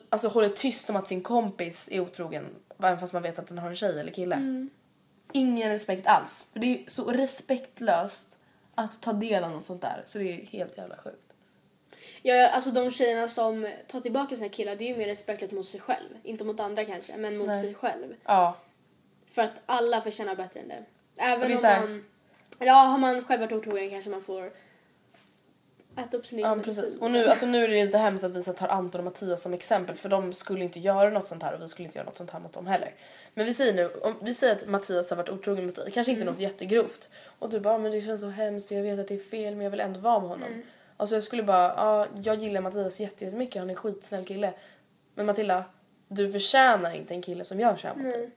alltså, 0.08 0.28
håller 0.28 0.48
tyst 0.48 0.90
om 0.90 0.96
att 0.96 1.08
sin 1.08 1.22
kompis 1.22 1.88
är 1.92 2.00
otrogen. 2.00 2.46
Även 2.78 2.98
fast 2.98 3.12
man 3.12 3.22
vet 3.22 3.38
att 3.38 3.46
den 3.46 3.58
har 3.58 3.68
en 3.68 3.76
tjej 3.76 4.00
eller 4.00 4.12
kille. 4.12 4.34
Mm. 4.34 4.70
Ingen 5.32 5.70
respekt 5.70 6.06
alls. 6.06 6.46
För 6.52 6.60
det 6.60 6.66
är 6.66 6.84
så 6.86 7.10
respektlöst 7.10 8.38
att 8.74 9.02
ta 9.02 9.12
del 9.12 9.44
av 9.44 9.50
något 9.50 9.64
sånt 9.64 9.82
där. 9.82 10.02
Så 10.04 10.18
det 10.18 10.24
är 10.24 10.46
helt 10.46 10.78
jävla 10.78 10.96
sjukt. 10.96 11.32
Ja, 12.22 12.48
alltså 12.48 12.70
de 12.70 12.90
tjejerna 12.90 13.28
som 13.28 13.70
tar 13.88 14.00
tillbaka 14.00 14.36
sina 14.36 14.48
killar 14.48 14.76
det 14.76 14.84
är 14.84 14.88
ju 14.88 14.96
mer 14.96 15.06
respektlöst 15.06 15.52
mot 15.52 15.68
sig 15.68 15.80
själv. 15.80 16.08
Inte 16.22 16.44
mot 16.44 16.60
andra 16.60 16.84
kanske, 16.84 17.16
men 17.16 17.36
mot 17.36 17.46
Nej. 17.46 17.62
sig 17.62 17.74
själv. 17.74 18.14
Ja. 18.24 18.56
För 19.26 19.42
att 19.42 19.52
alla 19.66 20.00
förtjänar 20.00 20.36
bättre 20.36 20.60
än 20.60 20.68
det. 20.68 20.84
Även 21.16 21.52
om 21.52 21.58
här- 21.62 21.80
man... 21.80 22.04
Ja, 22.58 22.72
har 22.74 22.98
man 22.98 23.24
själv 23.24 23.40
varit 23.40 23.52
otrogen 23.52 23.90
kanske 23.90 24.10
man 24.10 24.22
får 24.22 24.50
äta 25.96 26.16
upp 26.16 26.26
sin 26.26 26.38
egen 26.38 26.50
Ja 26.58 26.64
precis. 26.64 26.98
Och 26.98 27.10
nu, 27.10 27.26
alltså, 27.28 27.46
nu 27.46 27.64
är 27.64 27.68
det 27.68 27.78
ju 27.78 27.84
lite 27.86 27.98
hemskt 27.98 28.24
att 28.24 28.36
vi 28.36 28.42
tar 28.42 28.68
Anton 28.68 28.98
och 28.98 29.04
Mattias 29.04 29.42
som 29.42 29.54
exempel 29.54 29.96
för 29.96 30.08
de 30.08 30.32
skulle 30.32 30.64
inte 30.64 30.80
göra 30.80 31.10
något 31.10 31.26
sånt 31.26 31.42
här 31.42 31.54
och 31.54 31.62
vi 31.62 31.68
skulle 31.68 31.86
inte 31.86 31.98
göra 31.98 32.06
något 32.06 32.16
sånt 32.16 32.30
här 32.30 32.40
mot 32.40 32.52
dem 32.52 32.66
heller. 32.66 32.94
Men 33.34 33.46
vi 33.46 33.54
säger 33.54 33.74
nu, 33.74 33.90
om 34.02 34.14
vi 34.22 34.34
säger 34.34 34.56
att 34.56 34.66
Mattias 34.68 35.10
har 35.10 35.16
varit 35.16 35.28
otrogen 35.28 35.66
mot 35.66 35.74
dig, 35.74 35.90
kanske 35.90 36.12
inte 36.12 36.24
något 36.24 36.38
jättegrovt. 36.40 37.10
Och 37.38 37.50
du 37.50 37.60
bara, 37.60 37.74
"Ah, 37.74 37.78
men 37.78 37.90
det 37.92 38.00
känns 38.00 38.20
så 38.20 38.28
hemskt 38.28 38.70
och 38.70 38.76
jag 38.76 38.82
vet 38.82 38.98
att 38.98 39.08
det 39.08 39.14
är 39.14 39.18
fel 39.18 39.54
men 39.56 39.64
jag 39.64 39.70
vill 39.70 39.80
ändå 39.80 40.00
vara 40.00 40.20
med 40.20 40.28
honom. 40.28 40.62
Alltså 40.96 41.16
jag 41.16 41.22
skulle 41.24 41.42
bara, 41.42 41.74
ja 41.76 42.06
jag 42.22 42.36
gillar 42.36 42.60
Mattias 42.60 43.00
jätte- 43.00 43.24
jättemycket, 43.24 43.56
han 43.60 43.68
är 43.70 43.72
en 43.74 43.76
skitsnäll 43.76 44.24
kille. 44.24 44.52
Men 45.14 45.26
Matilda, 45.26 45.64
du 46.08 46.32
förtjänar 46.32 46.94
inte 46.94 47.14
en 47.14 47.22
kille 47.22 47.44
som 47.44 47.60
gör 47.60 47.76
så 47.76 47.86
här 47.88 47.94
mot 47.94 48.12
dig. 48.14 48.30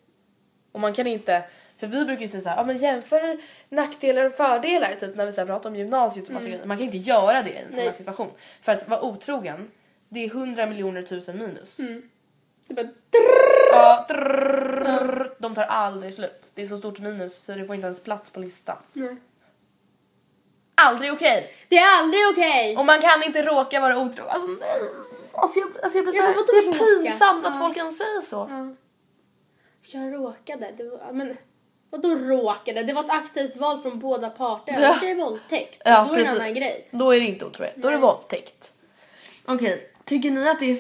Och 0.72 0.80
man 0.80 0.94
kan 0.94 1.08
inte, 1.08 1.44
för 1.80 1.88
vi 1.88 2.06
brukar 2.06 2.22
ju 2.22 2.28
säga 2.28 2.42
såhär, 2.42 2.58
ja 2.58 2.64
men 2.64 2.78
jämför 2.78 3.38
nackdelar 3.70 4.26
och 4.26 4.34
fördelar 4.34 4.96
typ 5.00 5.16
när 5.16 5.26
vi 5.26 5.32
så 5.32 5.46
pratar 5.46 5.70
om 5.70 5.76
gymnasiet 5.76 6.28
och 6.28 6.34
massa 6.34 6.48
grejer. 6.50 6.66
Man 6.66 6.78
kan 6.78 6.86
inte 6.86 6.98
göra 6.98 7.44
det 7.44 7.50
i 7.50 7.58
en 7.58 7.70
sån 7.76 7.80
här 7.84 7.92
situation. 7.92 8.32
För 8.62 8.72
att 8.72 8.88
vara 8.90 9.02
otrogen, 9.06 9.72
det 10.10 10.20
är 10.24 10.28
100 10.28 10.66
miljoner 10.66 11.02
tusen 11.02 11.38
minus. 11.38 11.78
Det 11.78 12.74
är 12.74 12.76
bara... 12.76 12.88
Ja, 13.72 14.06
trrrr, 14.10 15.36
de 15.40 15.56
tar 15.56 15.64
aldrig 15.64 16.14
slut. 16.14 16.52
Det 16.54 16.62
är 16.62 16.66
så 16.66 16.78
stort 16.78 17.00
minus 17.00 17.36
så 17.44 17.52
det 17.52 17.66
får 17.66 17.76
inte 17.76 17.86
ens 17.88 18.04
plats 18.04 18.32
på 18.32 18.40
listan. 18.40 18.78
Nej. 18.94 19.16
Aldrig 20.82 21.14
okej! 21.14 21.54
Det 21.70 21.78
är 21.78 21.98
aldrig 22.00 22.22
okej! 22.32 22.78
Och 22.78 22.86
man 22.86 23.02
kan 23.02 23.24
inte 23.26 23.42
råka 23.42 23.80
vara 23.80 23.98
otrogen. 24.00 24.32
Alltså 24.32 24.48
nej! 24.48 24.82
Alltså 25.34 25.60
jag, 25.60 25.70
alltså 25.84 25.98
jag 25.98 26.06
blir 26.06 26.16
Ja, 26.16 26.22
så 26.22 26.28
här, 26.28 26.36
vadå 26.36 26.46
det 26.52 26.58
är 26.58 26.66
råka? 26.66 26.78
pinsamt 26.80 27.46
att 27.46 27.56
Ja. 27.56 27.62
folk 27.62 27.76
kan 27.78 27.92
säga 27.92 28.22
så. 28.22 28.48
Ja. 28.50 28.76
Jag 29.82 30.14
råkade. 30.14 30.72
Det 30.78 30.84
var, 30.84 31.12
men 31.14 31.38
vadå 31.90 32.16
råkade? 32.16 32.84
Det 32.84 32.94
var 32.94 33.04
ett 33.04 33.10
aktivt 33.10 33.56
val 33.56 33.82
från 33.82 34.00
båda 34.00 34.30
parter. 34.30 34.74
Ja. 34.74 34.88
Annars 34.88 35.04
är 35.04 35.08
det 35.08 35.16
våldtäkt. 35.16 35.82
Ja, 35.86 36.04
Då 36.04 36.14
är 36.14 36.18
det 36.18 36.24
precis. 36.24 36.36
en 36.36 36.42
annan 36.42 36.54
grej. 36.54 36.88
Då 36.92 37.12
är 37.12 37.20
det 37.20 37.26
inte 37.26 37.46
otrohet, 37.46 37.74
då 37.76 37.88
är 37.88 37.92
det 37.92 37.98
våldtäkt. 37.98 38.74
Okej, 39.46 39.90
tycker 40.06 40.32
ni 40.32 40.50
att 40.50 40.60
det 40.60 40.72
är... 40.72 40.78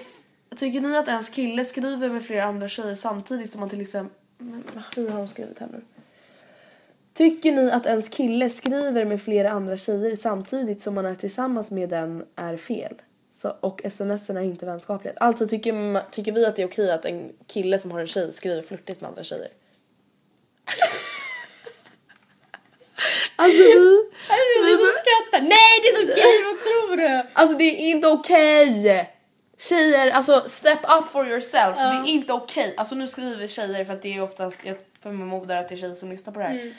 Tycker 0.55 0.81
ni 0.81 0.97
att 0.97 1.07
ens 1.07 1.29
kille 1.29 1.65
skriver 1.65 2.09
med 2.09 2.23
flera 2.23 2.43
andra 2.43 2.67
tjejer 2.67 2.95
samtidigt 2.95 3.51
som 3.51 3.59
man 3.59 3.69
till 3.69 3.81
exempel... 3.81 4.17
Hur 4.95 5.09
har 5.09 5.17
de 5.17 5.27
skrivit 5.27 5.59
här 5.59 5.67
nu? 5.71 5.81
Tycker 7.13 7.51
ni 7.51 7.71
att 7.71 7.85
ens 7.85 8.09
kille 8.09 8.49
skriver 8.49 9.05
med 9.05 9.21
flera 9.21 9.51
andra 9.51 9.77
tjejer 9.77 10.15
samtidigt 10.15 10.81
som 10.81 10.95
man 10.95 11.05
är 11.05 11.15
tillsammans 11.15 11.71
med 11.71 11.89
den 11.89 12.25
är 12.35 12.57
fel? 12.57 12.93
Så, 13.29 13.53
och 13.59 13.81
smsen 13.89 14.37
är 14.37 14.41
inte 14.41 14.65
vänskaplighet. 14.65 15.17
Alltså 15.19 15.47
tycker, 15.47 16.01
tycker 16.11 16.31
vi 16.31 16.45
att 16.45 16.55
det 16.55 16.61
är 16.61 16.67
okej 16.67 16.91
att 16.91 17.05
en 17.05 17.31
kille 17.47 17.79
som 17.79 17.91
har 17.91 17.99
en 17.99 18.07
tjej 18.07 18.31
skriver 18.31 18.61
flörtigt 18.61 19.01
med 19.01 19.09
andra 19.09 19.23
tjejer? 19.23 19.47
Alltså 23.35 23.63
vi... 23.63 23.73
Du 24.63 24.91
skrattar. 25.01 25.41
Nej 25.41 25.81
det 25.83 25.89
är 25.89 26.03
okej, 26.03 26.43
vad 26.43 26.63
tror 26.63 26.97
du? 26.97 27.29
Alltså 27.33 27.57
det 27.57 27.63
är 27.63 27.91
inte 27.91 28.07
okej! 28.07 29.13
Tjejer, 29.59 30.11
alltså 30.11 30.43
step 30.45 30.79
up 30.99 31.11
for 31.11 31.27
yourself. 31.27 31.75
Det 31.75 31.81
är 31.81 32.07
inte 32.07 32.33
okej. 32.33 32.73
Alltså 32.77 32.95
nu 32.95 33.07
skriver 33.07 33.47
tjejer 33.47 33.85
för 33.85 33.93
att 33.93 34.01
det 34.01 34.15
är 34.15 34.21
oftast, 34.21 34.65
jag 34.65 34.75
förmodar 35.03 35.55
att 35.55 35.69
det 35.69 35.75
är 35.75 35.77
tjejer 35.77 35.95
som 35.95 36.09
lyssnar 36.09 36.33
på 36.33 36.39
det 36.39 36.45
här. 36.45 36.51
Mm. 36.51 36.73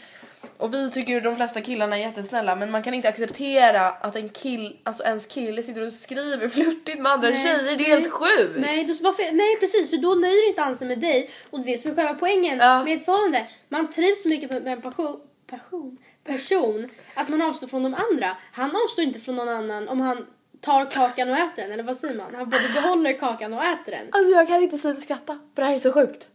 Och 0.58 0.74
vi 0.74 0.90
tycker 0.90 1.12
ju 1.12 1.20
de 1.20 1.36
flesta 1.36 1.60
killarna 1.60 1.96
är 1.98 2.00
jättesnälla 2.00 2.56
men 2.56 2.70
man 2.70 2.82
kan 2.82 2.94
inte 2.94 3.08
acceptera 3.08 3.88
att 3.88 4.16
en 4.16 4.28
kill, 4.28 4.76
alltså 4.84 5.04
ens 5.04 5.26
kille 5.26 5.62
sitter 5.62 5.86
och 5.86 5.92
skriver 5.92 6.48
flörtigt 6.48 6.98
med 7.00 7.12
andra 7.12 7.30
Nej, 7.30 7.38
tjejer. 7.42 7.76
Det 7.76 7.84
är 7.84 7.88
nej. 7.88 7.90
helt 7.90 8.10
sjukt! 8.12 8.52
Nej, 8.56 8.84
då, 8.84 8.94
varför, 9.00 9.32
nej 9.32 9.56
precis 9.60 9.90
för 9.90 9.96
då 9.96 10.14
nöjer 10.14 10.48
inte 10.48 10.60
han 10.62 10.76
sig 10.76 10.88
med 10.88 10.98
dig 11.00 11.30
och 11.50 11.60
det 11.60 11.70
är 11.72 11.76
det 11.76 11.82
som 11.82 11.90
är 11.90 11.94
själva 11.94 12.14
poängen 12.14 12.58
Ja. 12.58 12.84
med 12.84 12.96
ett 12.98 13.04
förhållande. 13.04 13.46
Man 13.68 13.90
trivs 13.90 14.22
så 14.22 14.28
mycket 14.28 14.50
med 14.50 14.68
en 14.68 14.82
passion, 14.82 15.20
passion, 15.50 15.98
person 16.24 16.90
att 17.14 17.28
man 17.28 17.42
avstår 17.42 17.66
från 17.66 17.82
de 17.82 17.94
andra. 18.10 18.36
Han 18.52 18.70
avstår 18.84 19.04
inte 19.04 19.20
från 19.20 19.36
någon 19.36 19.48
annan 19.48 19.88
om 19.88 20.00
han 20.00 20.26
tar 20.60 20.90
kakan 20.90 21.30
och 21.30 21.36
äter 21.36 21.62
den 21.62 21.72
eller 21.72 21.82
vad 21.82 21.96
säger 21.96 22.14
man? 22.14 22.34
Han 22.34 22.50
både 22.50 22.68
behåller 22.74 23.12
kakan 23.12 23.52
och 23.54 23.64
äter 23.64 23.92
den. 23.92 24.06
Alltså 24.12 24.34
jag 24.34 24.48
kan 24.48 24.62
inte 24.62 24.78
sluta 24.78 25.00
skratta 25.00 25.38
för 25.54 25.62
det 25.62 25.68
här 25.68 25.74
är 25.74 25.78
så 25.78 25.92
sjukt. 25.92 26.28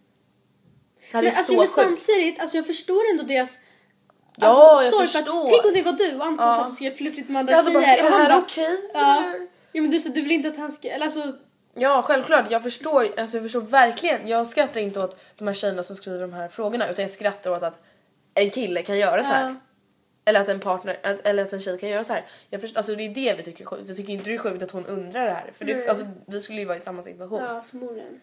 Det 1.12 1.17
här 1.17 1.23
är 1.23 1.27
Men, 1.27 1.38
alltså, 1.38 1.53
så 1.53 1.57
men 1.57 1.67
sjukt. 1.67 2.01
samtidigt, 2.05 2.39
alltså 2.39 2.57
jag 2.57 2.67
förstår 2.67 3.01
ändå 3.12 3.23
deras 3.23 3.59
Ja, 4.36 4.84
jag 4.84 4.93
för 4.93 5.04
att 5.04 5.10
förstår. 5.12 5.50
Tänk 5.52 5.65
om 5.65 5.74
det 5.74 5.82
var 5.82 5.93
du 5.93 6.15
och 6.15 6.26
Anton 6.26 6.46
Ja. 6.48 6.65
och 6.65 6.72
skrev 6.72 6.96
flörtigt 6.96 7.30
med 7.30 7.39
andra 7.39 7.52
Jag 7.54 7.58
hade 7.58 7.72
bara, 7.74 7.84
tjejer. 7.84 8.06
är 8.06 8.10
det 8.10 8.15
här 8.15 8.39
okej 8.39 8.78
Ja. 8.93 9.17
eller? 9.17 9.48
ja 9.72 9.82
men 9.82 9.91
du, 9.91 10.00
så 10.00 10.10
du 10.10 10.22
vill 10.22 10.32
inte 10.32 10.50
att 10.50 10.58
han 10.58 10.72
ska, 10.72 10.89
eller 10.89 11.06
alltså 11.06 11.34
Ja 11.76 12.02
självklart, 12.02 12.52
jag 12.52 12.63
förstår, 12.63 13.08
alltså 13.19 13.38
jag 13.38 13.43
förstår 13.46 13.62
verkligen. 13.62 14.28
Jag 14.28 14.48
skrattar 14.48 14.82
inte 14.82 15.00
åt 15.00 15.17
de 15.38 15.48
här 15.48 15.54
tjejerna 15.54 15.84
som 15.84 15.96
skriver 15.96 16.19
de 16.19 16.34
här 16.34 16.48
frågorna 16.48 16.89
utan 16.89 17.04
jag 17.04 17.10
skrattar 17.12 17.52
åt 17.52 17.63
att 17.63 17.80
en 18.34 18.50
kille 18.50 18.82
kan 18.84 18.98
göra 18.98 19.24
så 19.24 19.34
här. 19.34 19.50
Ja. 19.50 19.56
Eller 20.26 20.39
att 20.39 20.50
en 20.50 20.60
partner, 20.60 20.98
att, 21.04 21.28
eller 21.28 21.43
att 21.43 21.54
en 21.54 21.60
tjej 21.62 21.78
kan 21.80 21.89
göra 21.89 22.04
så 22.04 22.13
här. 22.13 22.26
Jag 22.50 22.62
förstår, 22.62 22.78
alltså 22.78 22.96
det 22.96 23.04
är 23.04 23.10
det 23.10 23.34
vi 23.38 23.43
tycker 23.43 23.63
är 23.63 23.67
sjukt. 23.67 23.89
Vi 23.89 23.96
tycker 23.96 24.13
inte 24.13 24.26
det 24.30 24.34
är 24.34 24.38
sjukt 24.38 24.63
att 24.63 24.72
hon 24.72 24.86
undrar 24.86 25.26
det 25.26 25.32
här. 25.32 25.52
För 25.54 25.65
det, 25.65 25.88
alltså, 25.89 26.06
vi 26.28 26.41
skulle 26.41 26.60
ju 26.60 26.65
vara 26.65 26.78
i 26.78 26.80
samma 26.80 27.02
situation. 27.02 27.43
ja 27.43 27.63
förmodligen. 27.69 28.22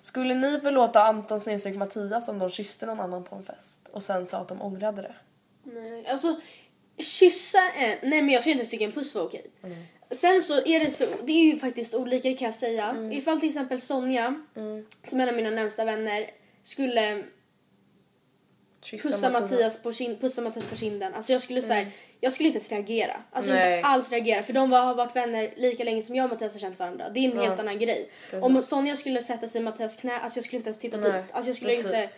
Skulle 0.00 0.34
ni 0.34 0.60
förlåta 0.60 1.02
Anton 1.02 1.40
snedstreck 1.40 1.76
Mattias 1.76 2.28
om 2.28 2.38
de 2.38 2.50
kysste 2.50 2.86
någon 2.86 3.00
annan 3.00 3.24
på 3.24 3.36
en 3.36 3.42
fest 3.42 3.88
och 3.92 4.02
sen 4.02 4.26
sa 4.26 4.38
att 4.38 4.48
de 4.48 4.62
ångrade 4.62 5.02
det? 5.02 5.14
Nej, 5.64 6.06
alltså 6.06 6.40
kyssa 6.98 7.70
en... 7.72 7.98
Nej 8.02 8.22
men 8.22 8.28
jag 8.28 8.42
skulle 8.42 8.52
inte 8.54 8.66
tycka 8.70 8.84
en 8.84 8.92
puss 8.92 9.14
var 9.14 9.22
okej. 9.22 9.46
Sen 10.10 10.42
så 10.42 10.64
är 10.66 10.80
det 10.80 10.90
så, 10.90 11.04
det 11.24 11.32
är 11.32 11.44
ju 11.44 11.58
faktiskt 11.58 11.94
olika 11.94 12.28
det 12.28 12.34
kan 12.34 12.46
jag 12.46 12.54
säga. 12.54 13.10
Ifall 13.12 13.40
till 13.40 13.48
exempel 13.48 13.80
Sonja, 13.80 14.34
som 15.02 15.20
är 15.20 15.22
en 15.22 15.28
av 15.28 15.34
mina 15.36 15.50
närmsta 15.50 15.84
vänner, 15.84 16.30
skulle 16.62 17.22
Kyssa 18.82 19.08
pussa 19.08 19.30
Mattias, 19.30 19.82
på, 19.82 19.90
kin- 19.92 20.20
pussa 20.20 20.42
Mattias 20.42 20.66
på 20.66 20.76
kinden. 20.76 21.14
Alltså 21.14 21.32
jag 21.32 21.40
skulle 21.42 21.62
säga, 21.62 21.86
jag 22.20 22.32
skulle 22.32 22.46
inte 22.46 22.58
ens 22.58 22.70
reagera. 22.70 23.22
Alltså 23.30 23.50
Nej. 23.50 23.76
inte 23.76 23.88
alls 23.88 24.10
reagera 24.10 24.42
för 24.42 24.52
de 24.52 24.70
var, 24.70 24.80
har 24.84 24.94
varit 24.94 25.16
vänner 25.16 25.54
lika 25.56 25.84
länge 25.84 26.02
som 26.02 26.16
jag 26.16 26.24
och 26.24 26.30
Mattias 26.30 26.52
har 26.52 26.60
känt 26.60 26.78
varandra. 26.78 27.08
Det 27.08 27.20
är 27.20 27.30
en 27.30 27.38
helt 27.38 27.60
annan 27.60 27.78
grej. 27.78 28.10
Om 28.40 28.62
Sonja 28.62 28.96
skulle 28.96 29.22
sätta 29.22 29.48
sig 29.48 29.60
i 29.60 29.64
Mattias 29.64 29.96
knä, 29.96 30.18
alltså 30.20 30.38
jag 30.38 30.44
skulle 30.44 30.56
inte 30.56 30.68
ens 30.68 30.78
titta 30.78 30.96
Nej, 30.96 31.12
dit. 31.12 31.22
Alltså 31.32 31.48
jag 31.48 31.56
skulle 31.56 31.70
precis. 31.70 31.86
inte, 31.86 32.08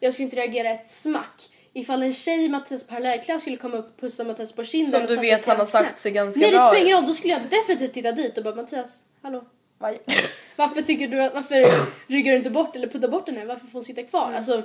jag 0.00 0.12
skulle 0.12 0.24
inte 0.24 0.36
reagera 0.36 0.70
ett 0.70 0.90
smack. 0.90 1.51
Ifall 1.74 2.02
en 2.02 2.12
tjej 2.12 2.44
i 2.44 2.48
Mattias 2.48 2.86
parallellklass 2.86 3.42
skulle 3.42 3.56
komma 3.56 3.76
upp 3.76 3.94
och 3.94 4.00
pussa 4.00 4.24
Mattias 4.24 4.52
på 4.52 4.64
kinden 4.64 4.90
Som 4.90 5.06
du 5.06 5.16
vet 5.16 5.46
han 5.46 5.56
har 5.56 5.64
sagt 5.64 5.98
sig 5.98 6.12
ganska 6.12 6.40
Nej 6.40 6.50
det 6.50 6.56
bra 6.56 6.68
spelar 6.68 6.84
ingen 6.84 6.98
roll, 6.98 7.06
då 7.06 7.14
skulle 7.14 7.32
jag 7.32 7.42
definitivt 7.42 7.92
titta 7.92 8.12
dit 8.12 8.38
och 8.38 8.44
bara 8.44 8.54
Mattias, 8.54 9.02
hallå? 9.22 9.44
Vaj. 9.78 9.98
Varför 10.56 10.82
tycker 10.82 11.08
du 11.08 11.22
att, 11.22 11.34
varför 11.34 11.86
ryggar 12.06 12.32
du 12.32 12.38
inte 12.38 12.50
bort 12.50 12.76
eller 12.76 12.88
puttar 12.88 13.08
bort 13.08 13.28
henne? 13.28 13.44
Varför 13.44 13.66
får 13.66 13.72
hon 13.72 13.84
sitta 13.84 14.02
kvar? 14.02 14.32
Alltså, 14.32 14.62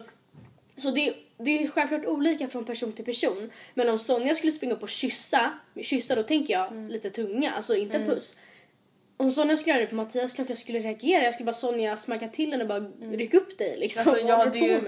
så 0.77 0.91
det, 0.91 1.13
det 1.37 1.63
är 1.63 1.67
självklart 1.67 2.05
olika 2.05 2.47
från 2.47 2.65
person 2.65 2.93
till 2.93 3.05
person. 3.05 3.51
Men 3.73 3.89
om 3.89 3.99
Sonja 3.99 4.35
skulle 4.35 4.51
springa 4.51 4.73
upp 4.73 4.83
och 4.83 4.89
kyssa, 4.89 5.51
kyssa 5.81 6.15
då 6.15 6.23
tänker 6.23 6.53
jag 6.53 6.91
lite 6.91 7.09
tunga, 7.09 7.51
alltså 7.51 7.75
inte 7.75 7.99
puss. 7.99 8.35
Om 9.17 9.31
Sonja 9.31 9.57
skulle 9.57 9.73
göra 9.73 9.83
det 9.83 9.89
på 9.89 9.95
Mattias, 9.95 10.33
klart 10.33 10.49
jag 10.49 10.57
skulle 10.57 10.79
reagera. 10.79 11.23
Jag 11.23 11.33
skulle 11.33 11.45
bara 11.45 11.53
Sonja 11.53 11.97
smacka 11.97 12.27
till 12.27 12.51
henne 12.51 12.63
och 12.63 12.67
bara 12.67 13.15
ryck 13.17 13.33
upp 13.33 13.57
dig 13.57 13.77
liksom. 13.77 14.09
Alltså, 14.09 14.27
jag 14.27 14.37
hade 14.37 14.59
ju, 14.59 14.81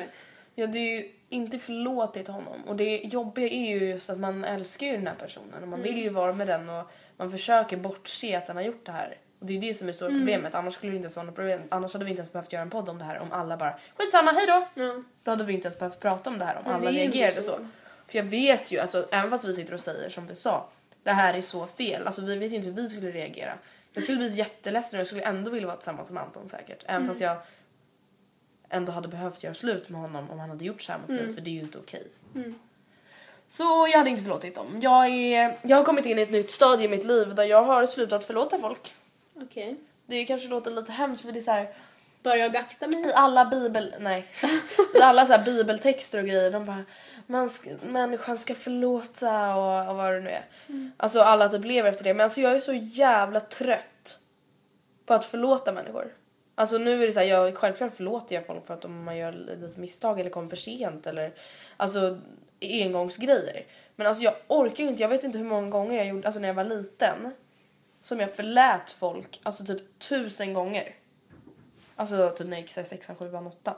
jag 0.55 0.67
hade 0.67 0.79
ju 0.79 1.09
inte 1.29 1.59
förlåtit 1.59 2.27
honom 2.27 2.63
och 2.67 2.75
det 2.75 2.97
jobbiga 2.97 3.47
är 3.47 3.79
ju 3.79 3.89
just 3.89 4.09
att 4.09 4.19
man 4.19 4.45
älskar 4.45 4.87
ju 4.87 4.93
den 4.93 5.07
här 5.07 5.15
personen 5.15 5.61
och 5.61 5.67
man 5.67 5.81
vill 5.81 5.97
ju 5.97 6.09
vara 6.09 6.33
med 6.33 6.47
den 6.47 6.69
och 6.69 6.91
man 7.17 7.31
försöker 7.31 7.77
bortse 7.77 8.37
att 8.37 8.47
den 8.47 8.55
har 8.55 8.63
gjort 8.63 8.85
det 8.85 8.91
här. 8.91 9.17
Och 9.39 9.45
det 9.45 9.57
är 9.57 9.61
det 9.61 9.73
som 9.73 9.87
är 9.87 9.91
stora 9.91 10.09
problemet, 10.09 10.55
annars 10.55 10.73
skulle 10.73 10.91
det 10.91 10.95
inte 10.95 11.05
ens 11.05 11.15
vara 11.15 11.25
något 11.25 11.35
problem. 11.35 11.61
Annars 11.69 11.93
hade 11.93 12.05
vi 12.05 12.11
inte 12.11 12.19
ens 12.19 12.33
behövt 12.33 12.53
göra 12.53 12.63
en 12.63 12.69
podd 12.69 12.89
om 12.89 12.99
det 12.99 13.05
här 13.05 13.19
om 13.19 13.31
alla 13.31 13.57
bara 13.57 13.79
skitsamma, 13.97 14.31
hejdå! 14.31 14.67
Ja. 14.73 15.03
Då 15.23 15.31
hade 15.31 15.43
vi 15.43 15.53
inte 15.53 15.67
ens 15.67 15.79
behövt 15.79 15.99
prata 15.99 16.29
om 16.29 16.39
det 16.39 16.45
här 16.45 16.57
om 16.65 16.73
alla 16.73 16.91
reagerade 16.91 17.41
så. 17.41 17.59
För 18.07 18.17
jag 18.17 18.23
vet 18.23 18.71
ju, 18.71 18.79
alltså, 18.79 19.07
även 19.11 19.29
fast 19.29 19.45
vi 19.45 19.53
sitter 19.53 19.73
och 19.73 19.79
säger 19.79 20.09
som 20.09 20.27
vi 20.27 20.35
sa, 20.35 20.69
det 21.03 21.11
här 21.11 21.33
är 21.33 21.41
så 21.41 21.67
fel. 21.67 22.07
Alltså 22.07 22.21
vi 22.21 22.35
vet 22.35 22.51
ju 22.51 22.55
inte 22.55 22.67
hur 22.67 22.75
vi 22.75 22.89
skulle 22.89 23.11
reagera. 23.11 23.53
Jag 23.93 24.03
skulle 24.03 24.17
bli 24.17 24.27
jätteledsen 24.27 24.97
och 24.97 24.99
jag 24.99 25.07
skulle 25.07 25.23
ändå 25.23 25.51
vilja 25.51 25.67
vara 25.67 25.77
tillsammans 25.77 26.09
med 26.09 26.23
Anton 26.23 26.49
säkert. 26.49 26.83
Även 26.85 27.07
fast 27.07 27.21
jag 27.21 27.37
ändå 28.69 28.91
hade 28.91 29.07
behövt 29.07 29.43
göra 29.43 29.53
slut 29.53 29.89
med 29.89 30.01
honom 30.01 30.29
om 30.29 30.39
han 30.39 30.49
hade 30.49 30.65
gjort 30.65 30.81
så 30.81 30.91
här 30.91 30.99
mot 30.99 31.09
mig 31.09 31.33
för 31.33 31.41
det 31.41 31.49
är 31.49 31.53
ju 31.53 31.59
inte 31.59 31.77
okej. 31.77 32.07
Så 33.47 33.87
jag 33.91 33.97
hade 33.97 34.09
inte 34.09 34.23
förlåtit 34.23 34.55
dem. 34.55 34.79
Jag, 34.81 35.07
är, 35.07 35.57
jag 35.61 35.77
har 35.77 35.83
kommit 35.83 36.05
in 36.05 36.19
i 36.19 36.21
ett 36.21 36.31
nytt 36.31 36.51
stadie 36.51 36.85
i 36.85 36.89
mitt 36.89 37.03
liv 37.03 37.35
där 37.35 37.43
jag 37.43 37.63
har 37.63 37.87
slutat 37.87 38.25
förlåta 38.25 38.59
folk. 38.59 38.95
Okej. 39.35 39.75
Det 40.05 40.25
kanske 40.25 40.47
låter 40.47 40.71
lite 40.71 40.91
hemskt 40.91 41.25
för 41.25 41.31
det 41.31 41.39
är 41.39 41.41
så 41.41 41.51
här, 41.51 41.67
Bör 42.23 42.35
jag 42.35 42.55
akta 42.57 42.87
mig? 42.87 43.09
i 43.09 43.13
alla 43.13 43.45
bibel... 43.45 43.95
Nej. 43.99 44.27
I 44.95 45.01
alla 45.01 45.25
så 45.25 45.33
här 45.33 45.45
bibeltexter 45.45 46.19
och 46.19 46.25
grejer, 46.25 46.51
de 46.51 46.65
bara 46.65 46.85
man 47.27 47.49
ska, 47.49 47.69
människan 47.81 48.37
ska 48.37 48.55
förlåta 48.55 49.55
och, 49.55 49.89
och 49.89 49.95
vad 49.95 50.13
det 50.13 50.19
nu 50.19 50.29
är. 50.29 50.45
Alltså 50.97 51.21
alla 51.21 51.49
typ 51.49 51.65
lever 51.65 51.89
efter 51.89 52.03
det. 52.03 52.13
Men 52.13 52.23
alltså 52.23 52.41
jag 52.41 52.51
är 52.51 52.59
så 52.59 52.73
jävla 52.73 53.39
trött 53.39 54.19
på 55.05 55.13
att 55.13 55.25
förlåta 55.25 55.71
människor. 55.71 56.13
Alltså 56.59 56.77
nu 56.77 57.03
är 57.03 57.07
det 57.07 57.13
så 57.13 57.19
här, 57.19 57.27
jag 57.27 57.55
självklart 57.55 57.95
förlåter 57.95 58.35
jag 58.35 58.45
folk 58.45 58.67
för 58.67 58.73
att 58.73 58.85
om 58.85 59.03
man 59.03 59.17
gör 59.17 59.31
lite 59.31 59.79
misstag 59.79 60.19
eller 60.19 60.29
kommer 60.29 60.49
för 60.49 60.55
sent 60.55 61.07
eller 61.07 61.33
alltså 61.77 62.19
engångsgrejer. 62.61 63.65
Men 63.95 64.07
alltså 64.07 64.23
jag 64.23 64.33
orkar 64.47 64.83
inte, 64.83 65.01
jag 65.01 65.09
vet 65.09 65.23
inte 65.23 65.37
hur 65.37 65.45
många 65.45 65.69
gånger 65.69 65.97
jag 65.97 66.07
gjorde, 66.07 66.27
alltså 66.27 66.41
när 66.41 66.47
jag 66.47 66.55
var 66.55 66.63
liten 66.63 67.31
som 68.01 68.19
jag 68.19 68.35
förlät 68.35 68.91
folk, 68.91 69.39
alltså 69.43 69.65
typ 69.65 69.99
tusen 69.99 70.53
gånger. 70.53 70.95
Alltså 71.95 72.29
typ 72.29 72.47
när 72.47 72.57
jag 72.57 72.61
gick 72.61 72.71
så 72.71 72.79
här 72.79 72.85
sexan, 72.85 73.15
sjuan, 73.15 73.47
åttan. 73.47 73.75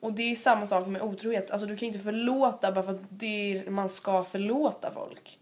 Och 0.00 0.12
det 0.12 0.22
är 0.22 0.34
samma 0.34 0.66
sak 0.66 0.86
med 0.86 1.02
otrohet. 1.02 1.50
Alltså 1.50 1.66
du 1.66 1.76
kan 1.76 1.86
inte 1.86 1.98
förlåta 1.98 2.72
bara 2.72 2.84
för 2.84 2.92
att 2.92 3.06
det 3.08 3.26
är, 3.58 3.70
man 3.70 3.88
ska 3.88 4.24
förlåta 4.24 4.90
folk. 4.90 5.38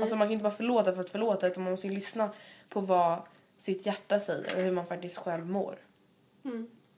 Alltså 0.00 0.16
man 0.16 0.26
kan 0.26 0.32
inte 0.32 0.42
bara 0.42 0.52
förlåta 0.52 0.92
för 0.92 1.00
att 1.00 1.10
förlåta 1.10 1.46
utan 1.46 1.62
man 1.62 1.70
måste 1.70 1.86
ju 1.86 1.94
lyssna 1.94 2.30
på 2.68 2.80
vad 2.80 3.18
sitt 3.58 3.86
hjärta 3.86 4.20
säger 4.20 4.56
och 4.56 4.62
hur 4.62 4.72
man 4.72 4.86
faktiskt 4.86 5.16
själv 5.16 5.46
mår. 5.46 5.78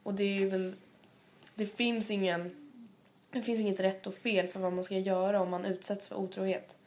Och 0.02 0.14
det 0.14 0.42
är 0.42 0.46
väl... 0.46 0.74
Det 1.54 1.66
finns 1.66 2.10
ingen... 2.10 2.56
Det 3.30 3.42
finns 3.42 3.60
inget 3.60 3.80
rätt 3.80 4.06
och 4.06 4.14
fel 4.14 4.46
för 4.46 4.60
vad 4.60 4.72
man 4.72 4.84
ska 4.84 4.98
göra 4.98 5.40
om 5.40 5.50
man 5.50 5.64
utsätts 5.64 6.08
för 6.08 6.16
otrohet. 6.16 6.78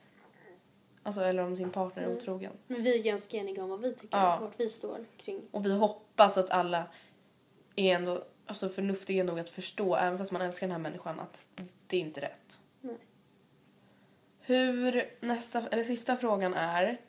Alltså 1.04 1.22
eller 1.22 1.44
om 1.44 1.56
sin 1.56 1.70
partner 1.70 2.04
är 2.04 2.16
otrogen. 2.16 2.52
Men 2.68 2.84
vi 2.84 3.00
är 3.00 3.04
ganska 3.04 3.38
eniga 3.38 3.64
om 3.64 3.70
vad 3.70 3.82
vi 3.82 3.94
tycker, 3.94 4.18
Ja. 4.18 4.38
vart 4.42 4.60
vi 4.60 4.70
står 4.70 5.06
kring. 5.18 5.42
Och 5.52 5.66
vi 5.66 5.72
hoppas 5.74 6.38
att 6.38 6.50
alla 6.50 6.86
är 7.76 7.96
ändå 7.96 8.24
alltså 8.46 8.70
förnuftiga 8.70 9.24
nog 9.24 9.40
att 9.40 9.50
förstå, 9.50 9.96
även 9.96 10.18
fast 10.18 10.32
man 10.32 10.42
älskar 10.42 10.68
den 10.68 10.72
här 10.72 10.80
människan, 10.80 11.20
att 11.20 11.46
det 11.88 11.98
är 11.98 12.02
inte 12.02 12.20
är 12.20 12.22
rätt. 12.22 12.60
Nej. 12.82 12.98
Hur, 14.40 15.10
nästa, 15.20 15.68
eller 15.68 15.84
sista 15.84 16.18
frågan 16.18 16.54
är. 16.54 17.02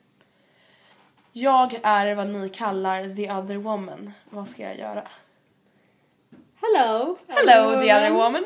Jag 1.37 1.79
är 1.83 2.15
vad 2.15 2.29
ni 2.29 2.49
kallar 2.49 3.15
the 3.15 3.31
other 3.31 3.55
woman. 3.55 4.11
Vad 4.29 4.49
ska 4.49 4.63
jag 4.63 4.77
göra? 4.77 5.07
Hello! 6.55 7.17
Hello 7.27 7.81
the 7.81 7.93
other 7.93 8.11
woman. 8.11 8.45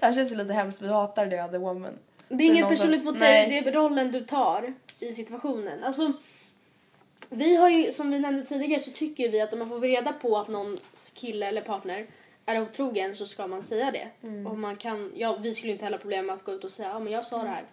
Det 0.00 0.06
här 0.06 0.14
känns 0.14 0.32
ju 0.32 0.36
lite 0.36 0.52
hemskt, 0.52 0.82
vi 0.82 0.88
hatar 0.88 1.26
the 1.30 1.42
other 1.42 1.58
woman. 1.58 1.98
Det 2.28 2.44
är 2.44 2.46
inget 2.48 2.60
någon 2.60 2.68
som- 2.68 2.76
personligt 2.76 3.04
mot 3.04 3.20
dig, 3.20 3.48
det 3.48 3.58
är 3.68 3.72
rollen 3.72 4.12
du 4.12 4.20
tar 4.20 4.74
i 4.98 5.12
situationen. 5.12 5.84
Alltså, 5.84 6.12
vi 7.28 7.56
har 7.56 7.68
ju, 7.68 7.92
som 7.92 8.10
vi 8.10 8.18
nämnde 8.18 8.46
tidigare, 8.46 8.80
så 8.80 8.90
tycker 8.90 9.28
vi 9.28 9.40
att 9.40 9.52
om 9.52 9.58
man 9.58 9.68
får 9.68 9.80
reda 9.80 10.12
på 10.12 10.38
att 10.38 10.48
någons 10.48 11.10
kille 11.14 11.46
eller 11.46 11.60
partner 11.62 12.06
är 12.46 12.62
otrogen 12.62 13.16
så 13.16 13.26
ska 13.26 13.46
man 13.46 13.62
säga 13.62 13.90
det. 13.90 14.08
Mm. 14.22 14.46
Och 14.46 14.58
man 14.58 14.76
kan, 14.76 15.12
ja, 15.16 15.36
vi 15.40 15.54
skulle 15.54 15.72
inte 15.72 15.84
heller 15.84 15.98
ha 15.98 16.02
problem 16.02 16.26
med 16.26 16.34
att 16.36 16.44
gå 16.44 16.52
ut 16.52 16.64
och 16.64 16.70
säga 16.72 16.88
ja 16.88 16.98
men 16.98 17.12
jag 17.12 17.24
sa 17.24 17.42
det 17.42 17.48
här. 17.48 17.64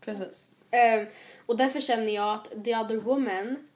Precis. 0.00 0.48
Eh, 0.70 1.08
och 1.46 1.56
därför 1.56 1.80
känner 1.80 2.12
jag 2.12 2.34
att 2.34 2.64
the 2.64 2.76
other 2.76 2.96
woman 2.96 3.68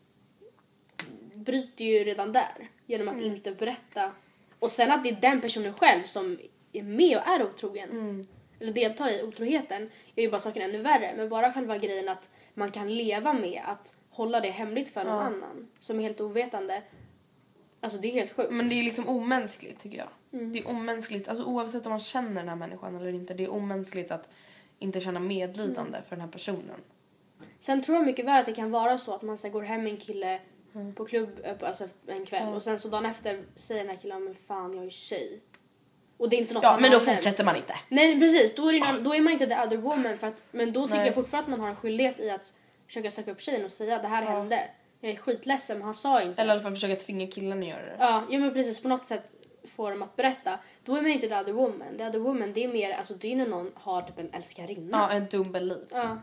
bryter 1.35 1.85
ju 1.85 2.05
redan 2.05 2.33
där 2.33 2.71
genom 2.87 3.09
att 3.09 3.15
Mm. 3.15 3.27
inte 3.27 3.53
berätta. 3.53 4.13
Och 4.59 4.71
sen 4.71 4.91
att 4.91 5.03
det 5.05 5.11
är 5.11 5.19
den 5.21 5.41
personen 5.41 5.75
själv 5.75 6.05
som 6.05 6.39
är 6.73 6.83
med 6.83 7.17
och 7.17 7.27
är 7.27 7.43
otrogen. 7.43 7.91
Mm. 7.91 8.27
Eller 8.61 8.73
deltar 8.73 9.09
i 9.11 9.23
otroheten 9.23 9.91
gör 10.15 10.25
ju 10.25 10.31
bara 10.31 10.41
saken 10.41 10.63
ännu 10.63 10.79
värre. 10.79 11.15
Men 11.17 11.29
bara 11.29 11.53
själva 11.53 11.79
grejen 11.79 12.09
att 12.09 12.31
man 12.55 12.71
kan 12.71 12.95
leva 12.95 13.33
med 13.33 13.63
att 13.67 13.97
hålla 14.11 14.41
det 14.41 14.51
hemligt 14.51 14.89
för 14.89 15.05
någon 15.05 15.19
annan 15.19 15.69
som 15.81 15.99
är 15.99 16.03
helt 16.03 16.21
ovetande. 16.21 16.83
Alltså 17.81 17.99
det 17.99 18.09
är 18.09 18.13
helt 18.13 18.33
sjukt. 18.33 18.51
Men 18.53 18.69
det 18.69 18.75
är 18.75 18.83
liksom 18.83 19.09
omänskligt 19.09 19.79
tycker 19.81 19.99
jag. 19.99 20.09
Mm. 20.41 20.53
Det 20.53 20.59
är 20.59 20.69
omänskligt, 20.69 21.29
alltså 21.29 21.45
oavsett 21.45 21.87
om 21.87 21.91
man 21.91 22.01
känner 22.01 22.41
den 22.41 22.49
här 22.49 22.57
människan 22.57 22.97
eller 22.97 23.13
inte, 23.13 23.35
det 23.35 23.45
är 23.45 23.53
omänskligt 23.53 24.11
att 24.11 24.31
inte 24.83 25.01
känna 25.01 25.21
medlidande 25.21 25.97
Mm. 25.99 26.03
för 26.09 26.17
den 26.17 26.21
här 26.21 26.29
personen. 26.33 26.81
Sen 27.61 27.83
tror 27.83 27.97
jag 27.97 28.07
mycket 28.07 28.25
väl 28.27 28.41
att 28.41 28.47
det 28.47 28.53
kan 28.53 28.71
vara 28.71 28.99
så 28.99 29.15
att 29.15 29.23
man 29.23 29.39
så 29.39 29.47
här 29.47 29.53
går 29.53 29.63
hem 29.63 29.83
med 29.83 29.93
en 29.93 29.99
kille 29.99 30.41
Mm. 30.75 30.95
på 30.95 31.05
klubb 31.05 31.41
eh, 31.45 31.55
alltså 31.61 31.89
en 32.07 32.27
kväll 32.27 32.55
och 32.55 32.63
sen 32.63 32.79
så 32.79 32.89
dagen 32.89 33.07
efter 33.07 33.43
säger 33.57 33.81
den 33.85 33.91
här 33.91 33.97
killen 34.03 34.25
men 34.25 34.35
fan 34.49 34.77
jag 34.77 34.87
är 34.87 34.91
tjej. 34.91 35.41
Och 36.17 36.29
det 36.29 36.37
är 36.37 36.41
inte 36.41 36.55
något 36.55 36.63
Ja, 36.63 36.79
men 36.81 36.91
då 36.91 37.01
fortsätter 37.01 37.45
man 37.45 37.57
inte. 37.57 37.75
Nej 37.89 38.21
precis, 38.21 38.55
då 38.55 38.69
är, 38.73 38.95
någon- 38.95 39.05
då 39.05 39.15
är 39.15 39.21
man 39.21 39.33
inte 39.33 39.47
the 39.47 39.55
other 39.67 39.77
woman 39.77 40.19
för 40.19 40.27
att, 40.27 40.43
men 40.51 40.73
då 40.73 40.83
tycker 40.87 40.97
Nej. 40.97 41.07
jag 41.07 41.15
fortfarande 41.15 41.45
att 41.53 41.59
man 41.59 41.61
har 41.61 41.69
en 41.69 41.77
skyldighet 41.77 42.21
i 42.21 42.31
att 42.31 42.53
försöka 42.87 43.11
söka 43.11 43.31
upp 43.31 43.41
tjejen 43.41 43.65
och 43.65 43.71
säga 43.71 43.99
det 43.99 44.09
här 44.09 44.23
hände. 44.23 44.61
Jag 45.01 45.13
är 45.13 45.17
skitledsen 45.17 45.79
men 45.79 45.85
han 45.85 45.95
sa 45.95 46.23
inte. 46.23 46.43
Eller 46.43 46.51
i 46.51 46.53
alla 46.53 46.63
fall 46.63 46.73
försöka 46.75 46.97
tvinga 46.97 47.27
killen 47.27 47.63
att 47.63 47.69
göra 47.69 47.83
det. 47.83 47.97
Ja, 47.99 48.23
ja 48.31 48.39
men 48.39 48.53
precis 48.53 48.83
på 48.83 48.89
något 48.89 49.07
sätt 49.07 49.33
få 49.65 49.91
dem 49.91 50.03
att 50.03 50.17
berätta. 50.17 50.59
Då 50.85 50.97
är 50.97 51.03
man 51.03 51.11
inte 51.11 51.29
the 51.29 51.35
other 51.37 51.53
woman. 51.53 51.99
The 51.99 52.05
other 52.07 52.19
woman 52.19 52.53
det 52.53 52.65
är 52.65 52.69
mer, 52.69 52.93
alltså 52.93 53.15
det 53.15 53.33
är 53.33 53.37
när 53.37 53.47
någon 53.47 53.71
har 53.75 54.03
typ 54.03 54.19
en 54.19 54.31
älskarinna. 54.33 54.99
Ja, 54.99 55.11
en 55.17 55.27
dubbelliv. 55.27 55.85
Ja. 55.91 56.19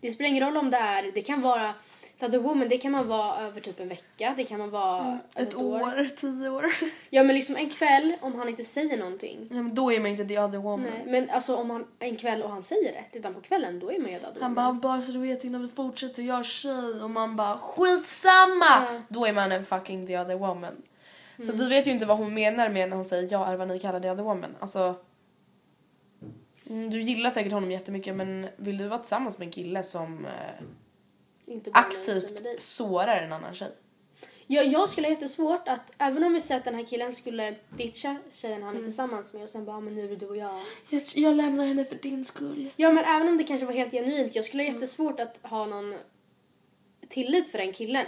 Det 0.00 0.10
spelar 0.10 0.28
ingen 0.30 0.44
roll 0.46 0.56
om 0.56 0.70
det 0.70 0.76
är, 0.76 1.12
det 1.14 1.22
kan 1.22 1.40
vara 1.40 1.74
The 2.20 2.26
other 2.26 2.38
woman, 2.38 2.68
det 2.68 2.78
kan 2.78 2.92
man 2.92 3.08
vara 3.08 3.38
över 3.40 3.60
typ 3.60 3.80
en 3.80 3.88
vecka, 3.88 4.34
det 4.36 4.44
kan 4.44 4.58
man 4.58 4.70
vara 4.70 5.00
Mm. 5.00 5.18
Ett 5.34 5.54
år, 5.54 6.08
tio 6.16 6.50
år. 6.50 6.66
Ja 7.10 7.22
men 7.22 7.36
liksom 7.36 7.56
en 7.56 7.70
kväll 7.70 8.16
om 8.20 8.34
han 8.34 8.48
inte 8.48 8.64
säger 8.64 8.98
någonting. 8.98 9.48
Ja, 9.50 9.62
men 9.62 9.74
då 9.74 9.92
är 9.92 10.00
man 10.00 10.10
inte 10.10 10.24
the 10.24 10.38
other 10.38 10.58
woman. 10.58 10.86
Nej, 10.94 11.04
men 11.06 11.30
alltså 11.30 11.56
om 11.56 11.70
han 11.70 11.86
en 11.98 12.16
kväll 12.16 12.42
och 12.42 12.50
han 12.50 12.62
säger 12.62 12.92
det 12.92 13.04
redan 13.18 13.34
på 13.34 13.40
kvällen, 13.40 13.78
då 13.80 13.92
är 13.92 13.98
man 14.00 14.10
ju 14.12 14.18
the 14.18 14.26
other 14.26 14.40
Han 14.40 14.54
woman. 14.54 14.80
bara, 14.80 14.92
bara 14.92 15.00
så 15.00 15.12
du 15.12 15.18
vet 15.18 15.44
innan 15.44 15.62
vi 15.62 15.68
fortsätter, 15.68 16.22
jag 16.22 16.38
är 16.38 16.42
tjej. 16.42 17.02
Och 17.02 17.10
man 17.10 17.36
bara, 17.36 17.58
skitsamma! 17.58 19.02
Då 19.08 19.26
är 19.26 19.32
man 19.32 19.52
en 19.52 19.64
fucking 19.64 20.06
the 20.06 20.18
other 20.18 20.34
woman. 20.36 20.82
Så 21.42 21.52
vi 21.52 21.68
vet 21.68 21.86
ju 21.86 21.90
inte 21.90 22.06
vad 22.06 22.16
hon 22.18 22.34
menar 22.34 22.68
med 22.68 22.88
när 22.88 22.96
hon 22.96 23.04
säger 23.04 23.28
jag 23.32 23.48
är 23.52 23.56
vad 23.56 23.68
ni 23.68 23.78
kallar 23.78 24.00
the 24.00 24.10
other 24.10 24.22
woman. 24.22 24.56
Alltså... 24.60 24.94
mm, 26.66 26.90
Du 26.90 27.02
gillar 27.02 27.30
säkert 27.30 27.52
honom 27.52 27.70
jättemycket 27.70 28.16
men 28.16 28.48
vill 28.56 28.76
du 28.78 28.88
vara 28.88 28.98
tillsammans 28.98 29.38
med 29.38 29.46
en 29.46 29.52
kille 29.52 29.82
som 29.82 30.24
eh, 30.26 30.32
Inte 31.54 31.70
jag 31.70 31.78
aktivt 31.78 32.60
sårar 32.60 33.16
en 33.22 33.32
annan 33.32 33.54
tjej? 33.54 33.70
Ja, 34.46 34.62
jag 34.62 34.88
skulle 34.88 35.06
ha 35.08 35.14
jättesvårt 35.14 35.68
att, 35.68 35.92
även 35.98 36.24
om 36.24 36.32
vi 36.32 36.40
säger 36.40 36.58
att 36.58 36.64
den 36.64 36.74
här 36.74 36.84
killen 36.84 37.12
skulle 37.12 37.54
ditcha 37.76 38.16
tjejen 38.32 38.62
han 38.62 38.76
är 38.76 38.82
tillsammans 38.82 39.32
med 39.32 39.42
och 39.42 39.48
sen 39.48 39.64
bara, 39.64 39.76
"Ah, 39.76 39.80
men 39.80 39.94
nu 39.94 40.04
är 40.04 40.08
det 40.08 40.16
du 40.16 40.26
och 40.26 40.36
jag. 40.36 40.60
Jag, 40.90 41.02
jag 41.14 41.36
lämnar 41.36 41.66
henne 41.66 41.84
för 41.84 41.96
din 41.96 42.24
skull. 42.24 42.70
Ja 42.76 42.92
men 42.92 43.04
även 43.04 43.28
om 43.28 43.38
det 43.38 43.44
kanske 43.44 43.66
var 43.66 43.72
helt 43.72 43.90
genuint, 43.92 44.34
jag 44.34 44.44
skulle 44.44 44.62
ha 44.62 44.72
jättesvårt 44.72 45.20
att 45.20 45.38
ha 45.42 45.66
någon 45.66 45.94
tillit 47.08 47.48
för 47.48 47.58
den 47.58 47.72
killen. 47.72 48.06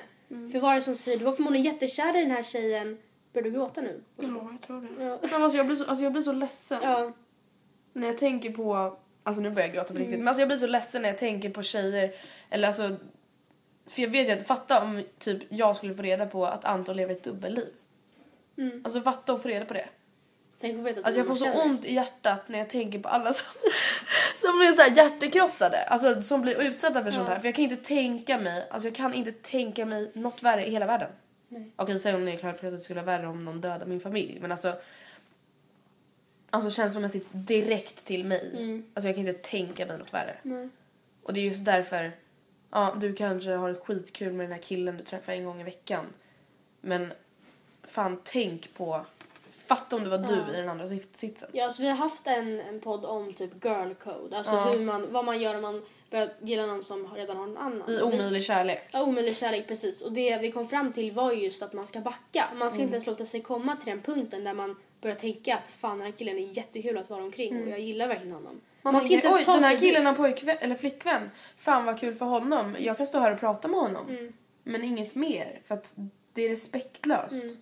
För 0.53 0.61
vad 0.61 0.71
är 0.71 0.75
det 0.75 0.83
som 0.83 0.95
säger, 0.95 1.19
du 1.19 1.25
var 1.25 1.33
förmodligen 1.33 1.73
jättekär 1.73 2.17
i 2.17 2.21
den 2.21 2.31
här 2.31 2.43
tjejen. 2.43 2.99
Börjar 3.33 3.45
du 3.45 3.51
gråta 3.51 3.81
nu? 3.81 4.01
Ja, 4.17 4.49
jag 4.53 4.61
tror 4.67 4.81
det. 4.81 5.05
Ja. 5.05 5.19
Men 5.23 5.43
alltså, 5.43 5.57
jag, 5.57 5.67
blir 5.67 5.77
så, 5.77 5.85
alltså, 5.85 6.03
jag 6.05 6.13
blir 6.13 6.23
så 6.23 6.33
ledsen. 6.33 6.79
Ja. 6.83 7.13
När 7.93 8.07
jag 8.07 8.19
tänker 8.19 8.51
på, 8.53 8.97
alltså 9.23 9.43
nu 9.43 9.51
börjar 9.51 9.69
jag 9.69 9.75
gråta 9.75 9.93
på 9.95 9.99
riktigt, 10.01 10.19
men 10.19 10.29
alltså 10.29 10.41
jag 10.41 10.49
blir 10.49 10.57
så 10.59 10.67
ledsen 10.67 11.03
när 11.03 11.09
jag 11.09 11.19
tänker 11.19 11.51
på 11.51 11.63
tjejer, 11.63 12.15
eller 12.51 12.69
alltså, 12.69 12.97
för 13.87 14.03
jag 14.03 14.09
vet 14.09 14.29
ju 14.29 14.33
att 14.33 14.47
fatta 14.47 14.83
om 14.83 15.03
typ 15.19 15.43
jag 15.49 15.77
skulle 15.77 15.95
få 15.95 16.03
reda 16.03 16.27
på 16.27 16.47
att 16.47 16.65
Anton 16.65 16.97
lever 16.97 17.13
ett 17.15 17.25
dubbelliv. 17.25 17.69
Alltså 18.85 19.01
fatta 19.01 19.33
att 19.33 19.43
få 19.43 19.49
reda 19.49 19.65
på 19.65 19.75
det. 19.75 19.89
Tänk 20.61 20.79
att 20.79 20.87
veta 20.87 21.01
att 21.01 21.07
Alltså 21.07 21.21
jag 21.21 21.27
får 21.27 21.35
så 21.35 21.45
känner. 21.45 21.65
ont 21.65 21.85
i 21.85 21.95
hjärtat 21.95 22.49
när 22.49 22.59
jag 22.59 22.71
tänker 22.71 22.99
på 22.99 23.09
alla 23.09 23.33
som, 23.33 23.47
som 24.37 24.59
blir 24.59 24.77
så 24.77 24.83
här 24.83 24.97
hjärtekrossade, 24.97 25.85
alltså 25.85 26.23
som 26.23 26.43
blir 26.43 26.63
utsatta 26.63 27.05
för 27.05 27.11
sånt 27.11 27.29
här. 27.29 27.39
För 27.39 27.47
jag 27.49 27.55
kan 27.55 27.65
inte 27.65 27.77
tänka 27.77 28.39
mig, 28.39 28.69
alltså 28.71 28.89
jag 28.89 28.95
kan 28.95 29.15
inte 29.15 29.33
tänka 29.33 29.87
mig 29.87 30.11
något 30.15 30.43
värre 30.43 30.67
i 30.67 30.71
hela 30.71 30.87
världen. 30.87 31.11
Okej 31.77 31.99
sen 31.99 32.29
är 32.29 32.33
det 32.33 32.39
klart 32.39 32.65
att 32.65 32.73
det 32.73 32.79
skulle 32.79 33.03
vara 33.03 33.19
värre 33.19 33.29
om 33.29 33.45
någon 33.45 33.61
dödar 33.61 33.87
min 33.87 34.01
familj 34.01 34.39
men 34.41 34.53
alltså 34.53 34.75
Alltså 36.51 36.71
känslomässigt 36.71 37.29
direkt 37.33 38.05
till 38.05 38.25
mig. 38.25 38.83
Alltså 38.95 39.09
jag 39.09 39.17
kan 39.17 39.27
inte 39.29 39.41
tänka 39.49 39.87
mig 39.87 39.99
något 39.99 40.13
värre. 40.15 40.37
Och 41.23 41.33
det 41.33 41.41
är 41.41 41.45
just 41.45 41.65
därför, 41.65 42.13
ja 42.71 42.95
du 43.01 43.13
kanske 43.15 43.51
har 43.51 43.75
skitkul 43.75 44.33
med 44.33 44.45
den 44.47 44.53
här 44.53 44.63
killen 44.63 44.97
du 44.97 45.05
träffar 45.05 45.33
en 45.33 45.45
gång 45.45 45.61
i 45.61 45.65
veckan. 45.65 46.05
Men 46.81 47.13
fan 47.83 48.21
tänk 48.25 48.75
på, 48.75 49.07
fatta 49.51 49.97
om 49.97 50.05
det 50.05 50.11
var 50.11 50.19
du 50.19 50.53
i 50.53 50.57
den 50.57 50.69
andra 50.69 50.87
sit- 50.87 51.17
sitsen. 51.17 51.49
Ja, 51.53 51.65
alltså 51.65 51.83
vi 51.83 51.89
har 51.89 51.97
haft 51.97 52.27
en, 52.27 52.61
en 52.61 52.81
podd 52.81 53.05
om 53.05 53.33
typ 53.35 53.65
girl 53.65 53.95
code. 53.95 54.37
Alltså 54.39 54.55
Ja. 54.55 54.71
hur 54.73 54.81
man, 54.85 55.13
vad 55.13 55.25
man 55.25 55.41
gör 55.41 55.55
om 55.55 55.63
man 55.63 55.83
börjar 56.13 56.31
gilla 56.41 56.67
någon 56.67 56.85
som 56.85 57.15
redan 57.15 57.37
har 57.37 57.45
en 57.45 57.57
annan. 57.57 57.91
I 57.91 58.03
omöjlig 58.03 58.43
kärlek. 58.45 58.89
Ja, 58.91 59.03
omöjlig 59.03 59.37
kärlek, 59.37 59.69
precis. 59.69 60.03
Och 60.03 60.13
det 60.13 60.39
vi 60.39 60.53
kom 60.53 60.69
fram 60.69 60.93
till 60.93 61.13
var 61.13 61.33
ju 61.33 61.45
just 61.45 61.63
att 61.63 61.73
man 61.73 61.87
ska 61.87 62.01
backa. 62.01 62.49
Man 62.57 62.71
ska 62.71 62.79
Mm. 62.79 62.85
inte 62.85 62.95
ens 62.95 63.07
låta 63.07 63.25
sig 63.25 63.41
komma 63.41 63.77
till 63.77 63.91
den 63.91 64.03
punkten 64.03 64.45
där 64.45 64.55
man 64.55 64.77
börjar 65.01 65.17
tänka 65.17 65.57
att 65.57 65.69
fan 65.71 65.99
den 65.99 66.07
här 66.07 66.13
killen 66.13 66.39
är 66.39 66.57
jättekul 66.57 66.99
att 66.99 67.11
vara 67.11 67.23
omkring 67.25 67.63
och 67.63 67.69
jag 67.69 67.81
gillar 67.81 68.09
verkligen 68.09 68.35
honom. 68.35 68.51
Mm. 68.53 68.63
Man, 68.83 69.01
ska 69.01 69.09
tänker, 69.09 69.27
ens 69.27 69.39
oj 69.39 69.45
ta 69.45 69.55
den 69.55 69.65
här 69.65 69.79
killen 69.79 70.07
har 70.07 70.15
pojkvän 70.15 70.57
eller 70.61 70.75
flickvän. 70.75 71.31
Fan 71.57 71.85
vad 71.85 72.01
kul 72.01 72.15
för 72.15 72.27
honom. 72.27 72.77
Jag 72.79 72.97
kan 72.97 73.07
stå 73.07 73.19
här 73.19 73.33
och 73.33 73.41
prata 73.41 73.69
med 73.69 73.81
honom. 73.81 74.09
Mm. 74.09 74.33
Men 74.63 74.85
inget 74.85 75.15
mer 75.15 75.61
för 75.65 75.75
att 75.75 75.95
det 76.33 76.43
är 76.43 76.49
respektlöst. 76.49 77.45
Mm. 77.45 77.57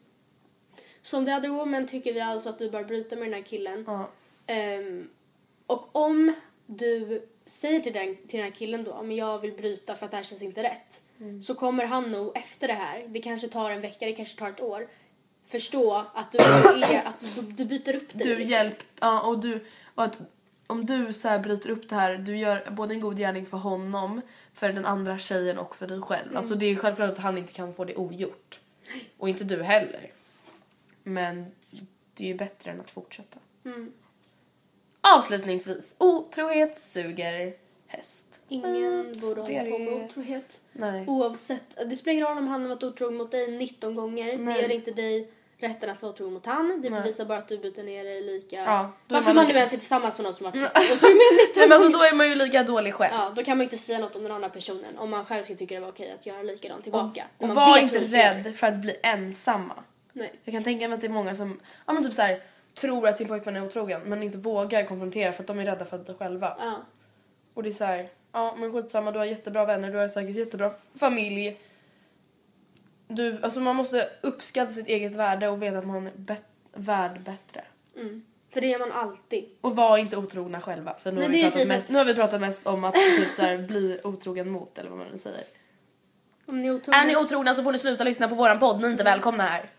Som 1.02 1.26
the 1.26 1.34
other 1.34 1.48
woman 1.48 1.86
tycker 1.86 2.12
vi 2.12 2.20
alltså 2.20 2.48
att 2.50 2.58
du 2.58 2.70
bör 2.70 2.84
bryta 2.84 3.16
med 3.16 3.24
den 3.26 3.34
här 3.34 3.42
killen. 3.42 3.84
Ja. 3.86 4.10
Ehm, 4.46 5.08
och 5.66 5.88
om 5.92 6.32
du 6.66 7.22
säger 7.46 7.80
till 7.80 7.92
den, 7.92 8.16
till 8.16 8.40
den 8.40 8.42
här 8.42 8.50
killen 8.50 8.84
då, 8.84 9.02
men 9.02 9.16
jag 9.16 9.38
vill 9.38 9.52
bryta 9.52 9.94
för 9.94 10.04
att 10.04 10.10
det 10.10 10.16
här 10.16 10.24
känns 10.24 10.42
inte 10.42 10.62
rätt. 10.62 11.02
Mm. 11.20 11.42
Så 11.42 11.54
kommer 11.54 11.84
han 11.84 12.10
nog 12.12 12.36
efter 12.36 12.68
det 12.68 12.74
här, 12.74 13.04
det 13.08 13.20
kanske 13.20 13.48
tar 13.48 13.70
en 13.70 13.80
vecka, 13.80 14.06
det 14.06 14.12
kanske 14.12 14.38
tar 14.38 14.48
ett 14.48 14.60
år, 14.60 14.88
förstå 15.46 16.04
att 16.14 16.32
du, 16.32 16.38
är, 16.38 17.04
att 17.04 17.36
du, 17.36 17.42
du 17.42 17.64
byter 17.64 17.96
upp 17.96 18.18
dig. 18.18 18.26
Du 18.26 18.36
liksom. 18.36 18.50
hjälp, 18.50 18.82
ja 19.00 19.20
och 19.20 19.38
du, 19.38 19.64
och 19.94 20.04
att 20.04 20.20
om 20.66 20.86
du 20.86 21.12
så 21.12 21.28
här 21.28 21.38
bryter 21.38 21.70
upp 21.70 21.88
det 21.88 21.94
här, 21.94 22.16
du 22.16 22.36
gör 22.36 22.70
både 22.70 22.94
en 22.94 23.00
god 23.00 23.18
gärning 23.18 23.46
för 23.46 23.56
honom, 23.56 24.20
för 24.52 24.72
den 24.72 24.86
andra 24.86 25.18
tjejen 25.18 25.58
och 25.58 25.76
för 25.76 25.86
dig 25.86 26.00
själv. 26.00 26.36
Alltså 26.36 26.54
det 26.54 26.66
är 26.66 26.70
ju 26.70 26.76
självklart 26.76 27.10
att 27.10 27.18
han 27.18 27.38
inte 27.38 27.52
kan 27.52 27.74
få 27.74 27.84
det 27.84 27.96
ogjort. 27.96 28.60
Och 29.18 29.28
inte 29.28 29.44
du 29.44 29.62
heller. 29.62 30.10
Men 31.02 31.46
det 32.14 32.24
är 32.24 32.28
ju 32.28 32.34
bättre 32.34 32.70
än 32.70 32.80
att 32.80 32.90
fortsätta. 32.90 33.38
Avslutningsvis, 35.00 35.94
otrohet 35.98 36.78
suger 36.78 37.52
häst. 37.86 38.40
Ingen 38.48 39.04
Skit, 39.04 39.20
borde 39.20 39.40
hålla 39.40 39.70
på 39.70 39.78
med 39.78 40.04
otrohet. 40.04 40.60
Nej. 40.72 41.04
Oavsett, 41.08 41.90
det 41.90 41.96
spelar 41.96 42.12
ingen 42.12 42.26
roll 42.26 42.38
om 42.38 42.48
han 42.48 42.62
har 42.62 42.68
varit 42.68 42.82
otrogen 42.82 43.16
mot 43.16 43.30
dig 43.30 43.50
19 43.50 43.94
gånger. 43.94 44.38
Nej. 44.38 44.54
Det 44.54 44.60
ger 44.60 44.68
inte 44.68 44.90
dig 44.90 45.30
rätten 45.58 45.90
att 45.90 46.02
vara 46.02 46.12
otrogen 46.12 46.34
mot 46.34 46.46
han. 46.46 46.82
Det 46.82 46.90
bevisar 46.90 47.24
bara 47.24 47.38
att 47.38 47.48
du 47.48 47.58
byter 47.58 47.82
ner 47.82 48.04
dig 48.04 48.22
lika. 48.22 48.56
Ja, 48.56 48.92
Varför 49.08 49.26
man 49.26 49.36
man 49.36 49.46
lika- 49.46 49.62
är 49.62 49.66
tillsammans 49.66 50.18
med 50.18 50.24
någon 50.24 50.34
som 50.34 50.44
varit 50.44 50.54
otrogen 50.76 51.16
med 51.16 51.48
19 51.48 51.52
Nej 51.56 51.68
men 51.68 51.72
alltså 51.72 51.92
då 51.92 51.98
är 51.98 52.14
man 52.14 52.28
ju 52.28 52.34
lika 52.34 52.62
dålig 52.62 52.94
själv. 52.94 53.14
Ja, 53.14 53.32
då 53.36 53.44
kan 53.44 53.56
man 53.56 53.64
inte 53.64 53.78
säga 53.78 53.98
något 53.98 54.16
om 54.16 54.22
den 54.22 54.32
andra 54.32 54.48
personen 54.48 54.96
om 54.98 55.10
man 55.10 55.24
själv 55.24 55.44
skulle 55.44 55.58
tycka 55.58 55.74
det 55.74 55.80
var 55.80 55.88
okej 55.88 56.14
att 56.18 56.26
göra 56.26 56.42
likadant 56.42 56.82
tillbaka. 56.82 57.24
Och 57.38 57.46
man 57.48 57.56
var 57.56 57.78
inte 57.78 57.98
rädd 58.00 58.56
för 58.56 58.66
att 58.66 58.76
bli 58.76 58.96
ensamma. 59.02 59.74
Nej. 60.12 60.32
Jag 60.44 60.52
kan 60.52 60.64
tänka 60.64 60.88
mig 60.88 60.94
att 60.94 61.00
det 61.00 61.06
är 61.06 61.08
många 61.08 61.34
som 61.34 61.60
ja, 61.86 61.92
men 61.92 62.04
typ 62.04 62.14
så 62.14 62.22
här, 62.22 62.40
tror 62.74 63.08
att 63.08 63.18
sin 63.18 63.28
pojkvän 63.28 63.56
är 63.56 63.66
otrogen 63.66 64.00
men 64.04 64.22
inte 64.22 64.38
vågar 64.38 64.84
konfrontera 64.84 65.32
för 65.32 65.42
att 65.42 65.46
de 65.46 65.58
är 65.58 65.64
rädda 65.64 65.84
för 65.84 65.96
att 65.96 66.04
bli 66.04 66.14
själva. 66.14 66.56
Ja. 66.58 66.82
Och 67.54 67.62
det 67.62 67.68
är 67.68 67.72
så 67.72 67.84
här, 67.84 68.08
ja 68.32 68.56
men 68.58 68.72
skitsamma 68.72 69.12
du 69.12 69.18
har 69.18 69.26
jättebra 69.26 69.64
vänner, 69.64 69.92
du 69.92 69.98
har 69.98 70.08
säkert 70.08 70.36
jättebra 70.36 70.70
familj. 70.94 71.60
Du, 73.08 73.38
alltså 73.42 73.60
man 73.60 73.76
måste 73.76 74.08
uppskatta 74.20 74.70
sitt 74.70 74.88
eget 74.88 75.14
värde 75.14 75.48
och 75.48 75.62
veta 75.62 75.78
att 75.78 75.86
man 75.86 76.06
är 76.06 76.12
bet- 76.16 76.42
värd 76.72 77.20
bättre. 77.20 77.64
För 78.52 78.60
det 78.60 78.66
gör 78.66 78.78
man 78.78 78.92
alltid. 78.92 79.44
Och 79.60 79.76
var 79.76 79.98
inte 79.98 80.16
otrogna 80.16 80.60
själva 80.60 80.94
för 80.94 81.12
nu, 81.12 81.20
Nej, 81.20 81.26
har, 81.26 81.32
vi 81.32 81.42
pratat 81.50 81.68
mest, 81.68 81.90
nu 81.90 81.98
har 81.98 82.04
vi 82.04 82.14
pratat 82.14 82.40
mest 82.40 82.66
om 82.66 82.84
att 82.84 82.94
typ 82.94 83.30
så 83.36 83.42
här, 83.42 83.58
bli 83.68 84.00
otrogen 84.04 84.50
mot 84.50 84.78
eller 84.78 84.90
vad 84.90 84.98
man 84.98 85.08
nu 85.08 85.18
säger. 85.18 85.44
Om 86.46 86.62
ni 86.62 86.68
är 86.68 86.74
otrogna. 86.74 86.98
Är 86.98 87.06
ni 87.06 87.16
otrogna 87.16 87.54
så 87.54 87.62
får 87.62 87.72
ni 87.72 87.78
sluta 87.78 88.04
lyssna 88.04 88.28
på 88.28 88.34
våran 88.34 88.58
podd, 88.58 88.80
ni 88.80 88.86
är 88.86 88.90
inte 88.90 89.04
välkomna 89.04 89.42
här. 89.42 89.70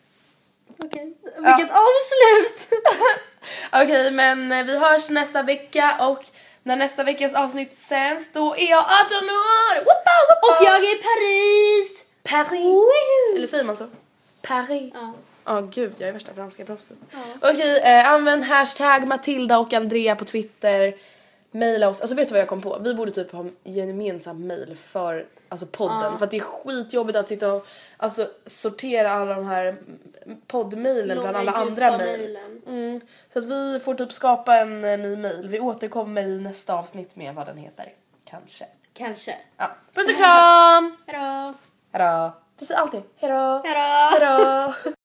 Okej. 0.78 1.14
Vilket 1.24 1.72
avslut! 1.72 2.82
Okej, 3.72 4.12
men 4.12 4.52
eh, 4.52 4.66
vi 4.66 4.78
hörs 4.78 5.10
nästa 5.10 5.44
vecka 5.44 5.98
och 6.00 6.26
när 6.64 6.76
nästa 6.76 7.04
veckas 7.04 7.34
avsnitt 7.34 7.78
sänds 7.78 8.30
då 8.34 8.56
är 8.56 8.70
jag 8.70 8.80
18 8.80 9.18
år! 9.18 9.80
Woppa, 9.80 10.12
woppa. 10.30 10.60
Och 10.60 10.66
jag 10.66 10.78
är 10.78 10.96
i 10.96 11.04
Paris! 11.04 12.06
Paris! 12.24 12.66
Woohoo! 12.66 13.36
Eller 13.36 13.48
säger 13.48 13.64
man 13.64 13.78
så? 13.78 13.88
Paris. 14.42 14.92
Ja. 14.94 15.14
Ja 15.46 15.62
gud, 15.62 15.94
jag 15.98 16.10
är 16.10 16.14
värsta 16.14 16.34
franska 16.34 16.66
proffset. 16.66 16.98
Okej, 17.42 17.80
eh, 17.80 18.12
använd 18.12 18.44
hashtag 18.44 19.08
Matilda 19.08 19.60
och 19.60 19.74
Andrea 19.74 20.16
på 20.16 20.26
Twitter. 20.26 20.94
Maila 21.52 21.90
oss. 21.90 22.02
Alltså 22.02 22.16
vet 22.16 22.28
du 22.28 22.34
vad 22.34 22.42
jag 22.42 22.48
kom 22.48 22.62
på? 22.62 22.78
Vi 22.84 22.94
borde 22.94 23.12
typ 23.12 23.32
ha 23.32 23.40
en 23.40 23.56
gemensam 23.64 24.48
mail 24.48 24.78
för 24.78 25.26
alltså 25.52 25.66
podden. 25.66 26.18
För 26.18 26.26
att 26.26 26.32
det 26.32 26.38
är 26.38 26.42
skitjobbigt 26.42 27.18
att 27.18 27.30
sitta 27.30 27.54
och 27.54 27.68
alltså, 27.98 28.28
sortera 28.46 29.12
alla 29.12 29.36
de 29.36 29.46
här 29.46 29.78
poddmailen 30.48 31.20
bland 31.20 31.38
alla 31.38 31.52
andra 31.52 31.98
mejl. 31.98 32.38
Mm. 32.68 33.02
Så 33.30 33.40
att 33.40 33.46
vi 33.46 33.80
får 33.80 33.96
typ 33.96 34.12
skapa 34.12 34.56
en 34.56 34.84
eh, 34.84 35.00
ny 35.00 35.18
mail. 35.18 35.48
Vi 35.48 35.60
återkommer 35.60 36.28
i 36.28 36.40
nästa 36.40 36.74
avsnitt 36.74 37.16
med 37.16 37.36
vad 37.36 37.46
den 37.46 37.58
heter. 37.58 37.94
Kanske. 38.26 38.66
Kanske. 38.94 39.38
Ja. 39.58 39.72
Puss 39.94 40.10
och 40.10 40.16
kram! 40.16 40.98
Hejdå! 41.08 41.54
Hejdå! 41.92 42.32
Du 42.60 42.66
säger 42.66 42.82
alltid 42.82 43.02
hejdå! 43.16 43.62
Hejdå! 43.64 43.80
Hejdå! 43.80 44.74